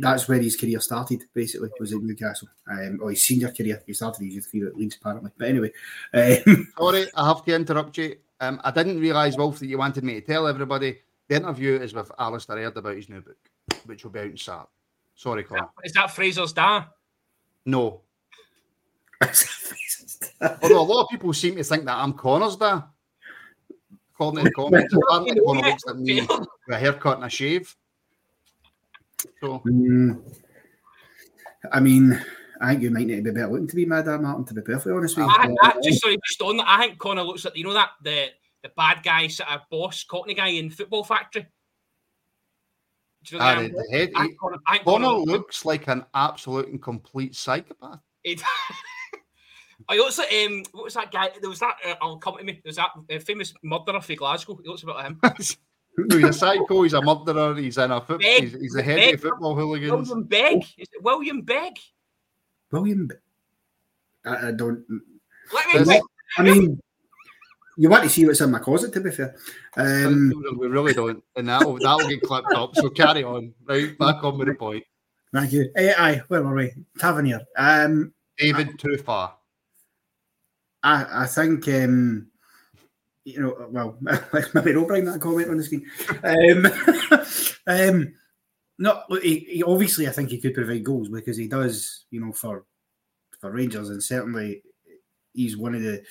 That's 0.00 0.28
where 0.28 0.40
his 0.40 0.56
career 0.56 0.80
started, 0.80 1.22
basically, 1.32 1.70
was 1.80 1.92
in 1.92 2.06
Newcastle. 2.06 2.48
Um, 2.70 2.98
or 3.02 3.10
his 3.10 3.22
senior 3.22 3.50
career. 3.50 3.82
He 3.86 3.94
started 3.94 4.24
his 4.24 4.34
youth 4.34 4.50
career 4.50 4.68
at 4.68 4.76
Leeds, 4.76 4.96
apparently. 5.00 5.30
But 5.38 5.48
anyway. 5.48 5.72
Um, 6.12 6.68
Sorry, 6.78 7.06
I 7.14 7.28
have 7.28 7.44
to 7.46 7.54
interrupt 7.54 7.96
you. 7.96 8.16
Um, 8.40 8.60
I 8.62 8.70
didn't 8.70 9.00
realise, 9.00 9.38
Wolf, 9.38 9.58
that 9.60 9.66
you 9.66 9.78
wanted 9.78 10.04
me 10.04 10.14
to 10.14 10.20
tell 10.20 10.46
everybody 10.46 10.98
the 11.28 11.36
interview 11.36 11.80
is 11.80 11.94
with 11.94 12.10
Alistair 12.18 12.58
Aird 12.58 12.76
about 12.76 12.96
his 12.96 13.08
new 13.08 13.20
book, 13.20 13.36
which 13.86 14.04
will 14.04 14.10
be 14.10 14.20
out 14.20 14.26
in 14.26 14.36
Saturday. 14.36 14.68
Sorry, 15.14 15.44
Colin. 15.44 15.64
Is 15.84 15.92
that 15.92 16.10
Fraser's 16.10 16.52
dad? 16.52 16.86
No. 17.64 18.00
Although 20.62 20.80
a 20.80 20.82
lot 20.82 21.04
of 21.04 21.08
people 21.08 21.32
seem 21.32 21.56
to 21.56 21.64
think 21.64 21.84
that 21.84 21.96
I'm 21.96 22.12
Connor's 22.12 22.56
dad. 22.56 22.82
According 24.14 24.44
to 24.44 24.44
the 24.44 24.50
comments, 24.50 24.94
apparently 25.08 25.40
Connor 25.46 25.68
looks 25.68 25.84
like 25.86 25.96
me 25.96 26.20
with 26.20 26.48
a 26.70 26.78
haircut 26.78 27.16
and 27.16 27.24
a 27.24 27.30
shave. 27.30 27.74
So, 29.40 29.62
mm, 29.66 30.20
I 31.72 31.80
mean, 31.80 32.20
I 32.60 32.70
think 32.70 32.82
you 32.82 32.90
might 32.90 33.06
need 33.06 33.16
to 33.16 33.22
be 33.22 33.30
better 33.30 33.48
looking 33.48 33.68
to 33.68 33.76
be 33.76 33.86
my 33.86 34.02
dad, 34.02 34.20
Martin. 34.20 34.44
To 34.44 34.54
be 34.54 34.60
perfectly 34.60 34.92
honest 34.92 35.16
with 35.16 35.26
you, 35.26 35.32
I, 35.32 35.54
I, 35.62 35.80
just 35.82 36.02
sorry, 36.02 36.18
just 36.26 36.42
on 36.42 36.58
that, 36.58 36.66
I 36.68 36.86
think 36.86 36.98
Connor 36.98 37.22
looks 37.22 37.44
like 37.44 37.56
you 37.56 37.64
know 37.64 37.72
that 37.72 37.90
the 38.02 38.28
the 38.64 38.70
bad 38.76 39.02
guy, 39.04 39.28
sort 39.28 39.50
of 39.50 39.60
boss, 39.70 40.02
Cockney 40.04 40.34
guy 40.34 40.48
in 40.48 40.70
Football 40.70 41.04
Factory. 41.04 41.46
You 43.26 43.38
know 43.38 43.62
the, 43.62 43.68
the 43.68 43.96
head, 43.96 44.10
I, 44.16 44.28
Connor, 44.40 44.58
I 44.66 44.78
Connor, 44.78 45.06
Connor 45.06 45.18
looks 45.18 45.64
like 45.64 45.86
an 45.88 46.04
absolute 46.14 46.68
and 46.68 46.82
complete 46.82 47.34
psychopath. 47.34 48.00
It, 48.22 48.42
I 49.88 49.98
also 49.98 50.22
um, 50.22 50.62
what 50.72 50.84
was 50.84 50.94
that 50.94 51.12
guy? 51.12 51.30
There 51.40 51.48
was 51.48 51.60
that. 51.60 51.76
Uh, 51.86 51.94
I'll 52.00 52.18
come 52.18 52.38
to 52.38 52.44
me. 52.44 52.52
There 52.52 52.62
was 52.66 52.76
that 52.76 52.90
uh, 53.10 53.18
famous 53.20 53.54
murderer 53.62 54.00
for 54.00 54.14
Glasgow. 54.14 54.58
He 54.62 54.68
looks 54.68 54.82
a 54.82 54.86
bit 54.86 54.96
like 54.96 55.06
him. 55.06 55.20
no, 55.96 56.16
he's 56.18 56.24
a 56.24 56.32
psycho. 56.32 56.82
He's 56.82 56.92
a 56.94 57.02
murderer. 57.02 57.54
He's 57.56 57.78
in 57.78 57.90
a 57.90 58.00
football. 58.00 58.20
He's, 58.20 58.52
he's 58.52 58.72
the 58.72 58.82
head 58.82 58.96
Begg. 58.96 59.14
of 59.14 59.20
football 59.22 59.54
hooligans. 59.54 60.08
William 60.08 60.24
Begg. 60.24 60.62
Is 60.78 60.88
it 60.92 61.02
William 61.02 61.42
Begg? 61.42 61.74
William. 62.72 63.08
Be- 63.08 63.14
I, 64.26 64.48
I 64.48 64.52
don't. 64.52 64.84
Let 65.52 65.86
me. 65.86 66.00
I 66.36 66.42
mean, 66.42 66.80
you 67.76 67.88
want 67.88 68.04
to 68.04 68.08
see 68.08 68.24
what's 68.26 68.40
in 68.40 68.50
my 68.50 68.58
closet, 68.58 68.92
to 68.92 69.00
be 69.00 69.10
fair. 69.10 69.34
Um, 69.76 70.32
we 70.58 70.68
really 70.68 70.92
don't, 70.92 71.22
and 71.36 71.48
that'll 71.48 71.78
that'll 71.78 72.08
get 72.08 72.22
clipped 72.22 72.52
up. 72.52 72.74
So 72.76 72.90
carry 72.90 73.24
on. 73.24 73.52
Right, 73.64 73.96
back 73.98 74.22
on 74.22 74.38
with 74.38 74.48
the 74.48 74.54
point. 74.54 74.84
Thank 75.32 75.52
you. 75.52 75.70
Hey, 75.74 75.92
aye, 75.92 76.22
where 76.28 76.42
were 76.42 76.54
we? 76.54 76.72
Tavernier. 76.98 77.40
Um, 77.56 78.12
David, 78.38 78.78
too 78.78 78.96
far. 78.98 79.36
I 80.82 81.24
I 81.24 81.26
think 81.26 81.66
um, 81.68 82.28
you 83.24 83.40
know. 83.40 83.66
Well, 83.70 83.98
maybe 84.54 84.72
don't 84.72 84.86
bring 84.86 85.04
that 85.06 85.20
comment 85.20 85.50
on 85.50 85.56
the 85.56 85.64
screen. 85.64 85.90
um, 86.22 87.48
um, 87.66 88.14
no, 88.78 89.02
he, 89.22 89.38
he, 89.40 89.62
obviously 89.62 90.06
I 90.08 90.10
think 90.10 90.30
he 90.30 90.40
could 90.40 90.54
provide 90.54 90.84
goals 90.84 91.08
because 91.08 91.36
he 91.36 91.48
does. 91.48 92.04
You 92.10 92.20
know, 92.20 92.32
for 92.32 92.64
for 93.40 93.50
Rangers, 93.50 93.90
and 93.90 94.02
certainly 94.02 94.62
he's 95.32 95.56
one 95.56 95.74
of 95.74 95.82
the 95.82 96.04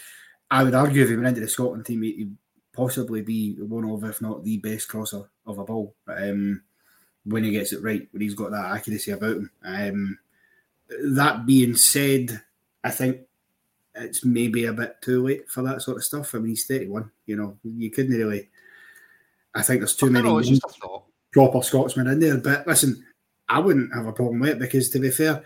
I 0.53 0.63
would 0.63 0.75
argue 0.75 1.01
if 1.01 1.09
he 1.09 1.15
went 1.15 1.29
into 1.29 1.41
the 1.41 1.47
Scotland 1.47 1.83
team, 1.83 2.03
he'd 2.03 2.37
possibly 2.73 3.23
be 3.23 3.55
one 3.55 3.89
of, 3.89 4.03
if 4.03 4.21
not 4.21 4.43
the 4.43 4.57
best 4.57 4.87
crosser 4.87 5.23
of 5.47 5.57
a 5.57 5.63
ball. 5.63 5.95
Um, 6.07 6.61
when 7.25 7.43
he 7.43 7.49
gets 7.49 7.73
it 7.73 7.81
right, 7.81 8.07
when 8.11 8.21
he's 8.21 8.35
got 8.35 8.51
that 8.51 8.71
accuracy 8.71 9.09
about 9.11 9.37
him. 9.37 9.51
Um, 9.63 10.19
that 11.05 11.47
being 11.47 11.75
said, 11.75 12.39
I 12.83 12.91
think 12.91 13.21
it's 13.95 14.23
maybe 14.23 14.65
a 14.65 14.73
bit 14.73 14.97
too 15.01 15.25
late 15.25 15.49
for 15.49 15.63
that 15.63 15.81
sort 15.81 15.97
of 15.97 16.03
stuff. 16.03 16.35
I 16.35 16.37
mean, 16.37 16.49
he's 16.49 16.67
31, 16.67 17.09
you 17.25 17.35
know, 17.35 17.57
you 17.63 17.89
couldn't 17.89 18.15
really. 18.15 18.51
I 19.55 19.63
think 19.63 19.79
there's 19.79 19.95
too 19.95 20.11
many 20.11 20.29
know, 20.29 21.03
proper 21.31 21.63
Scotsmen 21.63 22.05
in 22.07 22.19
there. 22.19 22.37
But 22.37 22.67
listen, 22.67 23.03
I 23.49 23.57
wouldn't 23.57 23.91
have 23.95 24.05
a 24.05 24.13
problem 24.13 24.39
with 24.41 24.51
it 24.51 24.59
because, 24.59 24.91
to 24.91 24.99
be 24.99 25.09
fair, 25.09 25.43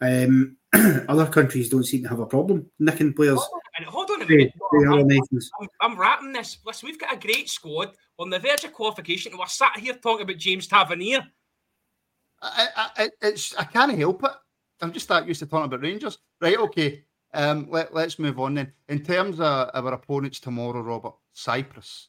um, 0.00 0.56
other 1.08 1.26
countries 1.26 1.68
don't 1.68 1.84
seem 1.84 2.04
to 2.04 2.08
have 2.08 2.20
a 2.20 2.26
problem 2.26 2.70
nicking 2.78 3.12
players. 3.12 3.40
And 3.76 3.86
hold 3.86 4.10
on 4.10 4.22
a 4.22 4.26
minute. 4.26 4.52
I'm, 4.72 5.10
I'm, 5.60 5.68
I'm, 5.80 5.98
wrapping 5.98 6.32
this. 6.32 6.58
Listen, 6.64 6.86
we've 6.86 6.98
got 6.98 7.12
a 7.12 7.18
great 7.18 7.50
squad 7.50 7.90
on 8.18 8.30
the 8.30 8.38
verge 8.38 8.64
of 8.64 8.72
qualification. 8.72 9.36
We're 9.36 9.46
sat 9.46 9.78
here 9.78 9.94
talking 9.94 10.22
about 10.22 10.38
James 10.38 10.66
Tavernier. 10.66 11.26
I, 12.40 12.68
I, 12.96 13.10
it's, 13.22 13.54
I 13.56 13.64
can't 13.64 13.96
help 13.98 14.24
it. 14.24 14.30
I'm 14.80 14.92
just 14.92 15.08
that 15.08 15.26
used 15.26 15.40
to 15.40 15.46
talking 15.46 15.66
about 15.66 15.82
Rangers. 15.82 16.18
Right, 16.40 16.58
okay. 16.58 17.04
Um, 17.34 17.68
let, 17.70 17.94
us 17.94 18.18
move 18.18 18.40
on 18.40 18.54
then. 18.54 18.72
In 18.88 19.02
terms 19.02 19.40
of 19.40 19.70
our 19.74 19.92
opponents 19.92 20.40
tomorrow, 20.40 20.80
Robert, 20.80 21.14
Cyprus. 21.34 22.08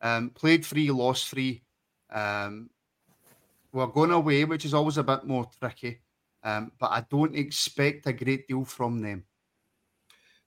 Um, 0.00 0.30
played 0.30 0.66
free, 0.66 0.90
lost 0.90 1.28
free. 1.28 1.62
Um, 2.10 2.70
we're 3.72 3.86
going 3.86 4.10
away, 4.10 4.44
which 4.44 4.64
is 4.64 4.74
always 4.74 4.98
a 4.98 5.02
bit 5.02 5.24
more 5.24 5.48
tricky. 5.60 6.00
Um, 6.42 6.72
but 6.78 6.90
I 6.90 7.04
don't 7.08 7.34
expect 7.34 8.06
a 8.06 8.12
great 8.12 8.46
deal 8.46 8.64
from 8.64 9.00
them. 9.00 9.24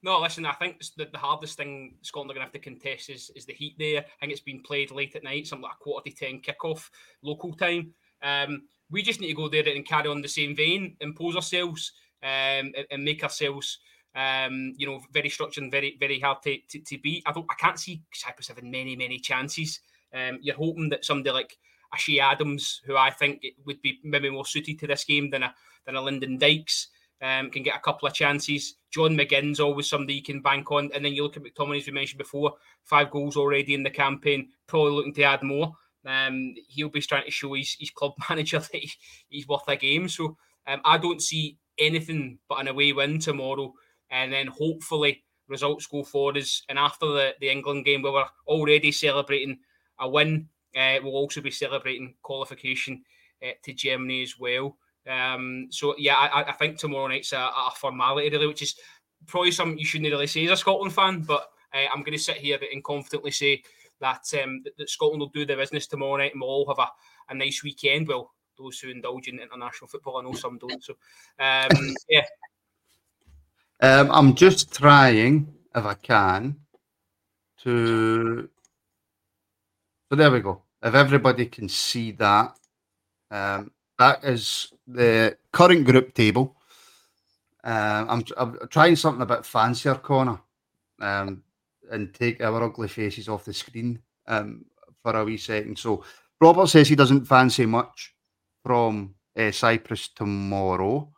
No, 0.07 0.21
listen, 0.21 0.45
I 0.45 0.53
think 0.53 0.81
the, 0.95 1.09
the 1.11 1.17
hardest 1.17 1.57
thing 1.57 1.95
Scotland 2.01 2.31
are 2.31 2.33
going 2.33 2.39
to 2.39 2.45
have 2.45 2.53
to 2.53 2.59
contest 2.59 3.09
is, 3.09 3.29
is 3.35 3.45
the 3.45 3.51
heat 3.51 3.75
there. 3.77 3.99
I 3.99 4.19
think 4.21 4.31
it's 4.31 4.39
been 4.39 4.61
played 4.61 4.89
late 4.89 5.13
at 5.17 5.23
night, 5.25 5.47
something 5.47 5.63
like 5.63 5.73
a 5.73 5.83
quarter 5.83 6.09
to 6.09 6.15
10 6.15 6.39
kickoff 6.39 6.89
local 7.21 7.51
time. 7.51 7.91
Um, 8.23 8.61
we 8.89 9.03
just 9.03 9.19
need 9.19 9.27
to 9.27 9.33
go 9.33 9.49
there 9.49 9.67
and 9.67 9.85
carry 9.85 10.07
on 10.07 10.21
the 10.21 10.29
same 10.29 10.55
vein, 10.55 10.95
impose 11.01 11.35
ourselves, 11.35 11.91
um, 12.23 12.71
and, 12.77 12.85
and, 12.89 13.03
make 13.03 13.21
ourselves, 13.21 13.79
um, 14.15 14.73
you 14.77 14.87
know, 14.87 15.01
very 15.11 15.27
structured 15.27 15.63
and 15.63 15.73
very, 15.73 15.97
very 15.99 16.21
hard 16.21 16.41
to, 16.43 16.57
to, 16.69 16.79
to, 16.79 16.97
beat. 16.99 17.23
I 17.25 17.33
don't, 17.33 17.45
I 17.51 17.55
can't 17.55 17.77
see 17.77 18.01
Cyprus 18.13 18.47
having 18.47 18.71
many, 18.71 18.95
many 18.95 19.19
chances. 19.19 19.81
Um, 20.13 20.39
you're 20.41 20.55
hoping 20.55 20.87
that 20.87 21.03
somebody 21.03 21.31
like 21.31 21.57
a 21.93 22.19
Adams, 22.21 22.81
who 22.85 22.95
I 22.95 23.09
think 23.09 23.45
would 23.65 23.81
be 23.81 23.99
maybe 24.05 24.29
more 24.29 24.45
suited 24.45 24.79
to 24.79 24.87
this 24.87 25.03
game 25.03 25.29
than 25.31 25.43
a 25.43 25.53
than 25.85 25.97
a 25.97 26.01
Lyndon 26.01 26.37
Dykes, 26.37 26.87
um, 27.22 27.49
can 27.49 27.63
get 27.63 27.76
a 27.76 27.82
couple 27.82 28.07
of 28.07 28.13
chances. 28.13 28.76
John 28.91 29.18
McGinn's 29.18 29.59
always 29.59 29.89
somebody 29.89 30.15
you 30.15 30.24
can 30.24 30.41
bank 30.41 30.72
on. 30.72 30.89
And 30.93 31.03
then 31.03 31.13
you 31.13 31.24
look 31.24 31.38
at 31.38 31.43
McTominay, 31.43 31.78
as 31.78 31.88
we 31.88 31.93
mentioned 31.93 32.20
before, 32.20 32.53
five 32.84 33.11
goals 33.11 33.38
already 33.38 33.74
in 33.74 33.84
the 33.84 33.89
campaign, 33.89 34.49
probably 34.68 34.91
looking 34.91 35.13
to 35.15 35.24
add 35.24 35.43
more. 35.43 35.74
Um, 36.05 36.53
he'll 36.70 36.89
be 36.89 37.01
trying 37.01 37.26
to 37.26 37.32
show 37.32 37.53
his, 37.53 37.76
his 37.80 37.89
club 37.89 38.13
manager 38.30 38.59
that 38.59 38.74
he, 38.74 38.91
he's 39.30 39.47
worth 39.47 39.68
a 39.68 39.76
game. 39.76 40.07
So 40.09 40.38
um, 40.68 40.82
I 40.86 40.97
don't 40.97 41.22
see 41.22 41.57
anything 41.78 42.39
but 42.47 42.61
an 42.61 42.68
away 42.68 42.93
win 42.93 43.20
tomorrow. 43.20 43.74
And 44.09 44.32
then 44.32 44.47
hopefully 44.47 45.24
results 45.47 45.88
go 45.88 46.03
for 46.03 46.38
us. 46.38 46.63
And 46.70 46.78
after 46.80 47.07
the, 47.07 47.34
the 47.39 47.49
England 47.49 47.86
game, 47.86 48.01
where 48.01 48.11
we 48.11 48.20
were 48.20 48.26
already 48.47 48.91
celebrating 48.91 49.59
a 49.99 50.09
win. 50.09 50.49
Uh, 50.76 50.97
we'll 51.03 51.13
also 51.13 51.41
be 51.41 51.51
celebrating 51.51 52.15
qualification 52.22 53.03
uh, 53.43 53.51
to 53.63 53.74
Germany 53.74 54.24
as 54.24 54.39
well. 54.39 54.78
Um, 55.07 55.67
so 55.69 55.95
yeah, 55.97 56.15
I, 56.15 56.49
I, 56.49 56.51
think 56.53 56.77
tomorrow 56.77 57.07
night's 57.07 57.31
a, 57.31 57.37
a, 57.37 57.71
formality 57.75 58.29
really, 58.29 58.47
which 58.47 58.61
is 58.61 58.75
probably 59.25 59.51
something 59.51 59.77
you 59.77 59.85
shouldn't 59.85 60.11
really 60.11 60.27
say 60.27 60.45
as 60.45 60.51
a 60.51 60.57
Scotland 60.57 60.93
fan. 60.93 61.21
But 61.21 61.47
uh, 61.73 61.85
I'm 61.93 62.01
going 62.01 62.17
to 62.17 62.23
sit 62.23 62.37
here 62.37 62.59
and 62.71 62.83
confidently 62.83 63.31
say 63.31 63.63
that, 64.01 64.21
um, 64.43 64.61
that, 64.63 64.77
that 64.77 64.89
Scotland 64.89 65.21
will 65.21 65.29
do 65.29 65.45
their 65.45 65.57
business 65.57 65.87
tomorrow 65.87 66.17
night, 66.17 66.33
and 66.33 66.41
we'll 66.41 66.49
all 66.49 66.67
have 66.67 66.79
a, 66.79 67.33
a 67.33 67.35
nice 67.35 67.63
weekend. 67.63 68.07
Well, 68.07 68.33
those 68.57 68.79
who 68.79 68.89
indulge 68.89 69.27
in 69.27 69.39
international 69.39 69.87
football, 69.87 70.17
I 70.17 70.23
know 70.23 70.33
some 70.33 70.57
don't. 70.57 70.83
So 70.83 70.93
um, 71.39 71.95
yeah. 72.09 72.25
Um, 73.79 74.09
I'm 74.11 74.35
just 74.35 74.73
trying, 74.73 75.53
if 75.75 75.85
I 75.85 75.93
can, 75.93 76.57
to. 77.63 78.49
So 80.09 80.15
there 80.15 80.31
we 80.31 80.39
go. 80.39 80.63
If 80.81 80.95
everybody 80.95 81.45
can 81.47 81.69
see 81.69 82.11
that, 82.13 82.55
um, 83.29 83.71
that 83.99 84.23
is 84.23 84.73
the 84.87 85.37
current 85.51 85.85
group 85.85 86.13
table. 86.13 86.55
Uh, 87.63 88.05
I'm, 88.07 88.23
I'm, 88.37 88.57
trying 88.69 88.95
something 88.95 89.21
a 89.21 89.25
bit 89.25 89.45
fancier, 89.45 89.95
Connor, 89.95 90.39
um, 91.01 91.43
and 91.91 92.13
take 92.13 92.41
our 92.41 92.63
ugly 92.63 92.87
faces 92.87 93.27
off 93.27 93.45
the 93.45 93.53
screen 93.53 93.99
um, 94.27 94.65
for 95.01 95.15
a 95.15 95.25
wee 95.25 95.37
second. 95.37 95.77
So, 95.77 96.03
Robert 96.39 96.67
says 96.67 96.87
he 96.87 96.95
doesn't 96.95 97.25
fancy 97.25 97.65
much 97.65 98.13
from 98.63 99.15
uh, 99.37 99.51
Cyprus 99.51 100.09
tomorrow. 100.09 101.11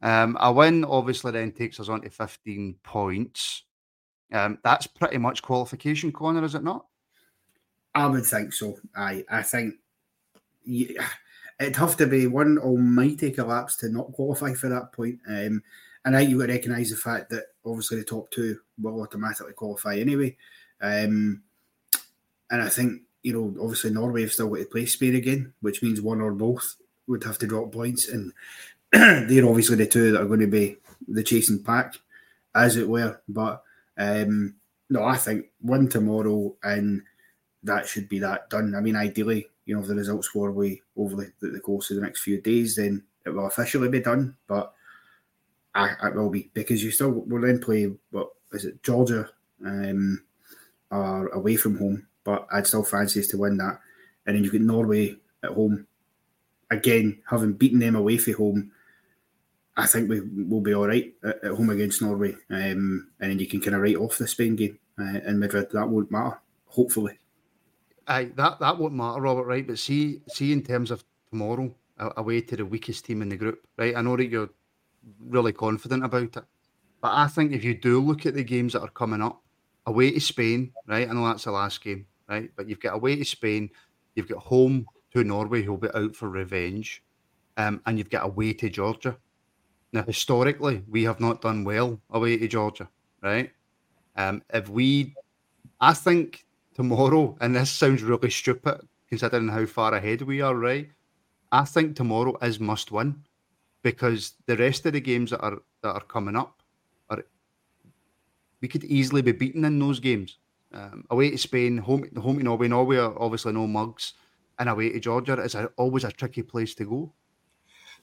Um, 0.00 0.36
a 0.40 0.52
win 0.52 0.84
obviously 0.84 1.32
then 1.32 1.52
takes 1.52 1.80
us 1.80 1.88
on 1.88 2.02
to 2.02 2.10
15 2.10 2.76
points. 2.82 3.64
Um, 4.32 4.58
that's 4.62 4.86
pretty 4.86 5.18
much 5.18 5.42
qualification, 5.42 6.12
Connor, 6.12 6.44
is 6.44 6.54
it 6.54 6.62
not? 6.62 6.86
I 7.94 8.06
would 8.06 8.26
think 8.26 8.52
so. 8.52 8.78
I 8.96 9.24
I 9.30 9.42
think 9.42 9.74
yeah, 10.64 11.06
it'd 11.60 11.76
have 11.76 11.96
to 11.98 12.06
be 12.06 12.26
one 12.26 12.58
almighty 12.58 13.30
collapse 13.30 13.76
to 13.76 13.88
not 13.88 14.12
qualify 14.12 14.54
for 14.54 14.68
that 14.68 14.92
point. 14.92 15.18
Um, 15.26 15.62
and 16.04 16.14
I 16.14 16.20
think 16.20 16.30
you've 16.30 16.40
got 16.40 16.46
to 16.46 16.52
recognise 16.52 16.90
the 16.90 16.96
fact 16.96 17.30
that 17.30 17.44
obviously 17.64 17.98
the 17.98 18.04
top 18.04 18.30
two 18.30 18.58
will 18.80 19.00
automatically 19.00 19.52
qualify 19.54 19.96
anyway. 19.96 20.36
Um, 20.80 21.42
and 22.50 22.62
I 22.62 22.68
think, 22.68 23.02
you 23.22 23.32
know, 23.32 23.62
obviously 23.62 23.90
Norway 23.90 24.22
have 24.22 24.32
still 24.32 24.48
got 24.48 24.58
to 24.58 24.64
play 24.66 24.86
Spain 24.86 25.14
again, 25.14 25.54
which 25.60 25.82
means 25.82 26.00
one 26.00 26.20
or 26.20 26.32
both 26.32 26.76
would 27.06 27.24
have 27.24 27.38
to 27.38 27.46
drop 27.46 27.72
points. 27.72 28.08
And 28.08 28.32
they're 28.92 29.48
obviously 29.48 29.76
the 29.76 29.86
two 29.86 30.12
that 30.12 30.20
are 30.20 30.26
going 30.26 30.40
to 30.40 30.46
be 30.46 30.76
the 31.08 31.22
chasing 31.22 31.62
pack, 31.62 31.94
as 32.54 32.76
it 32.76 32.88
were. 32.88 33.20
But 33.28 33.62
um, 33.96 34.56
no, 34.90 35.04
I 35.04 35.16
think 35.16 35.46
one 35.60 35.88
tomorrow 35.88 36.54
and 36.62 37.02
that 37.62 37.86
should 37.86 38.08
be 38.08 38.18
that 38.18 38.50
done. 38.50 38.74
I 38.74 38.80
mean, 38.80 38.96
ideally, 38.96 39.48
you 39.66 39.74
know, 39.74 39.80
if 39.80 39.88
the 39.88 39.94
results 39.94 40.28
go 40.28 40.44
away 40.46 40.82
over 40.96 41.16
the, 41.16 41.48
the, 41.48 41.60
course 41.60 41.90
of 41.90 41.96
the 41.96 42.02
next 42.02 42.20
few 42.20 42.40
days, 42.40 42.76
then 42.76 43.02
it 43.24 43.30
will 43.30 43.46
officially 43.46 43.88
be 43.88 44.00
done. 44.00 44.36
But 44.46 44.72
I, 45.74 45.94
it 46.04 46.14
will 46.14 46.30
be 46.30 46.50
because 46.54 46.82
you 46.84 46.90
still 46.90 47.10
will 47.10 47.40
then 47.40 47.60
play 47.60 47.90
what 48.10 48.30
is 48.52 48.64
it 48.64 48.82
Georgia 48.82 49.28
um, 49.64 50.22
are 50.90 51.28
away 51.28 51.56
from 51.56 51.78
home, 51.78 52.06
but 52.22 52.46
I'd 52.52 52.66
still 52.66 52.84
fancy 52.84 53.20
us 53.20 53.26
to 53.28 53.38
win 53.38 53.56
that. 53.58 53.80
And 54.26 54.36
then 54.36 54.44
you've 54.44 54.52
got 54.52 54.62
Norway 54.62 55.16
at 55.42 55.50
home. 55.50 55.86
Again, 56.70 57.20
having 57.28 57.52
beaten 57.52 57.78
them 57.78 57.96
away 57.96 58.18
from 58.18 58.34
home, 58.34 58.72
I 59.76 59.86
think 59.86 60.08
we 60.08 60.20
will 60.20 60.60
be 60.60 60.74
all 60.74 60.86
right 60.86 61.12
at, 61.24 61.44
at 61.44 61.52
home 61.52 61.70
against 61.70 62.00
Norway. 62.00 62.34
Um, 62.50 63.08
and 63.20 63.30
then 63.30 63.38
you 63.38 63.46
can 63.46 63.60
kind 63.60 63.74
of 63.74 63.82
write 63.82 63.96
off 63.96 64.18
the 64.18 64.28
Spain 64.28 64.56
game 64.56 64.78
uh, 64.98 65.20
in 65.26 65.38
Madrid. 65.38 65.68
That 65.72 65.88
won't 65.88 66.10
matter, 66.10 66.38
hopefully. 66.66 67.18
Aye, 68.06 68.30
that 68.36 68.60
that 68.60 68.78
won't 68.78 68.94
matter, 68.94 69.20
Robert. 69.20 69.44
Right, 69.44 69.66
but 69.66 69.78
see, 69.78 70.20
see, 70.28 70.52
in 70.52 70.62
terms 70.62 70.90
of 70.90 71.04
tomorrow, 71.30 71.74
away 71.98 72.40
to 72.42 72.56
the 72.56 72.66
weakest 72.66 73.04
team 73.04 73.22
in 73.22 73.28
the 73.28 73.36
group. 73.36 73.66
Right, 73.76 73.96
I 73.96 74.02
know 74.02 74.16
that 74.16 74.26
you're 74.26 74.50
really 75.20 75.52
confident 75.52 76.04
about 76.04 76.36
it, 76.36 76.44
but 77.00 77.12
I 77.12 77.26
think 77.28 77.52
if 77.52 77.64
you 77.64 77.74
do 77.74 78.00
look 78.00 78.26
at 78.26 78.34
the 78.34 78.44
games 78.44 78.72
that 78.72 78.82
are 78.82 78.88
coming 78.88 79.22
up, 79.22 79.42
away 79.86 80.10
to 80.10 80.20
Spain, 80.20 80.72
right? 80.86 81.08
I 81.08 81.12
know 81.12 81.26
that's 81.26 81.44
the 81.44 81.52
last 81.52 81.82
game, 81.82 82.06
right? 82.28 82.50
But 82.56 82.68
you've 82.68 82.80
got 82.80 82.94
away 82.94 83.16
to 83.16 83.24
Spain, 83.24 83.70
you've 84.14 84.28
got 84.28 84.38
home 84.38 84.86
to 85.12 85.24
Norway, 85.24 85.62
who'll 85.62 85.76
be 85.76 85.88
out 85.94 86.16
for 86.16 86.28
revenge, 86.28 87.02
um, 87.56 87.80
and 87.86 87.98
you've 87.98 88.10
got 88.10 88.24
away 88.24 88.52
to 88.54 88.68
Georgia. 88.68 89.16
Now, 89.92 90.02
historically, 90.02 90.82
we 90.88 91.04
have 91.04 91.20
not 91.20 91.40
done 91.40 91.64
well 91.64 92.00
away 92.10 92.36
to 92.36 92.48
Georgia, 92.48 92.88
right? 93.22 93.50
Um, 94.16 94.42
if 94.52 94.68
we, 94.68 95.14
I 95.80 95.92
think 95.92 96.43
tomorrow, 96.74 97.36
and 97.40 97.54
this 97.54 97.70
sounds 97.70 98.02
really 98.02 98.30
stupid 98.30 98.80
considering 99.08 99.48
how 99.48 99.66
far 99.66 99.94
ahead 99.94 100.22
we 100.22 100.40
are, 100.40 100.54
right? 100.54 100.90
I 101.52 101.64
think 101.64 101.94
tomorrow 101.94 102.36
is 102.42 102.58
must 102.58 102.90
win 102.90 103.24
because 103.82 104.34
the 104.46 104.56
rest 104.56 104.86
of 104.86 104.92
the 104.92 105.00
games 105.00 105.30
that 105.30 105.40
are 105.40 105.58
that 105.82 105.92
are 105.92 106.00
coming 106.00 106.36
up 106.36 106.62
are 107.10 107.24
we 108.60 108.68
could 108.68 108.84
easily 108.84 109.22
be 109.22 109.32
beaten 109.32 109.64
in 109.64 109.78
those 109.78 110.00
games. 110.00 110.38
Um, 110.72 111.04
away 111.10 111.30
to 111.30 111.38
Spain, 111.38 111.78
home 111.78 112.08
home 112.16 112.38
to 112.38 112.44
Norway. 112.44 112.66
Norway 112.66 112.98
obviously 112.98 113.52
no 113.52 113.66
mugs, 113.66 114.14
and 114.58 114.68
away 114.68 114.90
to 114.90 115.00
Georgia 115.00 115.40
is 115.40 115.56
always 115.76 116.04
a 116.04 116.10
tricky 116.10 116.42
place 116.42 116.74
to 116.74 116.84
go. 116.84 117.12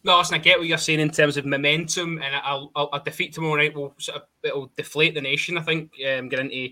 No, 0.04 0.18
listen, 0.18 0.36
I 0.36 0.40
get 0.40 0.58
what 0.58 0.68
you're 0.68 0.78
saying 0.78 1.00
in 1.00 1.12
terms 1.12 1.38
of 1.38 1.46
momentum, 1.46 2.20
and 2.24 2.36
I'll, 2.36 2.72
I'll, 2.76 2.90
a 2.92 3.00
defeat 3.00 3.34
tomorrow 3.34 3.56
night 3.56 3.76
will 3.76 3.94
sort 4.00 4.18
of 4.18 4.24
it'll 4.44 4.72
deflate 4.76 5.14
the 5.14 5.22
nation. 5.22 5.58
I 5.58 5.62
think 5.62 5.92
um, 6.08 6.28
get 6.28 6.40
into 6.40 6.70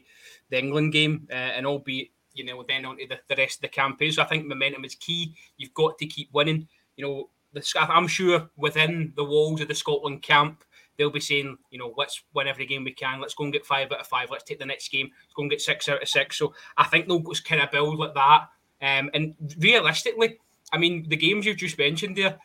the 0.50 0.58
England 0.58 0.94
game, 0.94 1.28
uh, 1.30 1.36
and 1.36 1.68
albeit 1.68 2.10
you 2.34 2.44
know 2.44 2.64
then 2.68 2.86
onto 2.86 3.08
the, 3.08 3.20
the 3.28 3.36
rest 3.36 3.58
of 3.58 3.62
the 3.62 3.68
campaign. 3.68 4.12
So 4.12 4.24
I 4.24 4.26
think 4.26 4.48
momentum 4.48 4.84
is 4.84 4.96
key. 4.96 5.36
You've 5.58 5.74
got 5.76 5.98
to 6.00 6.08
keep 6.08 6.30
winning. 6.34 6.68
You 6.96 7.06
know, 7.06 7.30
the, 7.54 7.64
I'm 7.80 8.08
sure 8.08 8.50
within 8.58 9.14
the 9.16 9.24
walls 9.24 9.62
of 9.62 9.68
the 9.68 9.76
Scotland 9.76 10.24
camp, 10.24 10.64
they'll 10.98 11.12
be 11.12 11.20
saying, 11.20 11.58
you 11.70 11.78
know, 11.80 11.94
let's 11.98 12.24
win 12.34 12.48
every 12.48 12.66
game 12.66 12.84
we 12.84 12.94
can. 12.94 13.22
Let's 13.22 13.36
go 13.36 13.44
and 13.44 13.54
get 13.54 13.66
five 13.66 13.92
out 13.92 14.02
of 14.02 14.08
five. 14.08 14.30
Let's 14.32 14.44
take 14.44 14.60
the 14.60 14.66
next 14.66 14.90
game. 14.90 15.10
Let's 15.24 15.34
go 15.36 15.44
and 15.44 15.52
get 15.52 15.62
six 15.62 15.88
out 15.88 16.02
of 16.02 16.10
six. 16.10 16.38
So 16.38 16.54
I 16.78 16.86
think 16.86 17.08
they'll 17.08 17.20
just 17.20 17.46
kind 17.46 17.62
of 17.62 17.72
build 17.72 17.98
like 18.00 18.16
that. 18.16 18.50
Um, 18.82 19.10
and 19.14 19.36
realistically, 19.60 20.40
I 20.72 20.78
mean, 20.78 21.08
the 21.08 21.16
games 21.16 21.46
you've 21.46 21.58
just 21.58 21.78
mentioned 21.78 22.18
there, 22.18 22.38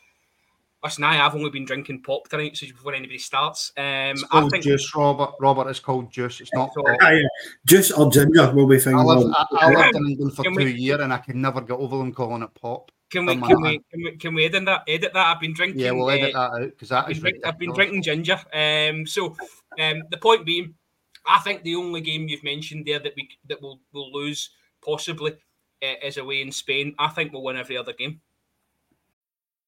Listen, 0.85 1.05
I 1.05 1.15
have 1.15 1.35
only 1.35 1.49
been 1.49 1.65
drinking 1.65 2.03
pop 2.03 2.29
tonight, 2.29 2.59
so 2.59 2.67
before 2.67 2.93
anybody 2.93 3.17
starts. 3.17 3.73
Um, 3.75 3.85
it's 4.11 4.23
called 4.25 4.45
I 4.45 4.49
think, 4.51 4.65
juice, 4.65 4.95
Robert. 4.95 5.31
Robert, 5.41 5.71
it's 5.71 5.81
called 5.81 6.13
juice. 6.13 6.43
It's 6.43 6.53
not 6.53 6.75
pop. 6.75 6.85
Uh, 7.01 7.17
juice 7.65 7.91
or 7.91 8.11
ginger 8.11 8.53
will 8.53 8.67
be 8.67 8.79
fine. 8.79 8.97
I 8.97 9.03
lived, 9.03 9.35
I, 9.35 9.47
I 9.53 9.71
lived 9.71 9.97
in 9.97 10.07
England 10.09 10.35
for 10.35 10.43
can 10.43 10.53
two 10.53 10.65
we, 10.65 10.73
years, 10.75 11.01
and 11.01 11.11
I 11.11 11.17
can 11.17 11.41
never 11.41 11.63
get 11.63 11.79
over 11.79 11.97
them 11.97 12.13
calling 12.13 12.43
it 12.43 12.53
pop. 12.53 12.93
Can 13.11 13.25
we, 13.25 13.35
can 13.37 13.63
we, 13.63 13.79
can 13.79 14.03
we, 14.03 14.17
can 14.19 14.35
we 14.35 14.45
edit 14.45 14.67
that? 14.67 14.83
Edit 14.87 15.15
that? 15.15 15.27
I've 15.27 15.41
been 15.41 15.55
drinking. 15.55 15.81
Yeah, 15.81 15.93
we'll 15.93 16.11
edit 16.11 16.35
uh, 16.35 16.51
that 16.51 16.63
out 16.63 16.71
because 16.71 16.89
that 16.91 17.07
I've 17.09 17.23
been, 17.23 17.41
I've 17.47 17.59
been 17.59 17.73
drinking 17.73 18.03
ginger. 18.03 18.39
Um, 18.53 19.07
so 19.07 19.37
um, 19.81 20.03
the 20.11 20.19
point 20.21 20.45
being, 20.45 20.75
I 21.27 21.39
think 21.39 21.63
the 21.63 21.77
only 21.77 22.03
game 22.03 22.29
you've 22.29 22.45
mentioned 22.45 22.85
there 22.85 22.99
that 22.99 23.15
we 23.17 23.31
that 23.49 23.63
will 23.63 23.81
will 23.95 24.13
lose 24.13 24.51
possibly 24.85 25.33
uh, 25.83 26.07
is 26.07 26.19
away 26.19 26.43
in 26.43 26.53
Spain. 26.53 26.95
I 26.99 27.09
think 27.09 27.33
we'll 27.33 27.43
win 27.43 27.57
every 27.57 27.79
other 27.79 27.95
game. 27.95 28.21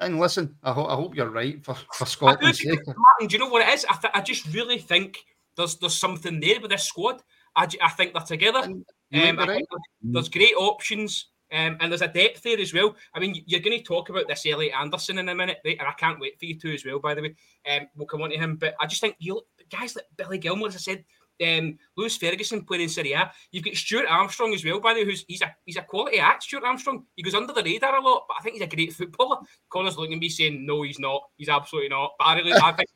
And 0.00 0.18
listen, 0.20 0.54
I, 0.62 0.72
ho- 0.72 0.86
I 0.86 0.94
hope 0.94 1.16
you're 1.16 1.30
right 1.30 1.62
for, 1.64 1.74
for 1.94 2.06
Scotland's 2.06 2.62
sake. 2.62 2.86
Martin, 2.86 3.26
do 3.26 3.32
you 3.32 3.38
know 3.38 3.48
what 3.48 3.66
it 3.66 3.74
is? 3.74 3.84
I, 3.88 3.96
th- 3.96 4.12
I 4.14 4.20
just 4.20 4.46
really 4.54 4.78
think 4.78 5.18
there's 5.56 5.76
there's 5.76 5.96
something 5.96 6.40
there 6.40 6.60
with 6.60 6.70
this 6.70 6.84
squad. 6.84 7.22
I, 7.56 7.66
j- 7.66 7.78
I 7.82 7.88
think 7.88 8.12
they're 8.12 8.22
together. 8.22 8.60
Um, 8.60 8.84
right. 9.12 9.64
there's 10.02 10.28
great 10.28 10.54
options. 10.56 11.30
Um, 11.50 11.78
and 11.80 11.90
there's 11.90 12.02
a 12.02 12.08
depth 12.08 12.42
there 12.42 12.60
as 12.60 12.74
well. 12.74 12.94
I 13.14 13.20
mean, 13.20 13.42
you're 13.46 13.60
going 13.60 13.78
to 13.78 13.82
talk 13.82 14.10
about 14.10 14.28
this 14.28 14.44
Elliot 14.44 14.74
Anderson 14.78 15.16
in 15.16 15.30
a 15.30 15.34
minute, 15.34 15.56
right? 15.64 15.78
And 15.78 15.88
I 15.88 15.92
can't 15.92 16.20
wait 16.20 16.38
for 16.38 16.44
you 16.44 16.58
to 16.58 16.74
as 16.74 16.84
well, 16.84 16.98
by 16.98 17.14
the 17.14 17.22
way. 17.22 17.34
Um, 17.66 17.86
we'll 17.96 18.06
come 18.06 18.20
on 18.20 18.28
to 18.30 18.36
him. 18.36 18.56
But 18.56 18.74
I 18.78 18.86
just 18.86 19.00
think 19.00 19.16
you 19.18 19.40
guys 19.70 19.96
like 19.96 20.04
Billy 20.14 20.36
Gilmour, 20.36 20.68
as 20.68 20.74
I 20.74 20.78
said, 20.78 21.04
um, 21.46 21.78
Lewis 21.96 22.16
Ferguson 22.16 22.62
playing 22.64 22.84
in 22.84 22.88
Serie 22.88 23.12
A. 23.12 23.30
You've 23.50 23.64
got 23.64 23.74
Stuart 23.74 24.06
Armstrong 24.08 24.54
as 24.54 24.64
well, 24.64 24.80
by 24.80 24.94
the 24.94 25.00
way, 25.00 25.06
who's 25.06 25.24
he's 25.28 25.42
a 25.42 25.54
he's 25.64 25.76
a 25.76 25.82
quality 25.82 26.18
act, 26.18 26.44
Stuart 26.44 26.64
Armstrong. 26.64 27.04
He 27.16 27.22
goes 27.22 27.34
under 27.34 27.52
the 27.52 27.62
radar 27.62 27.96
a 27.96 28.00
lot, 28.00 28.24
but 28.28 28.36
I 28.38 28.42
think 28.42 28.54
he's 28.54 28.62
a 28.62 28.74
great 28.74 28.92
footballer. 28.92 29.38
Connor's 29.70 29.96
looking 29.96 30.14
at 30.14 30.20
me 30.20 30.28
saying, 30.28 30.66
No, 30.66 30.82
he's 30.82 30.98
not. 30.98 31.22
He's 31.36 31.48
absolutely 31.48 31.90
not. 31.90 32.12
But 32.18 32.24
I 32.24 32.34
really 32.36 32.52
I 32.52 32.72
think 32.72 32.88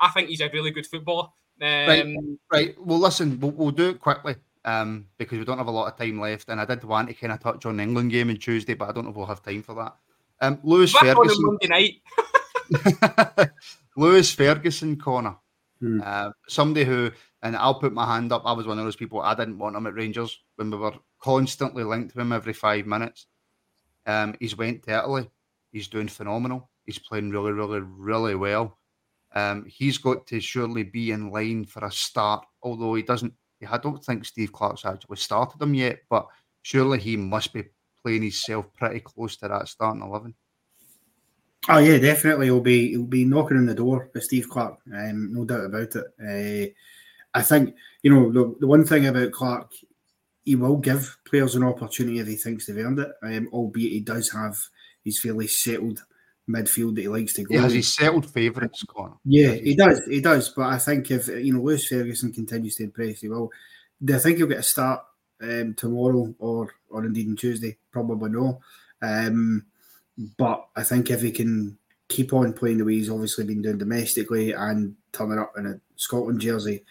I 0.00 0.08
think 0.08 0.28
he's 0.28 0.40
a 0.40 0.50
really 0.52 0.70
good 0.70 0.86
footballer. 0.86 1.28
Um, 1.62 1.68
right, 1.68 2.14
right. 2.52 2.74
Well, 2.78 2.98
listen, 2.98 3.38
we'll, 3.38 3.50
we'll 3.50 3.70
do 3.70 3.90
it 3.90 4.00
quickly 4.00 4.36
um, 4.64 5.06
because 5.18 5.38
we 5.38 5.44
don't 5.44 5.58
have 5.58 5.66
a 5.66 5.70
lot 5.70 5.92
of 5.92 5.98
time 5.98 6.20
left. 6.20 6.48
And 6.48 6.60
I 6.60 6.64
did 6.64 6.84
want 6.84 7.08
to 7.08 7.14
kind 7.14 7.32
of 7.32 7.40
touch 7.40 7.66
on 7.66 7.76
the 7.76 7.82
England 7.82 8.10
game 8.10 8.30
on 8.30 8.36
Tuesday, 8.36 8.74
but 8.74 8.88
I 8.88 8.92
don't 8.92 9.04
know 9.04 9.10
if 9.10 9.16
we'll 9.16 9.26
have 9.26 9.42
time 9.42 9.62
for 9.62 9.74
that. 9.74 9.96
Um, 10.40 10.58
Lewis 10.62 10.92
Back 10.92 11.16
on 11.16 11.16
Ferguson. 11.16 11.44
Monday 11.44 11.68
night. 11.68 13.50
Lewis 13.96 14.32
Ferguson, 14.32 14.96
Connor. 14.96 15.36
Hmm. 15.80 16.00
Uh, 16.02 16.30
somebody 16.48 16.84
who, 16.84 17.10
and 17.42 17.56
I'll 17.56 17.80
put 17.80 17.92
my 17.92 18.06
hand 18.06 18.32
up, 18.32 18.42
I 18.44 18.52
was 18.52 18.66
one 18.66 18.78
of 18.78 18.84
those 18.84 18.96
people, 18.96 19.20
I 19.20 19.34
didn't 19.34 19.58
want 19.58 19.76
him 19.76 19.86
at 19.86 19.94
Rangers 19.94 20.38
when 20.56 20.70
we 20.70 20.76
were 20.76 20.92
constantly 21.22 21.84
linked 21.84 22.14
to 22.14 22.20
him 22.20 22.32
every 22.32 22.52
five 22.52 22.86
minutes. 22.86 23.26
Um, 24.06 24.34
he's 24.40 24.56
went 24.56 24.82
to 24.84 24.98
Italy. 24.98 25.30
He's 25.72 25.88
doing 25.88 26.08
phenomenal. 26.08 26.68
He's 26.84 26.98
playing 26.98 27.30
really, 27.30 27.52
really, 27.52 27.80
really 27.80 28.34
well. 28.34 28.78
Um, 29.34 29.64
he's 29.68 29.98
got 29.98 30.26
to 30.26 30.40
surely 30.40 30.82
be 30.82 31.12
in 31.12 31.30
line 31.30 31.64
for 31.64 31.84
a 31.84 31.92
start, 31.92 32.44
although 32.62 32.94
he 32.94 33.02
doesn't. 33.02 33.32
I 33.68 33.78
don't 33.78 34.02
think 34.04 34.24
Steve 34.24 34.52
Clarke's 34.52 34.84
actually 34.84 35.18
started 35.18 35.62
him 35.62 35.74
yet, 35.74 36.00
but 36.08 36.26
surely 36.62 36.98
he 36.98 37.16
must 37.16 37.52
be 37.52 37.64
playing 38.02 38.22
himself 38.22 38.66
pretty 38.76 39.00
close 39.00 39.36
to 39.36 39.48
that 39.48 39.68
starting 39.68 40.02
eleven. 40.02 40.34
Oh 41.68 41.78
yeah, 41.78 41.98
definitely. 41.98 42.46
He'll 42.46 42.60
be 42.60 42.88
he'll 42.88 43.04
be 43.04 43.24
knocking 43.24 43.58
on 43.58 43.66
the 43.66 43.74
door 43.74 44.10
with 44.12 44.24
Steve 44.24 44.48
Clarke. 44.48 44.78
Um, 44.92 45.32
no 45.32 45.44
doubt 45.44 45.66
about 45.66 45.94
it. 45.94 46.06
Uh, 46.18 46.72
I 47.34 47.42
think 47.42 47.74
you 48.02 48.12
know 48.12 48.32
the, 48.32 48.56
the 48.60 48.66
one 48.66 48.84
thing 48.84 49.06
about 49.06 49.32
Clarke, 49.32 49.72
he 50.44 50.56
will 50.56 50.76
give 50.76 51.16
players 51.24 51.54
an 51.54 51.64
opportunity 51.64 52.18
if 52.18 52.26
he 52.26 52.36
thinks 52.36 52.66
they've 52.66 52.84
earned 52.84 52.98
it. 52.98 53.10
Um, 53.22 53.48
albeit 53.52 53.92
he 53.92 54.00
does 54.00 54.30
have 54.30 54.56
his 55.04 55.20
fairly 55.20 55.46
settled 55.46 56.02
midfield 56.48 56.96
that 56.96 57.02
he 57.02 57.08
likes 57.08 57.34
to 57.34 57.44
go. 57.44 57.54
He 57.54 57.60
has 57.60 57.72
his 57.72 57.94
settled 57.94 58.28
favourites, 58.30 58.84
Connor. 58.84 59.14
Yeah, 59.24 59.52
he 59.52 59.74
does. 59.74 60.02
He 60.06 60.20
does. 60.20 60.48
But 60.50 60.66
I 60.66 60.78
think 60.78 61.10
if 61.10 61.28
you 61.28 61.54
know 61.54 61.62
Lewis 61.62 61.86
Ferguson 61.86 62.32
continues 62.32 62.76
to 62.76 62.84
impress, 62.84 63.20
he 63.20 63.28
will. 63.28 63.50
Do 64.02 64.16
I 64.16 64.18
think 64.18 64.38
he'll 64.38 64.46
get 64.46 64.58
a 64.58 64.62
start 64.62 65.02
um, 65.42 65.74
tomorrow 65.74 66.34
or 66.38 66.74
or 66.88 67.04
indeed 67.04 67.28
on 67.28 67.36
Tuesday? 67.36 67.76
Probably 67.90 68.30
no. 68.30 68.60
Um, 69.02 69.66
but 70.36 70.66
I 70.76 70.82
think 70.82 71.10
if 71.10 71.22
he 71.22 71.30
can 71.30 71.78
keep 72.08 72.32
on 72.32 72.52
playing 72.52 72.78
the 72.78 72.84
way 72.84 72.94
he's 72.94 73.08
obviously 73.08 73.44
been 73.44 73.62
doing 73.62 73.78
domestically 73.78 74.52
and 74.52 74.96
turning 75.12 75.38
up 75.38 75.52
in 75.56 75.66
a 75.66 75.80
Scotland 75.96 76.40
jersey 76.40 76.84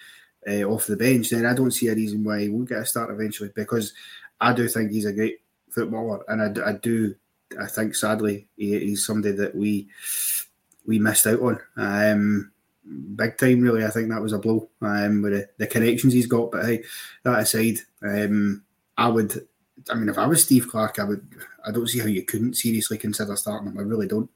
uh, 0.48 0.64
off 0.64 0.88
the 0.88 0.96
bench, 0.96 1.30
then 1.30 1.46
I 1.46 1.54
don't 1.54 1.72
see 1.72 1.88
a 1.88 1.96
reason 1.96 2.24
why 2.24 2.42
he 2.42 2.50
won't 2.50 2.70
get 2.70 2.80
a 2.80 2.86
start 2.86 3.12
eventually. 3.12 3.52
Because 3.56 3.94
I 4.40 4.54
do 4.54 4.68
think 4.68 4.92
he's 4.92 5.06
a 5.06 5.14
great 5.14 5.42
footballer, 5.70 6.24
and 6.28 6.60
I 6.60 6.74
do. 6.74 7.16
I 7.60 7.66
think 7.66 7.96
sadly 7.96 8.48
he, 8.58 8.80
he's 8.80 9.06
somebody 9.06 9.36
that 9.36 9.56
we 9.56 9.88
we 10.86 11.00
missed 11.00 11.28
out 11.28 11.42
on. 11.42 11.60
Um, 11.78 12.52
big 13.16 13.38
time, 13.38 13.62
really. 13.62 13.84
I 13.84 13.90
think 13.90 14.10
that 14.10 14.22
was 14.22 14.34
a 14.34 14.40
blow 14.40 14.70
um, 14.82 15.22
with 15.22 15.34
the, 15.34 15.50
the 15.58 15.68
connections 15.68 16.14
he's 16.14 16.28
got. 16.28 16.52
But 16.52 16.66
hey, 16.66 16.84
that 17.24 17.40
aside, 17.40 17.80
um, 18.02 18.64
I 18.98 19.08
would. 19.08 19.48
I 19.90 19.96
mean, 19.96 20.10
if 20.10 20.18
I 20.18 20.28
was 20.28 20.44
Steve 20.44 20.68
Clarke, 20.68 21.00
I 21.00 21.06
would. 21.06 21.26
I 21.66 21.72
don't 21.72 21.88
see 21.88 22.00
how 22.00 22.08
you 22.08 22.24
couldn't 22.24 22.56
seriously 22.56 22.98
consider 22.98 23.36
starting 23.36 23.70
him. 23.70 23.78
I 23.78 23.82
really 23.82 24.08
don't. 24.08 24.30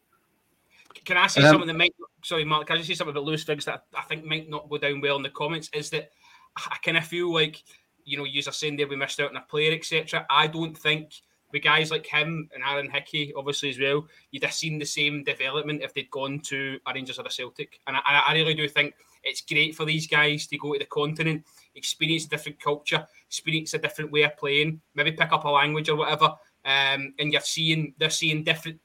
Can 1.06 1.18
I 1.18 1.28
say 1.28 1.42
Um, 1.42 1.54
something 1.54 1.68
that 1.68 1.74
might? 1.74 1.94
Sorry, 2.24 2.46
Mark. 2.46 2.72
I 2.72 2.78
just 2.78 2.88
say 2.88 2.96
something 2.96 3.12
about 3.12 3.26
Lewis 3.26 3.44
Figs 3.44 3.66
that 3.66 3.86
I 3.94 4.02
think 4.04 4.26
might 4.26 4.50
not 4.50 4.70
go 4.70 4.78
down 4.78 5.02
well 5.02 5.18
in 5.18 5.24
the 5.24 5.30
comments? 5.30 5.70
Is 5.74 5.90
that 5.92 6.12
I 6.56 6.78
kind 6.84 6.98
of 6.98 7.06
feel 7.06 7.34
like 7.34 7.64
you 8.06 8.18
know, 8.18 8.26
you 8.26 8.42
are 8.46 8.52
saying 8.52 8.78
there 8.78 8.88
we 8.88 8.96
missed 8.96 9.20
out 9.20 9.30
on 9.30 9.38
a 9.38 9.42
player, 9.42 9.74
etc. 9.74 10.26
I 10.30 10.48
don't 10.48 10.78
think 10.78 11.14
with 11.52 11.64
guys 11.64 11.92
like 11.92 12.06
him 12.06 12.50
and 12.54 12.64
Aaron 12.64 12.90
Hickey, 12.90 13.34
obviously 13.38 13.70
as 13.70 13.80
well, 13.80 14.08
you'd 14.32 14.44
have 14.44 14.54
seen 14.54 14.80
the 14.80 14.86
same 14.86 15.24
development 15.24 15.84
if 15.84 15.94
they'd 15.94 16.10
gone 16.10 16.40
to 16.46 16.80
a 16.86 16.94
Rangers 16.94 17.20
or 17.20 17.26
a 17.26 17.32
Celtic. 17.32 17.80
And 17.88 17.96
I, 17.96 18.24
I 18.28 18.34
really 18.34 18.56
do 18.56 18.68
think 18.68 18.96
it's 19.24 19.42
great 19.42 19.76
for 19.76 19.86
these 19.86 20.08
guys 20.08 20.48
to 20.48 20.58
go 20.58 20.74
to 20.74 20.80
the 20.80 20.86
continent, 20.86 21.46
experience 21.76 22.26
a 22.26 22.30
different 22.30 22.60
culture, 22.60 23.08
experience 23.28 23.74
a 23.74 23.78
different 23.78 24.12
way 24.12 24.24
of 24.24 24.36
playing, 24.36 24.82
maybe 24.96 25.12
pick 25.12 25.32
up 25.32 25.46
a 25.46 25.50
language 25.50 25.90
or 25.90 25.96
whatever. 25.96 26.34
Um, 26.66 27.14
and 27.20 27.32
you're 27.32 27.42
seeing 27.42 27.94
they're 27.98 28.10
seeing 28.10 28.44
different 28.44 28.80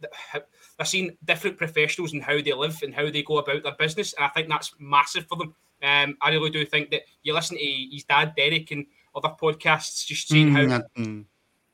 they're 0.78 0.86
seeing 0.86 1.16
different 1.24 1.58
professionals 1.58 2.12
and 2.12 2.22
how 2.22 2.40
they 2.40 2.52
live 2.52 2.80
and 2.82 2.94
how 2.94 3.10
they 3.10 3.22
go 3.22 3.38
about 3.38 3.64
their 3.64 3.74
business. 3.78 4.14
And 4.14 4.24
I 4.24 4.28
think 4.28 4.48
that's 4.48 4.72
massive 4.78 5.26
for 5.26 5.36
them. 5.36 5.54
Um, 5.82 6.16
I 6.22 6.30
really 6.30 6.50
do 6.50 6.64
think 6.64 6.90
that 6.90 7.02
you 7.22 7.34
listen 7.34 7.58
to 7.58 7.64
his 7.64 8.04
dad 8.04 8.34
Derek 8.36 8.70
and 8.70 8.86
other 9.14 9.34
podcasts, 9.40 10.06
just 10.06 10.28
seeing 10.28 10.52
how 10.52 10.62
Mm, 10.62 10.84
mm. 10.96 11.24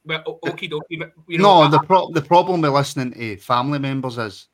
well, 0.04 0.22
o- 0.26 0.38
okie 0.44 0.70
dokie, 0.70 1.10
you 1.28 1.38
know, 1.38 1.64
no, 1.64 1.70
the 1.70 1.78
pro- 1.80 2.10
the 2.10 2.22
problem 2.22 2.62
with 2.62 2.72
listening 2.72 3.12
to 3.12 3.36
family 3.36 3.78
members 3.78 4.18
is 4.18 4.48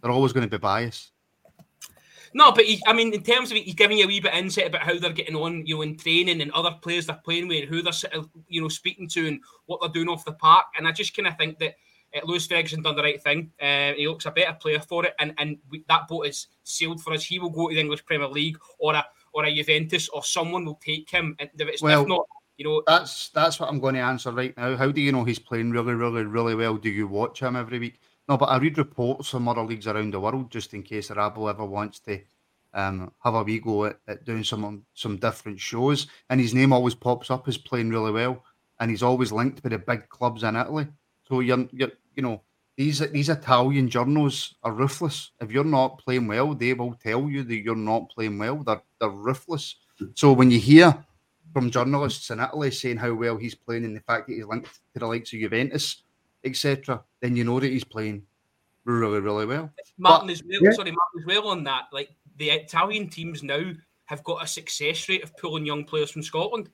they're 0.00 0.12
always 0.12 0.32
going 0.32 0.48
to 0.48 0.50
be 0.50 0.60
biased. 0.60 1.12
No, 2.36 2.50
but 2.50 2.64
he, 2.64 2.82
I 2.86 2.92
mean, 2.92 3.14
in 3.14 3.22
terms 3.22 3.52
of 3.52 3.56
it, 3.56 3.62
he's 3.62 3.74
giving 3.74 3.98
you 3.98 4.04
a 4.04 4.08
wee 4.08 4.20
bit 4.20 4.32
of 4.32 4.38
insight 4.38 4.66
about 4.66 4.82
how 4.82 4.98
they're 4.98 5.12
getting 5.12 5.36
on, 5.36 5.64
you 5.66 5.76
know, 5.76 5.82
in 5.82 5.96
training 5.96 6.40
and 6.40 6.50
other 6.50 6.72
players 6.82 7.06
they're 7.06 7.20
playing 7.24 7.46
with, 7.46 7.62
and 7.62 7.68
who 7.68 7.80
they're, 7.80 7.92
you 8.48 8.60
know, 8.60 8.68
speaking 8.68 9.08
to 9.10 9.28
and 9.28 9.40
what 9.66 9.80
they're 9.80 9.90
doing 9.90 10.08
off 10.08 10.24
the 10.24 10.32
park. 10.32 10.66
And 10.76 10.88
I 10.88 10.92
just 10.92 11.16
kind 11.16 11.28
of 11.28 11.38
think 11.38 11.58
that 11.60 11.76
Lewis 12.24 12.46
Ferguson 12.46 12.82
done 12.82 12.96
the 12.96 13.02
right 13.02 13.22
thing. 13.22 13.50
Uh, 13.60 13.92
he 13.94 14.06
looks 14.06 14.26
a 14.26 14.30
better 14.30 14.56
player 14.60 14.80
for 14.80 15.04
it, 15.04 15.14
and 15.18 15.34
and 15.38 15.58
we, 15.70 15.84
that 15.88 16.06
boat 16.08 16.26
is 16.26 16.46
sailed 16.62 17.02
for 17.02 17.12
us. 17.12 17.24
He 17.24 17.38
will 17.38 17.50
go 17.50 17.68
to 17.68 17.74
the 17.74 17.80
English 17.80 18.04
Premier 18.04 18.28
League 18.28 18.58
or 18.78 18.94
a 18.94 19.04
or 19.32 19.44
a 19.44 19.54
Juventus 19.54 20.08
or 20.08 20.22
someone 20.22 20.64
will 20.64 20.80
take 20.84 21.10
him. 21.10 21.34
And 21.38 21.50
if 21.58 21.68
it's 21.68 21.82
Well, 21.82 22.02
if 22.02 22.08
not, 22.08 22.26
you 22.56 22.64
know, 22.64 22.82
That's 22.86 23.30
that's 23.30 23.58
what 23.58 23.68
I'm 23.68 23.80
going 23.80 23.94
to 23.96 24.00
answer 24.00 24.30
right 24.30 24.56
now. 24.56 24.76
How 24.76 24.90
do 24.90 25.00
you 25.00 25.10
know 25.10 25.24
he's 25.24 25.40
playing 25.40 25.72
really, 25.72 25.94
really, 25.94 26.22
really 26.22 26.54
well? 26.54 26.76
Do 26.76 26.88
you 26.88 27.08
watch 27.08 27.42
him 27.42 27.56
every 27.56 27.78
week? 27.78 28.00
No, 28.28 28.36
but 28.36 28.46
I 28.46 28.58
read 28.58 28.78
reports 28.78 29.30
from 29.30 29.48
other 29.48 29.62
leagues 29.62 29.86
around 29.86 30.14
the 30.14 30.20
world 30.20 30.50
just 30.50 30.72
in 30.72 30.82
case 30.82 31.10
Arabo 31.10 31.48
ever 31.48 31.64
wants 31.64 31.98
to 32.00 32.20
um, 32.72 33.12
have 33.22 33.34
a 33.34 33.42
wee 33.42 33.58
go 33.58 33.86
at, 33.86 33.98
at 34.06 34.24
doing 34.24 34.44
some 34.44 34.86
some 34.94 35.16
different 35.16 35.58
shows. 35.58 36.06
And 36.30 36.40
his 36.40 36.54
name 36.54 36.72
always 36.72 36.94
pops 36.94 37.30
up 37.30 37.48
as 37.48 37.58
playing 37.58 37.90
really 37.90 38.12
well, 38.12 38.44
and 38.78 38.90
he's 38.90 39.02
always 39.02 39.32
linked 39.32 39.62
with 39.62 39.72
the 39.72 39.78
big 39.78 40.08
clubs 40.08 40.44
in 40.44 40.56
Italy. 40.56 40.86
So 41.28 41.40
you're, 41.40 41.66
you're 41.72 41.92
you 42.16 42.22
know 42.22 42.42
these 42.76 42.98
these 43.10 43.28
Italian 43.28 43.88
journals 43.88 44.56
are 44.62 44.72
ruthless. 44.72 45.30
If 45.40 45.50
you're 45.52 45.64
not 45.64 45.98
playing 45.98 46.26
well, 46.26 46.54
they 46.54 46.74
will 46.74 46.94
tell 46.94 47.28
you 47.28 47.42
that 47.44 47.56
you're 47.56 47.76
not 47.76 48.10
playing 48.10 48.38
well. 48.38 48.56
They're 48.62 48.82
they're 49.00 49.10
ruthless. 49.10 49.76
So 50.14 50.32
when 50.32 50.50
you 50.50 50.58
hear 50.58 50.96
from 51.52 51.70
journalists 51.70 52.30
in 52.30 52.40
Italy 52.40 52.70
saying 52.72 52.96
how 52.96 53.14
well 53.14 53.36
he's 53.36 53.54
playing 53.54 53.84
and 53.84 53.96
the 53.96 54.00
fact 54.00 54.26
that 54.26 54.34
he's 54.34 54.44
linked 54.44 54.74
to 54.94 54.98
the 54.98 55.06
likes 55.06 55.32
of 55.32 55.38
Juventus, 55.38 56.02
etc., 56.44 57.02
then 57.20 57.36
you 57.36 57.44
know 57.44 57.60
that 57.60 57.68
he's 57.70 57.84
playing 57.84 58.22
really, 58.84 59.20
really 59.20 59.46
well. 59.46 59.70
Martin 59.96 60.26
But- 60.26 60.32
as 60.32 60.42
well. 60.42 60.58
Yeah. 60.62 60.70
Sorry, 60.72 60.90
Martin 60.90 61.20
as 61.20 61.26
well 61.26 61.48
on 61.48 61.62
that. 61.64 61.84
Like 61.92 62.10
the 62.38 62.50
Italian 62.50 63.08
teams 63.08 63.42
now 63.44 63.72
have 64.06 64.24
got 64.24 64.42
a 64.42 64.46
success 64.46 65.08
rate 65.08 65.22
of 65.22 65.36
pulling 65.36 65.64
young 65.64 65.84
players 65.84 66.10
from 66.10 66.22
Scotland. 66.22 66.68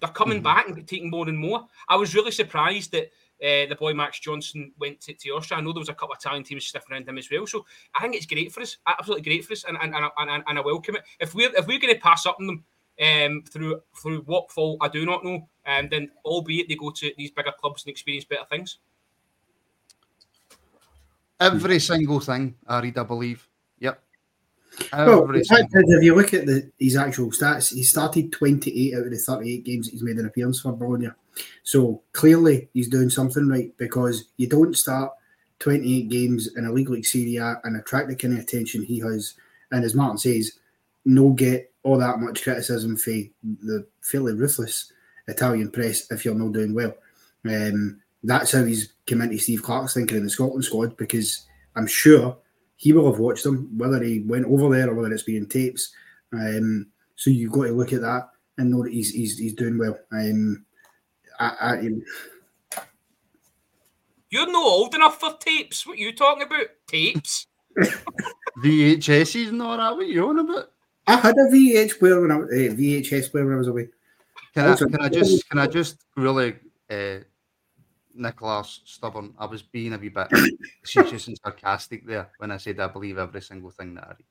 They're 0.00 0.10
coming 0.10 0.38
Mm-hmm. 0.38 0.44
back 0.44 0.68
and 0.68 0.88
taking 0.88 1.10
more 1.10 1.28
and 1.28 1.38
more. 1.38 1.66
I 1.88 1.96
was 1.96 2.14
really 2.14 2.32
surprised 2.32 2.90
that 2.92 3.10
uh, 3.42 3.66
the 3.66 3.76
boy 3.78 3.92
Max 3.92 4.20
Johnston 4.20 4.72
went 4.78 5.00
to, 5.00 5.14
to 5.14 5.30
Austria. 5.30 5.58
I 5.58 5.62
know 5.62 5.72
there 5.72 5.80
was 5.80 5.88
a 5.88 5.94
couple 5.94 6.12
of 6.12 6.18
Italian 6.20 6.44
teams 6.44 6.66
sniffing 6.66 6.92
around 6.92 7.08
him 7.08 7.18
as 7.18 7.28
well. 7.30 7.46
So 7.46 7.66
I 7.94 8.00
think 8.00 8.14
it's 8.14 8.26
great 8.26 8.52
for 8.52 8.60
us, 8.60 8.76
absolutely 8.86 9.22
great 9.22 9.44
for 9.44 9.52
us, 9.52 9.64
and 9.64 9.76
and, 9.80 9.94
and, 9.94 10.10
and, 10.16 10.44
and 10.46 10.58
I 10.58 10.62
welcome 10.62 10.96
it. 10.96 11.02
If 11.18 11.34
we're 11.34 11.52
if 11.56 11.66
we're 11.66 11.80
going 11.80 11.94
to 11.94 12.00
pass 12.00 12.24
up 12.26 12.36
on 12.38 12.46
them 12.46 12.64
um, 13.00 13.42
through 13.50 13.80
through 14.00 14.22
what 14.22 14.50
fault 14.50 14.78
I 14.80 14.88
do 14.88 15.04
not 15.04 15.24
know, 15.24 15.48
um, 15.66 15.88
then 15.90 16.10
albeit 16.24 16.68
they 16.68 16.76
go 16.76 16.90
to 16.90 17.12
these 17.16 17.30
bigger 17.30 17.52
clubs 17.58 17.84
and 17.84 17.90
experience 17.90 18.24
better 18.24 18.46
things. 18.48 18.78
Every 21.40 21.80
single 21.80 22.20
thing 22.20 22.54
I 22.68 22.80
read, 22.80 22.98
I 22.98 23.02
believe. 23.02 23.48
Yep. 23.80 24.00
Well, 24.92 25.26
the 25.26 25.44
fact 25.44 25.72
if 25.74 26.02
you 26.04 26.14
look 26.14 26.32
at 26.32 26.46
the, 26.46 26.70
his 26.78 26.96
actual 26.96 27.30
stats, 27.32 27.74
he 27.74 27.82
started 27.82 28.30
28 28.30 28.94
out 28.94 29.06
of 29.06 29.10
the 29.10 29.18
38 29.18 29.64
games 29.64 29.86
that 29.86 29.92
he's 29.92 30.02
made 30.04 30.16
an 30.16 30.26
appearance 30.26 30.60
for 30.60 30.72
Bologna. 30.72 31.08
So 31.62 32.02
clearly 32.12 32.68
he's 32.74 32.88
doing 32.88 33.10
something 33.10 33.48
right 33.48 33.76
because 33.78 34.24
you 34.36 34.48
don't 34.48 34.76
start 34.76 35.12
28 35.60 36.08
games 36.08 36.56
in 36.56 36.66
a 36.66 36.72
league 36.72 36.90
like 36.90 37.04
Serie 37.04 37.36
A 37.36 37.60
and 37.64 37.76
attract 37.76 38.08
the 38.08 38.16
kind 38.16 38.34
of 38.34 38.40
attention 38.40 38.82
he 38.82 38.98
has. 39.00 39.34
And 39.70 39.84
as 39.84 39.94
Martin 39.94 40.18
says, 40.18 40.58
no 41.04 41.30
get 41.30 41.72
all 41.82 41.98
that 41.98 42.18
much 42.18 42.42
criticism 42.42 42.96
for 42.96 43.10
the 43.42 43.86
fairly 44.02 44.34
ruthless 44.34 44.92
Italian 45.28 45.70
press 45.70 46.10
if 46.10 46.24
you're 46.24 46.34
not 46.34 46.52
doing 46.52 46.74
well. 46.74 46.94
Um, 47.44 48.00
that's 48.22 48.52
how 48.52 48.64
he's 48.64 48.92
come 49.06 49.22
into 49.22 49.38
Steve 49.38 49.62
Clarke's 49.62 49.94
thinking 49.94 50.16
in 50.16 50.24
the 50.24 50.30
Scotland 50.30 50.64
squad 50.64 50.96
because 50.96 51.46
I'm 51.74 51.86
sure 51.86 52.36
he 52.76 52.92
will 52.92 53.10
have 53.10 53.20
watched 53.20 53.44
them, 53.44 53.70
whether 53.76 54.02
he 54.02 54.20
went 54.20 54.46
over 54.46 54.74
there 54.74 54.90
or 54.90 54.94
whether 54.94 55.12
it's 55.12 55.22
been 55.22 55.48
tapes. 55.48 55.92
Um, 56.32 56.88
so 57.16 57.30
you've 57.30 57.52
got 57.52 57.64
to 57.64 57.72
look 57.72 57.92
at 57.92 58.00
that 58.00 58.28
and 58.58 58.70
know 58.70 58.82
that 58.82 58.92
he's 58.92 59.12
he's, 59.12 59.38
he's 59.38 59.54
doing 59.54 59.78
well. 59.78 59.98
Um, 60.12 60.64
I, 61.38 61.46
I, 61.60 61.90
You're 64.30 64.50
not 64.50 64.64
old 64.64 64.94
enough 64.94 65.20
for 65.20 65.36
tapes. 65.38 65.86
What 65.86 65.94
are 65.94 66.00
you 66.00 66.12
talking 66.12 66.42
about? 66.42 66.66
Tapes? 66.86 67.46
VHSs 68.62 69.52
not 69.52 69.76
that 69.78 69.96
what 69.96 70.06
you 70.06 70.28
on 70.28 70.38
about? 70.38 70.70
I 71.06 71.16
had 71.16 71.34
a 71.36 71.50
VH 71.50 71.98
player 71.98 72.20
when 72.20 72.30
I 72.30 72.36
uh, 72.36 72.74
VHS 72.74 73.30
player 73.30 73.44
when 73.44 73.54
I 73.54 73.58
was 73.58 73.68
away. 73.68 73.88
Can 74.54 74.68
I, 74.68 74.76
can 74.76 75.00
I 75.00 75.08
just 75.08 75.48
can 75.48 75.58
I 75.58 75.66
just 75.66 76.04
really 76.16 76.54
uh, 76.90 77.18
Nicholas 78.14 78.82
stubborn? 78.84 79.34
I 79.38 79.46
was 79.46 79.62
being 79.62 79.94
a 79.94 79.98
wee 79.98 80.10
bit 80.10 80.28
facetious 80.82 81.28
and 81.28 81.38
sarcastic 81.42 82.06
there 82.06 82.30
when 82.38 82.50
I 82.50 82.58
said 82.58 82.78
I 82.78 82.86
believe 82.88 83.18
every 83.18 83.40
single 83.40 83.70
thing 83.70 83.94
that 83.94 84.04
I 84.04 84.08
read. 84.08 84.26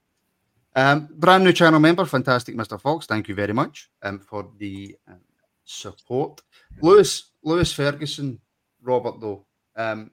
Um, 0.74 1.10
brand 1.12 1.44
new 1.44 1.52
channel 1.52 1.80
member, 1.80 2.06
fantastic, 2.06 2.56
Mr. 2.56 2.80
Fox. 2.80 3.06
Thank 3.06 3.28
you 3.28 3.36
very 3.36 3.52
much 3.52 3.90
um, 4.04 4.20
for 4.20 4.48
the 4.58 4.96
um, 5.08 5.20
support. 5.72 6.42
Lewis 6.82 7.32
Lewis 7.44 7.74
Ferguson, 7.74 8.40
Robert 8.82 9.20
though. 9.20 9.46
Um, 9.76 10.12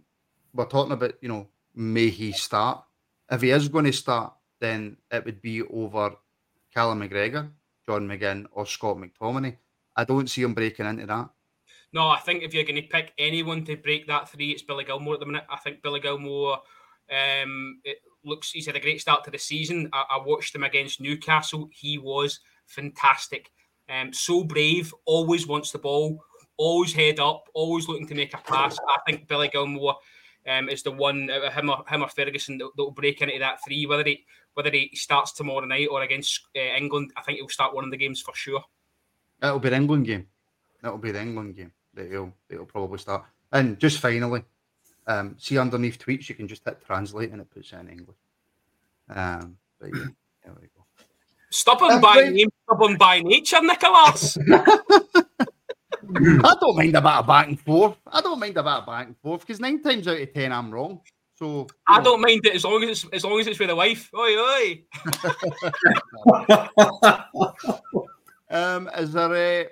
we're 0.55 0.67
talking 0.67 0.93
about 0.93 1.15
you 1.21 1.29
know 1.29 1.49
may 1.75 2.09
he 2.09 2.33
start? 2.33 2.85
If 3.31 3.43
he 3.43 3.51
is 3.51 3.69
going 3.69 3.85
to 3.85 3.93
start, 3.93 4.33
then 4.61 4.97
it 5.11 5.25
would 5.25 5.43
be 5.43 5.63
over 5.63 6.17
Callum 6.75 7.01
McGregor, 7.01 7.51
John 7.87 8.09
McGinn, 8.09 8.47
or 8.53 8.67
Scott 8.67 8.97
McTominay. 8.97 9.57
I 9.97 10.05
don't 10.05 10.31
see 10.31 10.43
him 10.43 10.55
breaking 10.55 10.87
into 10.87 11.07
that. 11.07 11.29
No, 11.93 12.09
I 12.09 12.19
think 12.19 12.43
if 12.43 12.53
you're 12.55 12.65
going 12.65 12.77
to 12.77 12.83
pick 12.83 13.13
anyone 13.19 13.65
to 13.65 13.77
break 13.77 14.07
that 14.07 14.29
three, 14.29 14.51
it's 14.51 14.63
Billy 14.63 14.85
Gilmour 14.85 15.15
at 15.15 15.21
the 15.21 15.27
minute. 15.27 15.45
I 15.51 15.57
think 15.57 15.83
Billy 15.83 16.01
Gilmour. 16.01 16.59
um, 17.11 17.81
it 17.85 17.99
looks 18.25 18.51
he's 18.51 18.67
had 18.67 18.77
a 18.77 18.81
great 18.81 19.01
start 19.01 19.25
to 19.25 19.31
the 19.31 19.39
season. 19.39 19.89
I, 19.93 20.05
I 20.11 20.19
watched 20.25 20.55
him 20.55 20.65
against 20.65 21.01
Newcastle. 21.01 21.69
He 21.73 21.99
was 21.99 22.41
fantastic. 22.67 23.51
Um, 23.89 24.13
so 24.13 24.45
brave, 24.45 24.95
always 25.05 25.47
wants 25.47 25.71
the 25.71 25.79
ball, 25.79 26.23
always 26.57 26.93
head 26.93 27.21
up, 27.21 27.45
always 27.55 27.89
looking 27.89 28.07
to 28.09 28.15
make 28.15 28.35
a 28.35 28.39
pass. 28.39 28.79
I 28.89 28.99
think 29.07 29.29
Billy 29.29 29.49
Gilmour 29.49 29.95
um, 30.47 30.69
is 30.69 30.83
the 30.83 30.93
one, 30.93 31.31
uh, 31.31 31.51
him, 31.51 31.71
or, 31.71 31.85
him 31.89 32.03
or 32.03 32.09
Ferguson, 32.09 32.59
that, 32.59 32.71
will 32.77 32.91
break 32.91 33.23
into 33.23 33.39
that 33.39 33.59
three. 33.67 33.87
Whether 33.87 34.05
he 34.05 34.25
whether 34.55 34.71
he 34.71 34.91
starts 34.95 35.33
tomorrow 35.33 35.65
night 35.65 35.89
or 35.91 36.03
against 36.03 36.49
uh, 36.57 36.77
England, 36.77 37.13
I 37.17 37.23
think 37.23 37.39
he'll 37.39 37.49
start 37.49 37.75
one 37.75 37.85
of 37.85 37.91
the 37.93 37.97
games 37.97 38.21
for 38.21 38.35
sure. 38.35 38.63
It'll 39.41 39.61
be 39.61 39.69
the 39.69 39.77
England 39.77 40.07
game. 40.07 40.27
It'll 40.83 40.99
be 40.99 41.13
the 41.13 41.21
England 41.21 41.55
game 41.55 41.73
that 41.95 42.11
he'll, 42.11 42.33
he'll 42.49 42.65
probably 42.65 42.99
start. 42.99 43.25
And 43.53 43.79
just 43.79 44.01
finally, 44.01 44.43
um, 45.07 45.37
see 45.39 45.59
underneath 45.59 45.99
tweets, 45.99 46.29
you 46.29 46.35
can 46.35 46.49
just 46.49 46.65
hit 46.65 46.85
translate 46.85 47.31
and 47.31 47.41
it 47.41 47.51
puts 47.51 47.73
it 47.73 47.79
in 47.79 47.89
English. 47.89 48.17
Um, 49.09 49.57
but 49.81 49.91
yeah, 49.95 50.07
there 50.45 50.55
we 50.61 50.67
go. 50.77 50.78
Stubborn 51.51 51.93
uh, 51.93 52.01
by 52.01 52.29
name, 52.29 52.49
stubborn 52.65 52.97
by 52.97 53.21
nature, 53.21 53.61
Nicholas. 53.63 54.37
I 56.17 56.55
don't 56.61 56.77
mind 56.77 56.95
about 56.97 57.25
a 57.25 57.27
back 57.27 57.49
and 57.49 57.61
forth. 57.61 57.97
I 58.07 58.21
don't 58.21 58.39
mind 58.39 58.57
about 58.57 58.83
a 58.83 58.87
back 58.87 59.07
and 59.07 59.17
forth 59.19 59.41
because 59.41 59.61
nine 59.61 59.83
times 59.83 60.07
out 60.09 60.21
of 60.21 60.35
ten 60.35 60.53
I'm 60.53 60.71
wrong. 60.71 61.01
So 61.37 61.67
I 61.87 61.99
know. 61.99 62.05
don't 62.05 62.21
mind 62.21 62.45
it 62.47 62.55
as 62.55 62.65
long 62.65 62.83
as 62.83 62.91
it's 62.91 63.05
as 63.13 63.25
long 63.25 63.39
as 63.41 63.47
it's 63.47 63.59
with 63.59 63.71
a 63.71 63.77
wife. 63.77 64.11
Oi 64.15 64.37
oi. 64.39 64.85
um, 68.51 68.91
is 68.97 69.13
there 69.13 69.35
a 69.35 69.67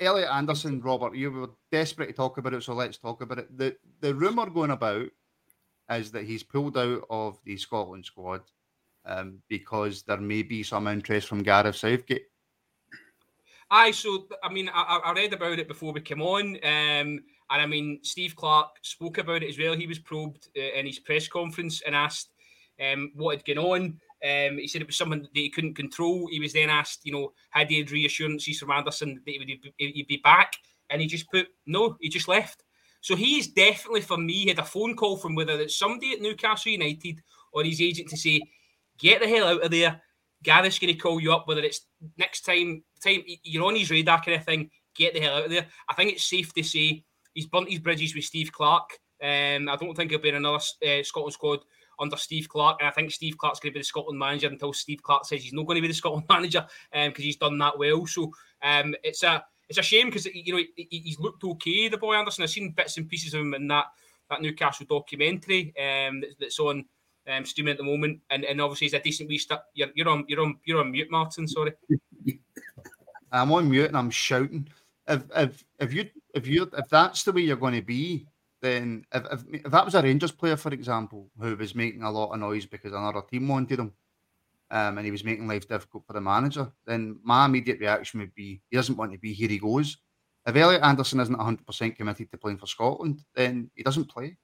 Elliot 0.00 0.28
Anderson, 0.30 0.80
Robert? 0.80 1.14
You 1.14 1.30
were 1.30 1.50
desperate 1.70 2.08
to 2.08 2.12
talk 2.12 2.38
about 2.38 2.54
it, 2.54 2.62
so 2.62 2.74
let's 2.74 2.98
talk 2.98 3.22
about 3.22 3.38
it. 3.38 3.56
The 3.56 3.76
the 4.00 4.14
rumor 4.14 4.50
going 4.50 4.70
about 4.70 5.08
is 5.90 6.10
that 6.12 6.24
he's 6.24 6.42
pulled 6.42 6.76
out 6.76 7.04
of 7.08 7.38
the 7.44 7.56
Scotland 7.56 8.04
squad 8.04 8.42
um, 9.04 9.38
because 9.48 10.02
there 10.02 10.18
may 10.18 10.42
be 10.42 10.62
some 10.62 10.88
interest 10.88 11.28
from 11.28 11.42
Gareth 11.42 11.76
Southgate. 11.76 12.26
Aye, 13.70 13.92
so 13.92 14.26
I 14.44 14.52
mean, 14.52 14.68
I, 14.72 15.00
I 15.02 15.12
read 15.12 15.32
about 15.32 15.58
it 15.58 15.66
before 15.66 15.92
we 15.92 16.02
came 16.02 16.20
on, 16.20 16.56
um, 16.56 16.60
and 16.62 17.24
I 17.48 17.66
mean, 17.66 18.00
Steve 18.02 18.36
Clarke 18.36 18.76
spoke 18.82 19.16
about 19.18 19.42
it 19.42 19.48
as 19.48 19.58
well. 19.58 19.74
He 19.74 19.86
was 19.86 19.98
probed 19.98 20.48
uh, 20.56 20.78
in 20.78 20.84
his 20.84 20.98
press 20.98 21.26
conference 21.26 21.80
and 21.86 21.94
asked 21.94 22.32
um, 22.80 23.12
what 23.14 23.36
had 23.36 23.46
gone 23.46 23.64
on. 23.64 23.82
Um, 24.24 24.58
he 24.58 24.68
said 24.68 24.82
it 24.82 24.86
was 24.86 24.96
something 24.96 25.22
that 25.22 25.30
he 25.32 25.50
couldn't 25.50 25.74
control. 25.74 26.28
He 26.30 26.38
was 26.38 26.52
then 26.52 26.68
asked, 26.68 27.00
you 27.04 27.12
know, 27.12 27.32
had 27.50 27.70
he 27.70 27.78
had 27.78 27.90
reassurances 27.90 28.58
from 28.58 28.70
Anderson 28.70 29.20
that 29.24 29.32
he 29.32 29.38
would 29.38 29.72
he'd 29.78 30.06
be 30.06 30.20
back, 30.22 30.52
and 30.90 31.00
he 31.00 31.06
just 31.06 31.30
put 31.30 31.48
no, 31.66 31.96
he 32.00 32.08
just 32.08 32.28
left. 32.28 32.62
So 33.00 33.16
he's 33.16 33.48
definitely 33.48 34.02
for 34.02 34.18
me 34.18 34.48
had 34.48 34.58
a 34.58 34.64
phone 34.64 34.94
call 34.96 35.16
from 35.16 35.34
whether 35.34 35.60
it's 35.60 35.78
somebody 35.78 36.12
at 36.12 36.20
Newcastle 36.20 36.72
United 36.72 37.20
or 37.52 37.64
his 37.64 37.80
agent 37.80 38.08
to 38.10 38.16
say, 38.16 38.40
get 39.02 39.20
the 39.20 39.28
hell 39.28 39.48
out 39.48 39.62
of 39.62 39.70
there. 39.70 40.00
Gareth's 40.42 40.78
going 40.78 40.92
to 40.92 40.98
call 40.98 41.20
you 41.20 41.32
up, 41.32 41.46
whether 41.46 41.62
it's 41.62 41.86
next 42.16 42.42
time, 42.42 42.82
time 43.02 43.22
you're 43.42 43.64
on 43.64 43.76
his 43.76 43.90
radar 43.90 44.22
kind 44.22 44.38
of 44.38 44.44
thing. 44.44 44.70
Get 44.94 45.14
the 45.14 45.20
hell 45.20 45.36
out 45.36 45.44
of 45.44 45.50
there. 45.50 45.66
I 45.88 45.94
think 45.94 46.12
it's 46.12 46.24
safe 46.24 46.52
to 46.54 46.62
say 46.62 47.04
he's 47.34 47.46
burnt 47.46 47.70
his 47.70 47.78
bridges 47.78 48.14
with 48.14 48.24
Steve 48.24 48.52
Clarke. 48.52 48.98
Um, 49.22 49.68
I 49.68 49.76
don't 49.76 49.94
think 49.94 50.10
he'll 50.10 50.20
be 50.20 50.30
in 50.30 50.36
another 50.36 50.56
uh, 50.58 51.02
Scotland 51.02 51.32
squad 51.32 51.60
under 51.98 52.16
Steve 52.16 52.48
Clarke, 52.48 52.78
and 52.80 52.88
I 52.88 52.92
think 52.92 53.12
Steve 53.12 53.38
Clarke's 53.38 53.60
going 53.60 53.72
to 53.72 53.74
be 53.74 53.80
the 53.80 53.84
Scotland 53.84 54.18
manager 54.18 54.48
until 54.48 54.72
Steve 54.72 55.02
Clarke 55.02 55.24
says 55.24 55.42
he's 55.42 55.52
not 55.52 55.66
going 55.66 55.76
to 55.76 55.82
be 55.82 55.88
the 55.88 55.94
Scotland 55.94 56.26
manager 56.28 56.66
because 56.90 57.08
um, 57.08 57.22
he's 57.22 57.36
done 57.36 57.58
that 57.58 57.78
well. 57.78 58.06
So 58.06 58.32
um, 58.62 58.94
it's 59.04 59.22
a 59.22 59.44
it's 59.68 59.78
a 59.78 59.82
shame 59.82 60.08
because 60.08 60.26
you 60.26 60.54
know 60.54 60.62
he, 60.76 60.88
he's 60.90 61.20
looked 61.20 61.44
okay. 61.44 61.88
The 61.88 61.98
boy 61.98 62.14
Anderson, 62.14 62.42
I've 62.42 62.50
seen 62.50 62.72
bits 62.72 62.96
and 62.96 63.08
pieces 63.08 63.34
of 63.34 63.40
him 63.40 63.54
in 63.54 63.68
that 63.68 63.86
that 64.28 64.42
Newcastle 64.42 64.86
documentary 64.88 65.72
um, 65.78 66.24
that's 66.40 66.58
on 66.58 66.84
um, 67.28 67.44
streaming 67.44 67.72
at 67.72 67.78
the 67.78 67.84
moment, 67.84 68.20
and, 68.30 68.44
and 68.44 68.60
obviously 68.60 68.86
it's 68.86 68.94
a 68.94 69.00
decent 69.00 69.28
wee 69.28 69.38
start. 69.38 69.62
You're, 69.74 69.88
you're 69.94 70.08
on 70.08 70.24
you're 70.28 70.40
on 70.40 70.56
you're 70.64 70.80
on 70.80 70.90
mute, 70.90 71.10
Martin. 71.10 71.46
Sorry. 71.46 71.72
I'm 73.32 73.52
on 73.52 73.70
mute 73.70 73.88
and 73.88 73.96
I'm 73.96 74.10
shouting. 74.10 74.68
If 75.08 75.22
if 75.34 75.64
if 75.80 75.92
you 75.92 76.08
if 76.34 76.46
you 76.46 76.70
if 76.76 76.88
that's 76.88 77.22
the 77.22 77.32
way 77.32 77.42
you're 77.42 77.56
going 77.56 77.74
to 77.74 77.82
be, 77.82 78.26
then 78.60 79.04
if, 79.12 79.24
if, 79.32 79.64
if 79.66 79.72
that 79.72 79.84
was 79.84 79.94
a 79.94 80.02
Rangers 80.02 80.32
player, 80.32 80.56
for 80.56 80.72
example, 80.72 81.30
who 81.40 81.56
was 81.56 81.74
making 81.74 82.02
a 82.02 82.10
lot 82.10 82.32
of 82.32 82.40
noise 82.40 82.66
because 82.66 82.92
another 82.92 83.22
team 83.22 83.48
wanted 83.48 83.80
him, 83.80 83.92
um, 84.70 84.98
and 84.98 85.04
he 85.04 85.10
was 85.10 85.24
making 85.24 85.48
life 85.48 85.68
difficult 85.68 86.06
for 86.06 86.12
the 86.12 86.20
manager, 86.20 86.70
then 86.86 87.18
my 87.22 87.46
immediate 87.46 87.80
reaction 87.80 88.20
would 88.20 88.34
be 88.34 88.60
he 88.70 88.76
doesn't 88.76 88.96
want 88.96 89.12
to 89.12 89.18
be 89.18 89.32
here. 89.32 89.48
He 89.48 89.58
goes. 89.58 89.98
If 90.44 90.56
Elliot 90.56 90.82
Anderson 90.82 91.20
isn't 91.20 91.36
100 91.36 91.64
percent 91.64 91.96
committed 91.96 92.30
to 92.30 92.36
playing 92.36 92.58
for 92.58 92.66
Scotland, 92.66 93.20
then 93.34 93.70
he 93.76 93.84
doesn't 93.84 94.10
play. 94.10 94.36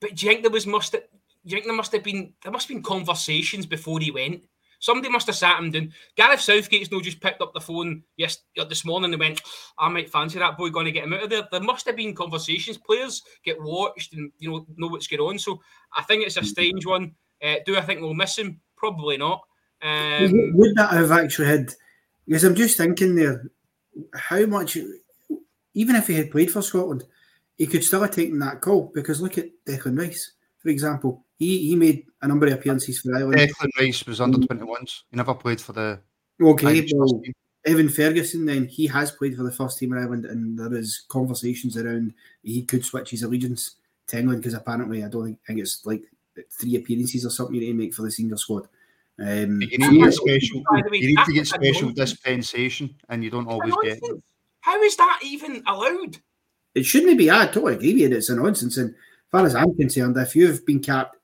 But 0.00 0.14
do 0.14 0.26
you 0.26 0.32
think 0.32 0.42
there 0.42 0.50
was 0.50 0.66
must 0.66 0.96
you 1.44 1.52
think 1.56 1.66
there 1.66 1.74
must 1.74 1.92
have 1.92 2.04
been 2.04 2.32
there 2.42 2.52
must 2.52 2.68
have 2.68 2.74
been 2.74 2.82
conversations 2.82 3.66
before 3.66 4.00
he 4.00 4.10
went? 4.10 4.42
Somebody 4.80 5.08
must 5.08 5.26
have 5.26 5.36
sat 5.36 5.58
him 5.58 5.72
down. 5.72 5.92
Gareth 6.16 6.40
Southgate's 6.40 6.92
no 6.92 7.00
just 7.00 7.20
picked 7.20 7.40
up 7.42 7.52
the 7.52 7.60
phone 7.60 8.02
yes 8.16 8.38
this 8.68 8.84
morning 8.84 9.12
and 9.12 9.18
went, 9.18 9.42
I 9.76 9.88
might 9.88 10.08
fancy 10.08 10.38
that 10.38 10.56
boy 10.56 10.70
going 10.70 10.86
to 10.86 10.92
get 10.92 11.02
him 11.02 11.14
out 11.14 11.24
of 11.24 11.30
there. 11.30 11.48
There 11.50 11.60
must 11.60 11.86
have 11.86 11.96
been 11.96 12.14
conversations. 12.14 12.78
Players 12.78 13.22
get 13.44 13.60
watched 13.60 14.14
and 14.14 14.30
you 14.38 14.50
know 14.50 14.66
know 14.76 14.88
what's 14.88 15.08
going 15.08 15.20
on. 15.20 15.38
So 15.38 15.60
I 15.96 16.02
think 16.02 16.24
it's 16.24 16.36
a 16.36 16.44
strange 16.44 16.86
one. 16.86 17.14
Uh, 17.42 17.56
do 17.66 17.76
I 17.76 17.80
think 17.80 18.00
we'll 18.00 18.14
miss 18.14 18.38
him? 18.38 18.60
Probably 18.76 19.16
not. 19.16 19.42
Um, 19.82 20.52
Would 20.54 20.76
that 20.76 20.92
have 20.92 21.12
actually 21.12 21.46
had? 21.46 21.72
Because 22.26 22.44
I'm 22.44 22.54
just 22.54 22.76
thinking 22.76 23.14
there, 23.14 23.50
how 24.14 24.44
much, 24.46 24.76
even 25.74 25.96
if 25.96 26.06
he 26.06 26.14
had 26.14 26.30
played 26.30 26.50
for 26.50 26.62
Scotland, 26.62 27.04
he 27.56 27.66
could 27.66 27.82
still 27.82 28.02
have 28.02 28.10
taken 28.10 28.38
that 28.40 28.60
call. 28.60 28.92
Because 28.94 29.20
look 29.20 29.38
at 29.38 29.50
Declan 29.66 29.98
Rice, 29.98 30.32
for 30.68 30.72
example 30.72 31.24
he 31.38 31.68
he 31.68 31.76
made 31.76 32.04
a 32.20 32.28
number 32.28 32.46
of 32.46 32.52
appearances 32.52 33.00
for 33.00 33.14
Ireland. 33.14 33.40
Declan 33.40 33.70
Rice 33.78 34.04
was 34.06 34.20
under 34.20 34.44
twenty 34.44 34.64
ones. 34.64 35.04
He 35.10 35.16
never 35.16 35.34
played 35.34 35.60
for 35.60 35.72
the. 35.72 36.00
Okay, 36.40 36.86
well, 36.92 37.22
Evan 37.64 37.88
Ferguson 37.88 38.44
then 38.44 38.66
he 38.66 38.86
has 38.86 39.10
played 39.10 39.36
for 39.36 39.44
the 39.44 39.52
first 39.52 39.78
team 39.78 39.92
in 39.92 39.98
Ireland, 39.98 40.24
and 40.24 40.58
there 40.58 40.74
is 40.74 41.04
conversations 41.08 41.76
around 41.76 42.12
he 42.42 42.62
could 42.62 42.84
switch 42.84 43.10
his 43.10 43.22
allegiance 43.22 43.76
to 44.08 44.18
England 44.18 44.42
because 44.42 44.54
apparently 44.54 45.04
I 45.04 45.08
don't 45.08 45.24
think, 45.24 45.38
I 45.44 45.46
think 45.46 45.60
it's 45.60 45.86
like 45.86 46.04
three 46.60 46.76
appearances 46.76 47.24
or 47.24 47.30
something 47.30 47.54
you 47.54 47.60
need 47.60 47.68
to 47.68 47.74
make 47.74 47.94
for 47.94 48.02
the 48.02 48.10
senior 48.10 48.36
squad. 48.36 48.68
Um, 49.20 49.60
you 49.62 49.78
need 49.78 49.90
to 49.90 50.04
get 50.04 50.14
special. 50.14 50.62
You 50.92 51.16
need 51.16 51.24
to 51.24 51.32
get 51.32 51.46
special 51.46 51.90
dispensation, 51.90 52.94
and 53.08 53.24
you 53.24 53.30
don't 53.30 53.48
always 53.48 53.74
get. 53.82 54.00
How 54.60 54.80
is 54.82 54.96
that 54.96 55.20
even 55.24 55.62
allowed? 55.66 56.18
It 56.74 56.84
shouldn't 56.84 57.18
be. 57.18 57.30
I 57.30 57.46
totally 57.46 57.74
agree 57.74 57.94
with 57.94 58.12
you. 58.12 58.16
It's 58.16 58.28
a 58.28 58.36
nonsense, 58.36 58.76
and 58.76 58.94
far 59.30 59.44
as 59.44 59.54
I'm 59.54 59.74
concerned, 59.74 60.16
if 60.16 60.34
you've 60.36 60.64
been 60.64 60.80
capped 60.80 61.16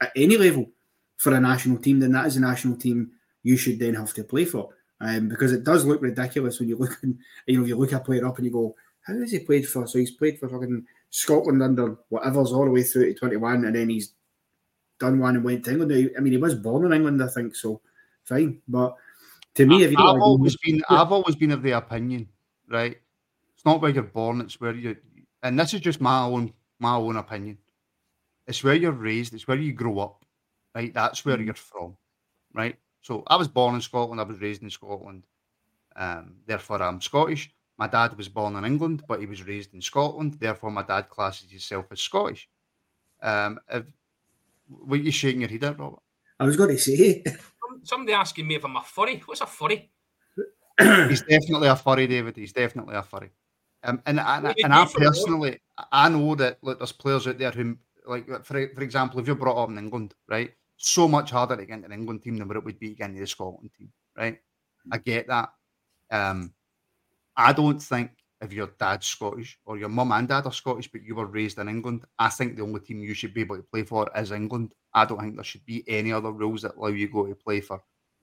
at 0.00 0.12
any 0.16 0.36
level 0.36 0.70
for 1.18 1.34
a 1.34 1.40
national 1.40 1.78
team, 1.78 2.00
then 2.00 2.12
that 2.12 2.26
is 2.26 2.36
a 2.36 2.40
national 2.40 2.76
team 2.76 3.12
you 3.42 3.56
should 3.56 3.78
then 3.78 3.94
have 3.94 4.12
to 4.14 4.24
play 4.24 4.44
for. 4.44 4.70
Um, 5.00 5.28
because 5.28 5.52
it 5.52 5.64
does 5.64 5.84
look 5.84 6.00
ridiculous 6.00 6.60
when 6.60 6.68
you 6.68 6.76
look, 6.76 6.98
and 7.02 7.18
you 7.46 7.58
know, 7.58 7.66
you 7.66 7.76
look 7.76 7.92
a 7.92 8.00
player 8.00 8.26
up 8.26 8.36
and 8.36 8.46
you 8.46 8.52
go, 8.52 8.74
"How 9.02 9.14
has 9.14 9.32
he 9.32 9.40
played 9.40 9.68
for?" 9.68 9.86
So 9.86 9.98
he's 9.98 10.12
played 10.12 10.38
for 10.38 10.48
fucking 10.48 10.86
Scotland 11.10 11.62
under 11.62 11.96
whatever's 12.08 12.52
all 12.52 12.64
the 12.64 12.70
way 12.70 12.84
through 12.84 13.12
to 13.12 13.18
21, 13.18 13.64
and 13.64 13.74
then 13.74 13.88
he's 13.88 14.14
done 15.00 15.18
one 15.18 15.36
and 15.36 15.44
went 15.44 15.64
to 15.64 15.72
England. 15.72 16.12
I 16.16 16.20
mean, 16.20 16.32
he 16.32 16.38
was 16.38 16.54
born 16.54 16.86
in 16.86 16.92
England, 16.92 17.22
I 17.22 17.26
think, 17.26 17.56
so 17.56 17.80
fine. 18.22 18.62
But 18.68 18.94
to 19.56 19.66
me, 19.66 19.82
if 19.82 19.90
you 19.90 19.98
I've 19.98 20.22
always 20.22 20.56
been, 20.56 20.82
I've 20.88 21.10
always 21.10 21.34
been 21.34 21.50
of 21.50 21.62
the 21.62 21.72
opinion, 21.72 22.28
right? 22.68 22.96
It's 23.54 23.64
not 23.64 23.82
where 23.82 23.90
you're 23.90 24.04
born; 24.04 24.40
it's 24.40 24.60
where 24.60 24.74
you. 24.74 24.96
And 25.42 25.58
this 25.58 25.74
is 25.74 25.80
just 25.80 26.00
my 26.00 26.22
own, 26.22 26.52
my 26.82 26.96
own 26.96 27.16
opinion. 27.16 27.56
It's 28.46 28.62
where 28.64 28.74
you're 28.74 28.90
raised. 28.92 29.32
It's 29.32 29.46
where 29.46 29.56
you 29.56 29.72
grow 29.72 30.00
up, 30.00 30.24
right? 30.74 30.92
That's 30.92 31.24
where 31.24 31.38
mm. 31.38 31.44
you're 31.46 31.54
from, 31.54 31.96
right? 32.52 32.76
So 33.00 33.22
I 33.28 33.36
was 33.36 33.48
born 33.48 33.76
in 33.76 33.80
Scotland. 33.80 34.20
I 34.20 34.24
was 34.24 34.40
raised 34.40 34.62
in 34.62 34.70
Scotland. 34.70 35.24
Um, 35.94 36.34
therefore, 36.46 36.82
I'm 36.82 37.00
Scottish. 37.00 37.52
My 37.78 37.86
dad 37.86 38.16
was 38.16 38.28
born 38.28 38.56
in 38.56 38.64
England, 38.64 39.04
but 39.08 39.20
he 39.20 39.26
was 39.26 39.46
raised 39.46 39.74
in 39.74 39.80
Scotland. 39.80 40.34
Therefore, 40.34 40.70
my 40.70 40.82
dad 40.82 41.08
classes 41.08 41.50
himself 41.50 41.86
as 41.90 42.00
Scottish. 42.00 42.48
Um, 43.22 43.60
if, 43.68 43.84
were 44.68 44.96
you 44.96 45.12
shaking 45.12 45.40
your 45.40 45.50
head 45.50 45.64
at, 45.64 45.78
Robert? 45.78 46.02
I 46.38 46.44
was 46.44 46.56
going 46.56 46.70
to 46.70 46.78
say. 46.78 47.22
Somebody 47.84 48.12
asking 48.12 48.46
me 48.46 48.56
if 48.56 48.64
I'm 48.64 48.76
a 48.76 48.82
furry. 48.82 49.22
What's 49.24 49.40
a 49.40 49.46
furry? 49.46 49.90
He's 51.08 51.22
definitely 51.22 51.68
a 51.68 51.76
furry, 51.76 52.06
David. 52.06 52.36
He's 52.36 52.52
definitely 52.52 52.96
a 52.96 53.02
furry. 53.02 53.30
Um, 53.84 54.00
and 54.06 54.20
and, 54.20 54.54
and 54.62 54.74
I 54.74 54.86
personally, 54.86 55.60
I 55.90 56.08
know 56.08 56.34
that 56.36 56.58
look, 56.62 56.78
there's 56.78 56.92
players 56.92 57.26
out 57.26 57.38
there 57.38 57.50
who, 57.50 57.76
like, 58.06 58.26
for, 58.44 58.68
for 58.68 58.82
example, 58.82 59.18
if 59.20 59.26
you're 59.26 59.36
brought 59.36 59.62
up 59.62 59.68
in 59.68 59.78
England, 59.78 60.14
right, 60.28 60.52
so 60.76 61.08
much 61.08 61.30
harder 61.30 61.56
to 61.56 61.66
get 61.66 61.74
into 61.74 61.86
an 61.86 61.92
England 61.92 62.22
team 62.22 62.36
than 62.36 62.48
what 62.48 62.56
it 62.56 62.64
would 62.64 62.78
be 62.78 62.90
to 62.90 62.94
get 62.94 63.10
into 63.10 63.20
the 63.20 63.26
Scotland 63.26 63.70
team, 63.76 63.90
right? 64.16 64.38
I 64.90 64.98
get 64.98 65.26
that. 65.28 65.50
Um, 66.10 66.52
I 67.36 67.52
don't 67.52 67.82
think 67.82 68.10
if 68.40 68.52
your 68.52 68.70
dad's 68.78 69.06
Scottish 69.06 69.58
or 69.64 69.78
your 69.78 69.88
mum 69.88 70.12
and 70.12 70.28
dad 70.28 70.46
are 70.46 70.52
Scottish, 70.52 70.90
but 70.90 71.02
you 71.02 71.14
were 71.14 71.26
raised 71.26 71.58
in 71.58 71.68
England, 71.68 72.04
I 72.18 72.28
think 72.28 72.56
the 72.56 72.62
only 72.62 72.80
team 72.80 73.00
you 73.00 73.14
should 73.14 73.32
be 73.32 73.42
able 73.42 73.56
to 73.56 73.62
play 73.62 73.84
for 73.84 74.10
is 74.16 74.32
England. 74.32 74.74
I 74.92 75.04
don't 75.04 75.20
think 75.20 75.36
there 75.36 75.44
should 75.44 75.64
be 75.64 75.84
any 75.88 76.12
other 76.12 76.32
rules 76.32 76.62
that 76.62 76.76
allow 76.76 76.88
you 76.88 77.06
to 77.06 77.12
go 77.12 77.26
to 77.26 77.34
play 77.34 77.60
for 77.60 77.80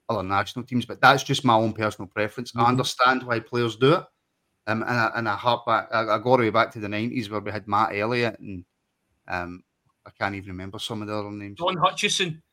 other 0.09 0.23
national 0.23 0.65
teams. 0.65 0.85
But 0.85 1.01
that's 1.01 1.23
just 1.23 1.45
my 1.45 1.55
own 1.55 1.73
personal 1.73 2.07
preference. 2.07 2.51
Mm-hmm. 2.51 2.65
I 2.65 2.69
understand 2.69 3.23
why 3.23 3.39
players 3.39 3.77
do 3.77 3.93
it. 3.93 4.03
Um, 4.69 4.83
and 4.83 4.91
I, 4.91 5.11
and 5.15 5.27
I 5.27 5.35
harp 5.35 5.65
back, 5.65 5.87
I, 5.91 6.07
I 6.07 6.19
go 6.19 6.37
way 6.37 6.51
back 6.51 6.71
to 6.73 6.79
the 6.79 6.87
90s 6.87 7.27
where 7.31 7.39
we 7.39 7.51
had 7.51 7.67
Matt 7.67 7.95
Elliott 7.95 8.39
and 8.39 8.63
um, 9.27 9.63
I 10.05 10.11
can't 10.11 10.35
even 10.35 10.49
remember 10.49 10.77
some 10.77 11.01
of 11.01 11.07
the 11.07 11.15
other 11.15 11.31
names. 11.31 11.57
John 11.57 11.75
Hutchison. 11.75 12.43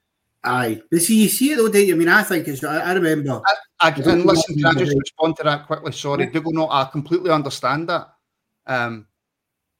Aye, 0.42 0.80
but 0.90 1.02
see, 1.02 1.24
you 1.24 1.28
see 1.28 1.52
it 1.52 1.56
though, 1.56 1.68
don't 1.68 1.86
you? 1.86 1.94
I 1.94 1.98
mean, 1.98 2.08
I 2.08 2.22
think 2.22 2.48
it's. 2.48 2.64
I, 2.64 2.78
I 2.78 2.92
remember. 2.94 3.42
I, 3.80 3.88
I, 3.88 3.90
and 3.90 4.24
listen, 4.24 4.54
can 4.54 4.66
I 4.66 4.72
just 4.74 4.96
respond 4.96 5.36
to 5.36 5.42
that 5.42 5.66
quickly? 5.66 5.92
Sorry, 5.92 6.24
yeah. 6.24 6.30
Dougal. 6.30 6.52
No, 6.52 6.70
I 6.70 6.84
completely 6.84 7.30
understand 7.30 7.88
that. 7.88 8.08
Um, 8.66 9.06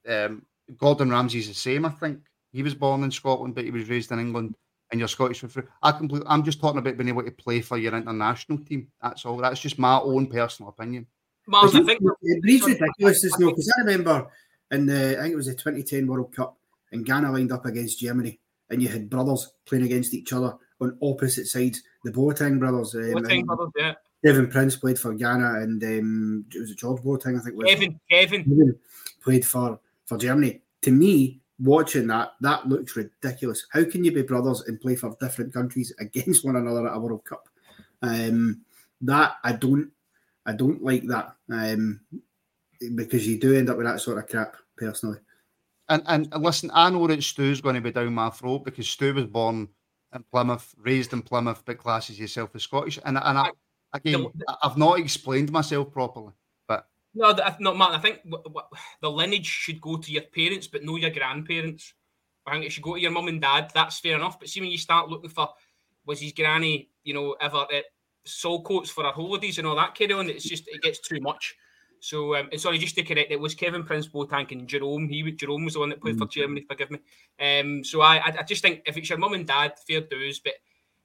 um, 0.07 0.45
Gordon 0.77 1.09
Ramsay's 1.09 1.47
the 1.47 1.53
same. 1.53 1.85
I 1.85 1.89
think 1.89 2.19
he 2.51 2.61
was 2.61 2.75
born 2.75 3.03
in 3.03 3.11
Scotland, 3.11 3.55
but 3.55 3.63
he 3.63 3.71
was 3.71 3.89
raised 3.89 4.11
in 4.11 4.19
England, 4.19 4.55
and 4.91 4.99
you're 4.99 5.07
Scottish 5.07 5.39
for 5.39 5.47
free. 5.47 5.63
I 5.81 5.91
completely. 5.93 6.27
I'm 6.29 6.43
just 6.43 6.59
talking 6.59 6.79
about 6.79 6.97
being 6.97 7.09
able 7.09 7.23
to 7.23 7.31
play 7.31 7.61
for 7.61 7.77
your 7.77 7.95
international 7.95 8.59
team. 8.59 8.89
That's 9.01 9.25
all. 9.25 9.37
That's 9.37 9.61
just 9.61 9.79
my 9.79 9.99
own 9.99 10.27
personal 10.27 10.69
opinion. 10.69 11.07
Mars, 11.47 11.73
I 11.75 11.83
think 11.83 12.01
ridiculousness, 12.21 13.39
no, 13.39 13.49
because 13.49 13.73
I 13.77 13.81
remember 13.81 14.27
in 14.71 14.85
the 14.85 15.17
I 15.17 15.23
think 15.23 15.33
it 15.33 15.37
was 15.37 15.47
the 15.47 15.53
2010 15.53 16.05
World 16.07 16.35
Cup, 16.35 16.57
and 16.91 17.05
Ghana 17.05 17.31
lined 17.31 17.51
up 17.51 17.65
against 17.65 17.99
Germany 17.99 18.39
and 18.69 18.81
you 18.81 18.89
had 18.89 19.09
brothers 19.09 19.51
playing 19.65 19.85
against 19.85 20.13
each 20.13 20.33
other 20.33 20.55
on 20.81 20.97
opposite 21.01 21.47
sides. 21.47 21.81
The 22.03 22.11
Boateng 22.11 22.59
brothers. 22.59 22.95
Um, 22.95 23.01
Boateng 23.01 23.45
brothers, 23.45 23.71
yeah. 23.75 23.93
Kevin 24.25 24.49
Prince 24.49 24.75
played 24.75 24.99
for 24.99 25.13
Ghana, 25.13 25.61
and 25.61 25.83
um, 25.83 26.45
it 26.53 26.59
was 26.59 26.71
a 26.71 26.75
George 26.75 27.01
Boateng, 27.01 27.39
I 27.39 27.43
think. 27.43 27.55
Was 27.55 27.69
Kevin, 27.69 27.99
Kevin. 28.09 28.43
Kevin 28.43 28.75
played 29.23 29.45
for 29.45 29.79
for 30.05 30.17
Germany. 30.17 30.61
To 30.83 30.91
me, 30.91 31.39
watching 31.59 32.07
that, 32.07 32.33
that 32.41 32.67
looks 32.67 32.95
ridiculous. 32.95 33.65
How 33.71 33.83
can 33.83 34.03
you 34.03 34.11
be 34.11 34.23
brothers 34.23 34.61
and 34.67 34.79
play 34.79 34.95
for 34.95 35.15
different 35.19 35.53
countries 35.53 35.93
against 35.99 36.45
one 36.45 36.55
another 36.55 36.87
at 36.87 36.95
a 36.95 36.99
World 36.99 37.25
Cup? 37.25 37.47
Um, 38.01 38.61
that 39.01 39.35
I 39.43 39.53
don't, 39.53 39.91
I 40.47 40.53
don't 40.53 40.81
like 40.81 41.03
that 41.07 41.35
um, 41.51 41.99
because 42.95 43.27
you 43.27 43.37
do 43.37 43.55
end 43.55 43.69
up 43.69 43.77
with 43.77 43.85
that 43.85 44.01
sort 44.01 44.17
of 44.17 44.29
crap 44.29 44.55
personally. 44.77 45.19
And, 45.89 46.01
and 46.07 46.33
listen, 46.41 46.71
I 46.73 46.89
know 46.89 47.05
that 47.07 47.23
Stu's 47.23 47.61
going 47.61 47.75
to 47.75 47.81
be 47.81 47.91
down 47.91 48.13
my 48.13 48.29
throat 48.29 48.63
because 48.65 48.87
Stu 48.87 49.13
was 49.13 49.25
born 49.25 49.67
in 50.13 50.23
Plymouth, 50.31 50.73
raised 50.77 51.13
in 51.13 51.21
Plymouth, 51.21 51.63
but 51.65 51.77
classes 51.77 52.19
yourself 52.19 52.55
as 52.55 52.63
Scottish. 52.63 52.97
And 53.05 53.17
and 53.17 53.37
I, 53.37 53.51
again, 53.93 54.25
I've 54.63 54.77
not 54.77 54.99
explained 54.99 55.51
myself 55.51 55.91
properly. 55.91 56.33
But 56.67 56.87
no, 57.13 57.35
no, 57.59 57.73
Martin. 57.73 57.99
I 57.99 58.01
think 58.01 58.21
the 59.01 59.11
lineage 59.11 59.45
should 59.45 59.81
go 59.81 59.97
to 59.97 60.11
your 60.11 60.23
parents, 60.23 60.67
but 60.67 60.83
no 60.83 60.95
your 60.95 61.09
grandparents. 61.09 61.93
I 62.45 62.53
think 62.53 62.65
it 62.65 62.71
should 62.71 62.83
go 62.83 62.95
to 62.95 63.01
your 63.01 63.11
mum 63.11 63.27
and 63.27 63.41
dad. 63.41 63.71
That's 63.73 63.99
fair 63.99 64.15
enough. 64.15 64.39
But 64.39 64.49
see, 64.49 64.61
when 64.61 64.71
you 64.71 64.77
start 64.77 65.09
looking 65.09 65.29
for 65.29 65.49
was 66.05 66.21
his 66.21 66.31
granny, 66.31 66.89
you 67.03 67.13
know, 67.13 67.35
ever 67.41 67.65
at 67.73 67.83
Saltcoats 68.27 68.89
for 68.89 69.05
our 69.05 69.13
holidays 69.13 69.57
and 69.57 69.67
all 69.67 69.75
that 69.75 69.95
carry 69.95 70.13
on, 70.13 70.29
it's 70.29 70.43
just 70.43 70.67
it 70.67 70.81
gets 70.81 70.99
too 70.99 71.19
much. 71.21 71.55
So, 71.99 72.35
um, 72.35 72.49
and 72.51 72.61
sorry, 72.61 72.77
just 72.77 72.95
to 72.95 73.03
correct, 73.03 73.31
it 73.31 73.39
was 73.39 73.55
Kevin 73.55 73.83
Prince 73.83 74.07
Boateng 74.07 74.51
and 74.51 74.67
Jerome. 74.67 75.09
He 75.09 75.31
Jerome 75.31 75.65
was 75.65 75.73
the 75.73 75.79
one 75.79 75.89
that 75.89 76.01
played 76.01 76.15
mm. 76.15 76.19
for 76.19 76.27
Germany. 76.27 76.65
Forgive 76.67 76.91
me. 76.91 76.99
Um, 77.39 77.83
so 77.83 78.01
I, 78.01 78.17
I, 78.17 78.35
I 78.39 78.43
just 78.43 78.61
think 78.61 78.83
if 78.85 78.97
it's 78.97 79.09
your 79.09 79.17
mum 79.17 79.33
and 79.33 79.47
dad, 79.47 79.73
fair 79.87 80.01
dues, 80.01 80.39
but 80.39 80.53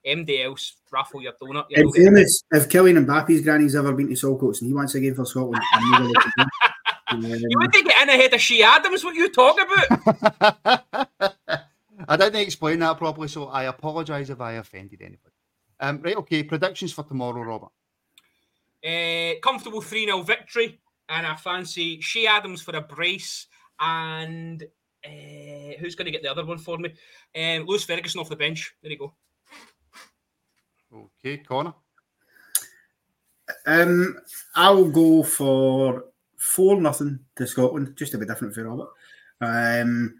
MD 0.06 0.44
else, 0.44 0.76
raffle 0.90 1.22
your 1.22 1.32
donut. 1.40 1.66
You 1.70 1.82
in 1.82 1.92
fairness, 1.92 2.44
if 2.50 2.68
Kylian 2.68 3.04
Mbappe's 3.06 3.42
granny's 3.42 3.74
ever 3.74 3.92
been 3.92 4.08
to 4.08 4.14
Saltcoats 4.14 4.60
and 4.60 4.68
he 4.68 4.74
wants 4.74 4.94
a 4.94 5.00
game 5.00 5.14
for 5.14 5.24
Scotland, 5.24 5.62
you 5.82 7.58
would 7.58 7.72
not 7.72 7.72
get 7.72 8.02
in 8.02 8.08
ahead 8.08 8.34
of 8.34 8.40
Che 8.40 8.62
Adams. 8.62 9.04
What 9.04 9.14
you 9.14 9.30
talk 9.30 9.58
about? 9.60 10.84
I 12.08 12.16
didn't 12.16 12.40
explain 12.40 12.80
that 12.80 12.98
properly, 12.98 13.28
so 13.28 13.46
I 13.46 13.64
apologise 13.64 14.28
if 14.28 14.40
I 14.40 14.52
offended 14.52 15.00
anybody. 15.00 15.31
Um, 15.82 16.00
right, 16.00 16.16
okay. 16.16 16.44
Predictions 16.44 16.92
for 16.92 17.02
tomorrow, 17.02 17.42
Robert. 17.42 17.72
Uh, 18.84 19.38
comfortable 19.42 19.80
3 19.80 20.06
0 20.06 20.22
victory 20.22 20.80
and 21.08 21.26
I 21.26 21.34
fancy 21.36 21.98
Che 21.98 22.26
Adams 22.26 22.62
for 22.62 22.74
a 22.76 22.80
brace 22.80 23.48
and 23.78 24.62
uh, 25.04 25.74
who's 25.78 25.96
going 25.96 26.06
to 26.06 26.12
get 26.12 26.22
the 26.22 26.30
other 26.30 26.44
one 26.44 26.58
for 26.58 26.78
me? 26.78 26.94
Um, 27.36 27.66
Lewis 27.66 27.84
Ferguson 27.84 28.20
off 28.20 28.28
the 28.28 28.36
bench. 28.36 28.74
There 28.80 28.92
you 28.92 28.98
go. 28.98 29.12
Okay, 30.94 31.38
Connor. 31.38 31.74
Um, 33.66 34.18
I'll 34.54 34.88
go 34.88 35.24
for 35.24 36.04
four 36.36 36.80
nothing 36.80 37.18
to 37.36 37.46
Scotland, 37.46 37.94
just 37.96 38.12
to 38.12 38.18
be 38.18 38.26
different 38.26 38.54
for 38.54 38.64
Robert. 38.64 38.90
Um, 39.40 40.14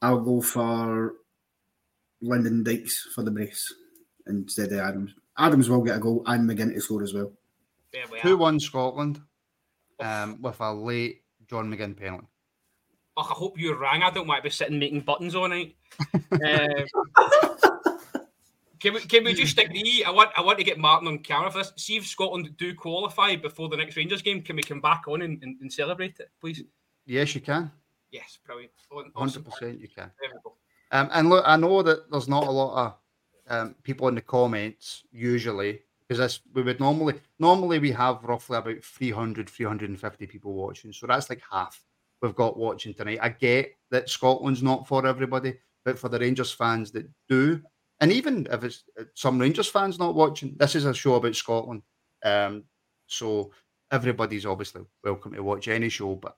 I'll 0.00 0.20
go 0.20 0.40
for 0.40 1.14
Lyndon 2.20 2.62
Dykes 2.62 3.08
for 3.14 3.24
the 3.24 3.30
brace 3.30 3.72
instead 4.26 4.72
of 4.72 4.80
Adams. 4.80 5.14
Adams 5.38 5.68
will 5.68 5.82
get 5.82 5.96
a 5.96 6.00
goal 6.00 6.22
and 6.26 6.48
McGinn 6.48 6.74
to 6.74 6.80
score 6.80 7.02
as 7.02 7.14
well. 7.14 7.32
Who 8.22 8.36
won 8.36 8.60
Scotland? 8.60 9.20
um, 10.00 10.40
with 10.40 10.60
a 10.60 10.72
late 10.72 11.22
John 11.48 11.70
McGinn 11.70 11.96
penalty. 11.96 12.26
Oh, 13.16 13.22
I 13.22 13.34
hope 13.34 13.58
you 13.58 13.74
rang. 13.74 14.02
I 14.02 14.10
don't 14.10 14.26
want 14.26 14.38
to 14.38 14.42
be 14.42 14.50
sitting 14.50 14.78
making 14.78 15.00
buttons 15.00 15.34
all 15.34 15.48
night. 15.48 15.76
um, 16.14 16.86
can 18.78 18.94
we 18.94 19.00
can 19.00 19.24
we 19.24 19.34
just 19.34 19.58
agree? 19.58 20.04
I 20.06 20.10
want 20.10 20.30
I 20.36 20.40
want 20.40 20.58
to 20.58 20.64
get 20.64 20.78
Martin 20.78 21.08
on 21.08 21.18
camera 21.18 21.50
for 21.50 21.58
this. 21.58 21.72
See 21.76 21.96
if 21.96 22.06
Scotland 22.06 22.56
do 22.56 22.74
qualify 22.74 23.36
before 23.36 23.68
the 23.68 23.76
next 23.76 23.96
Rangers 23.96 24.22
game. 24.22 24.42
Can 24.42 24.56
we 24.56 24.62
come 24.62 24.80
back 24.80 25.02
on 25.08 25.22
and, 25.22 25.42
and, 25.42 25.60
and 25.60 25.72
celebrate 25.72 26.18
it, 26.18 26.30
please? 26.40 26.62
Yes, 27.04 27.34
you 27.34 27.40
can. 27.40 27.70
Yes, 28.10 28.38
brilliant. 28.44 28.72
Hundred 29.14 29.44
percent, 29.44 29.80
you 29.80 29.88
can. 29.88 30.10
Um, 30.92 31.08
and 31.12 31.28
look, 31.28 31.44
I 31.46 31.56
know 31.56 31.82
that 31.82 32.10
there's 32.10 32.28
not 32.28 32.46
a 32.46 32.50
lot 32.50 32.86
of 32.86 32.94
um, 33.50 33.74
people 33.82 34.08
in 34.08 34.14
the 34.14 34.20
comments 34.20 35.02
usually 35.12 35.80
because 36.08 36.40
we 36.54 36.62
would 36.62 36.80
normally 36.80 37.14
normally 37.38 37.78
we 37.78 37.90
have 37.90 38.24
roughly 38.24 38.56
about 38.56 38.82
300 38.82 39.48
350 39.50 40.26
people 40.26 40.54
watching. 40.54 40.92
So 40.92 41.06
that's 41.06 41.28
like 41.28 41.42
half 41.50 41.82
we've 42.22 42.34
got 42.34 42.56
watching 42.56 42.94
tonight. 42.94 43.18
I 43.20 43.28
get 43.30 43.76
that 43.90 44.08
scotland's 44.08 44.62
not 44.62 44.86
for 44.86 45.06
everybody 45.06 45.58
but 45.84 45.98
for 45.98 46.08
the 46.08 46.18
rangers 46.18 46.52
fans 46.52 46.90
that 46.92 47.08
do 47.28 47.60
and 48.00 48.12
even 48.12 48.46
if 48.50 48.64
it's 48.64 48.84
uh, 48.98 49.04
some 49.14 49.38
rangers 49.38 49.68
fans 49.68 49.98
not 49.98 50.14
watching 50.14 50.54
this 50.58 50.74
is 50.74 50.84
a 50.84 50.94
show 50.94 51.14
about 51.16 51.36
scotland. 51.36 51.82
Um, 52.24 52.64
so 53.06 53.50
everybody's 53.90 54.46
obviously 54.46 54.82
welcome 55.02 55.32
to 55.34 55.42
watch 55.42 55.66
any 55.66 55.88
show 55.88 56.14
but 56.14 56.36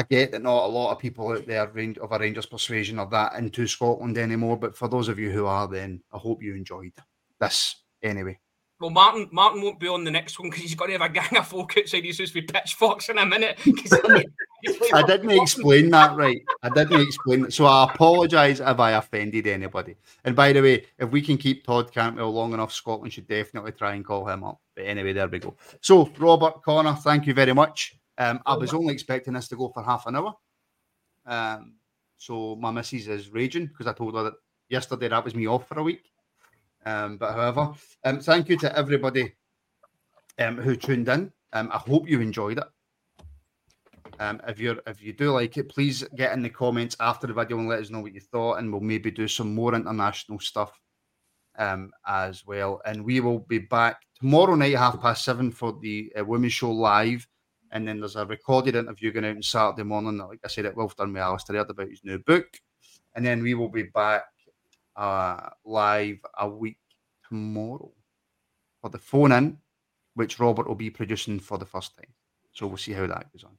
I 0.00 0.02
get 0.04 0.32
that 0.32 0.40
not 0.40 0.64
a 0.64 0.66
lot 0.66 0.92
of 0.92 0.98
people 0.98 1.30
out 1.30 1.46
there 1.46 1.62
of 1.62 1.76
a 1.76 2.18
Rangers 2.18 2.46
persuasion 2.46 2.98
are 2.98 3.10
that 3.10 3.34
into 3.34 3.66
Scotland 3.66 4.16
anymore, 4.16 4.56
but 4.56 4.74
for 4.74 4.88
those 4.88 5.08
of 5.08 5.18
you 5.18 5.30
who 5.30 5.44
are, 5.44 5.68
then 5.68 6.00
I 6.10 6.16
hope 6.16 6.42
you 6.42 6.54
enjoyed 6.54 6.92
this 7.38 7.76
anyway. 8.02 8.38
Well, 8.80 8.88
Martin 8.88 9.28
Martin 9.30 9.60
won't 9.60 9.78
be 9.78 9.88
on 9.88 10.04
the 10.04 10.10
next 10.10 10.40
one 10.40 10.48
because 10.48 10.62
he's 10.62 10.74
got 10.74 10.86
to 10.86 10.92
have 10.92 11.02
a 11.02 11.10
gang 11.10 11.36
of 11.36 11.46
folk 11.46 11.76
outside 11.76 12.06
his 12.06 12.18
house 12.18 12.32
with 12.32 12.48
pitchforks 12.48 13.10
in 13.10 13.18
a 13.18 13.26
minute. 13.26 13.58
I 14.94 15.02
didn't 15.02 15.32
explain 15.32 15.90
that 15.90 16.16
right. 16.16 16.40
I 16.62 16.70
didn't 16.70 17.02
explain 17.02 17.44
it. 17.44 17.52
So 17.52 17.66
I 17.66 17.84
apologise 17.92 18.60
if 18.60 18.80
I 18.80 18.92
offended 18.92 19.46
anybody. 19.48 19.96
And 20.24 20.34
by 20.34 20.54
the 20.54 20.62
way, 20.62 20.86
if 20.98 21.10
we 21.10 21.20
can 21.20 21.36
keep 21.36 21.66
Todd 21.66 21.92
Cantwell 21.92 22.32
long 22.32 22.54
enough, 22.54 22.72
Scotland 22.72 23.12
should 23.12 23.28
definitely 23.28 23.72
try 23.72 23.96
and 23.96 24.04
call 24.04 24.26
him 24.26 24.44
up. 24.44 24.62
But 24.74 24.86
anyway, 24.86 25.12
there 25.12 25.28
we 25.28 25.40
go. 25.40 25.56
So, 25.82 26.10
Robert 26.18 26.62
Connor, 26.62 26.94
thank 26.94 27.26
you 27.26 27.34
very 27.34 27.52
much. 27.52 27.99
Um, 28.20 28.38
I 28.44 28.54
was 28.54 28.74
only 28.74 28.92
expecting 28.92 29.32
this 29.32 29.48
to 29.48 29.56
go 29.56 29.70
for 29.70 29.82
half 29.82 30.06
an 30.06 30.14
hour. 30.14 30.34
Um, 31.24 31.76
so 32.18 32.54
my 32.56 32.70
missus 32.70 33.08
is 33.08 33.30
raging 33.30 33.66
because 33.66 33.86
I 33.86 33.94
told 33.94 34.14
her 34.14 34.24
that 34.24 34.34
yesterday 34.68 35.08
that 35.08 35.24
was 35.24 35.34
me 35.34 35.48
off 35.48 35.66
for 35.66 35.78
a 35.78 35.82
week. 35.82 36.04
Um, 36.84 37.16
but 37.16 37.32
however, 37.32 37.72
um, 38.04 38.20
thank 38.20 38.50
you 38.50 38.58
to 38.58 38.76
everybody 38.76 39.32
um, 40.38 40.58
who 40.58 40.76
tuned 40.76 41.08
in. 41.08 41.32
Um, 41.54 41.70
I 41.72 41.78
hope 41.78 42.10
you 42.10 42.20
enjoyed 42.20 42.58
it. 42.58 42.64
Um, 44.18 44.38
if 44.46 44.60
you 44.60 44.78
if 44.86 45.02
you 45.02 45.14
do 45.14 45.30
like 45.30 45.56
it, 45.56 45.70
please 45.70 46.04
get 46.14 46.34
in 46.34 46.42
the 46.42 46.50
comments 46.50 46.96
after 47.00 47.26
the 47.26 47.32
video 47.32 47.58
and 47.58 47.68
let 47.70 47.80
us 47.80 47.88
know 47.88 48.00
what 48.00 48.12
you 48.12 48.20
thought, 48.20 48.58
and 48.58 48.70
we'll 48.70 48.82
maybe 48.82 49.10
do 49.10 49.28
some 49.28 49.54
more 49.54 49.74
international 49.74 50.40
stuff 50.40 50.78
um, 51.58 51.90
as 52.06 52.46
well. 52.46 52.82
And 52.84 53.02
we 53.02 53.20
will 53.20 53.38
be 53.38 53.60
back 53.60 54.02
tomorrow 54.18 54.56
night, 54.56 54.76
half 54.76 55.00
past 55.00 55.24
seven, 55.24 55.50
for 55.50 55.78
the 55.80 56.12
uh, 56.18 56.22
women's 56.22 56.52
show 56.52 56.70
live. 56.70 57.26
And 57.72 57.86
then 57.86 58.00
there's 58.00 58.16
a 58.16 58.26
recorded 58.26 58.74
interview 58.74 59.12
going 59.12 59.24
out 59.24 59.36
on 59.36 59.42
Saturday 59.42 59.84
morning. 59.84 60.18
Like 60.18 60.40
I 60.44 60.48
said, 60.48 60.64
it 60.64 60.76
Wolf 60.76 60.96
done 60.96 61.12
with 61.12 61.22
Alistair 61.22 61.56
about 61.56 61.88
his 61.88 62.04
new 62.04 62.18
book. 62.18 62.48
And 63.14 63.24
then 63.24 63.42
we 63.42 63.54
will 63.54 63.68
be 63.68 63.84
back 63.84 64.24
uh, 64.96 65.50
live 65.64 66.18
a 66.38 66.48
week 66.48 66.78
tomorrow 67.28 67.92
for 68.80 68.90
the 68.90 68.98
phone 68.98 69.32
in, 69.32 69.58
which 70.14 70.40
Robert 70.40 70.66
will 70.66 70.74
be 70.74 70.90
producing 70.90 71.38
for 71.38 71.58
the 71.58 71.66
first 71.66 71.96
time. 71.96 72.12
So 72.52 72.66
we'll 72.66 72.76
see 72.76 72.92
how 72.92 73.06
that 73.06 73.32
goes 73.32 73.44
on. 73.44 73.56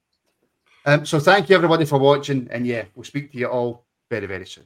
Um, 0.85 1.05
so 1.05 1.19
thank 1.19 1.49
you 1.49 1.55
everybody 1.55 1.85
for 1.85 1.99
watching, 1.99 2.47
and 2.51 2.65
yeah, 2.65 2.85
we'll 2.95 3.03
speak 3.03 3.31
to 3.31 3.37
you 3.37 3.47
all 3.47 3.85
very 4.09 4.25
very 4.25 4.47
soon. 4.47 4.65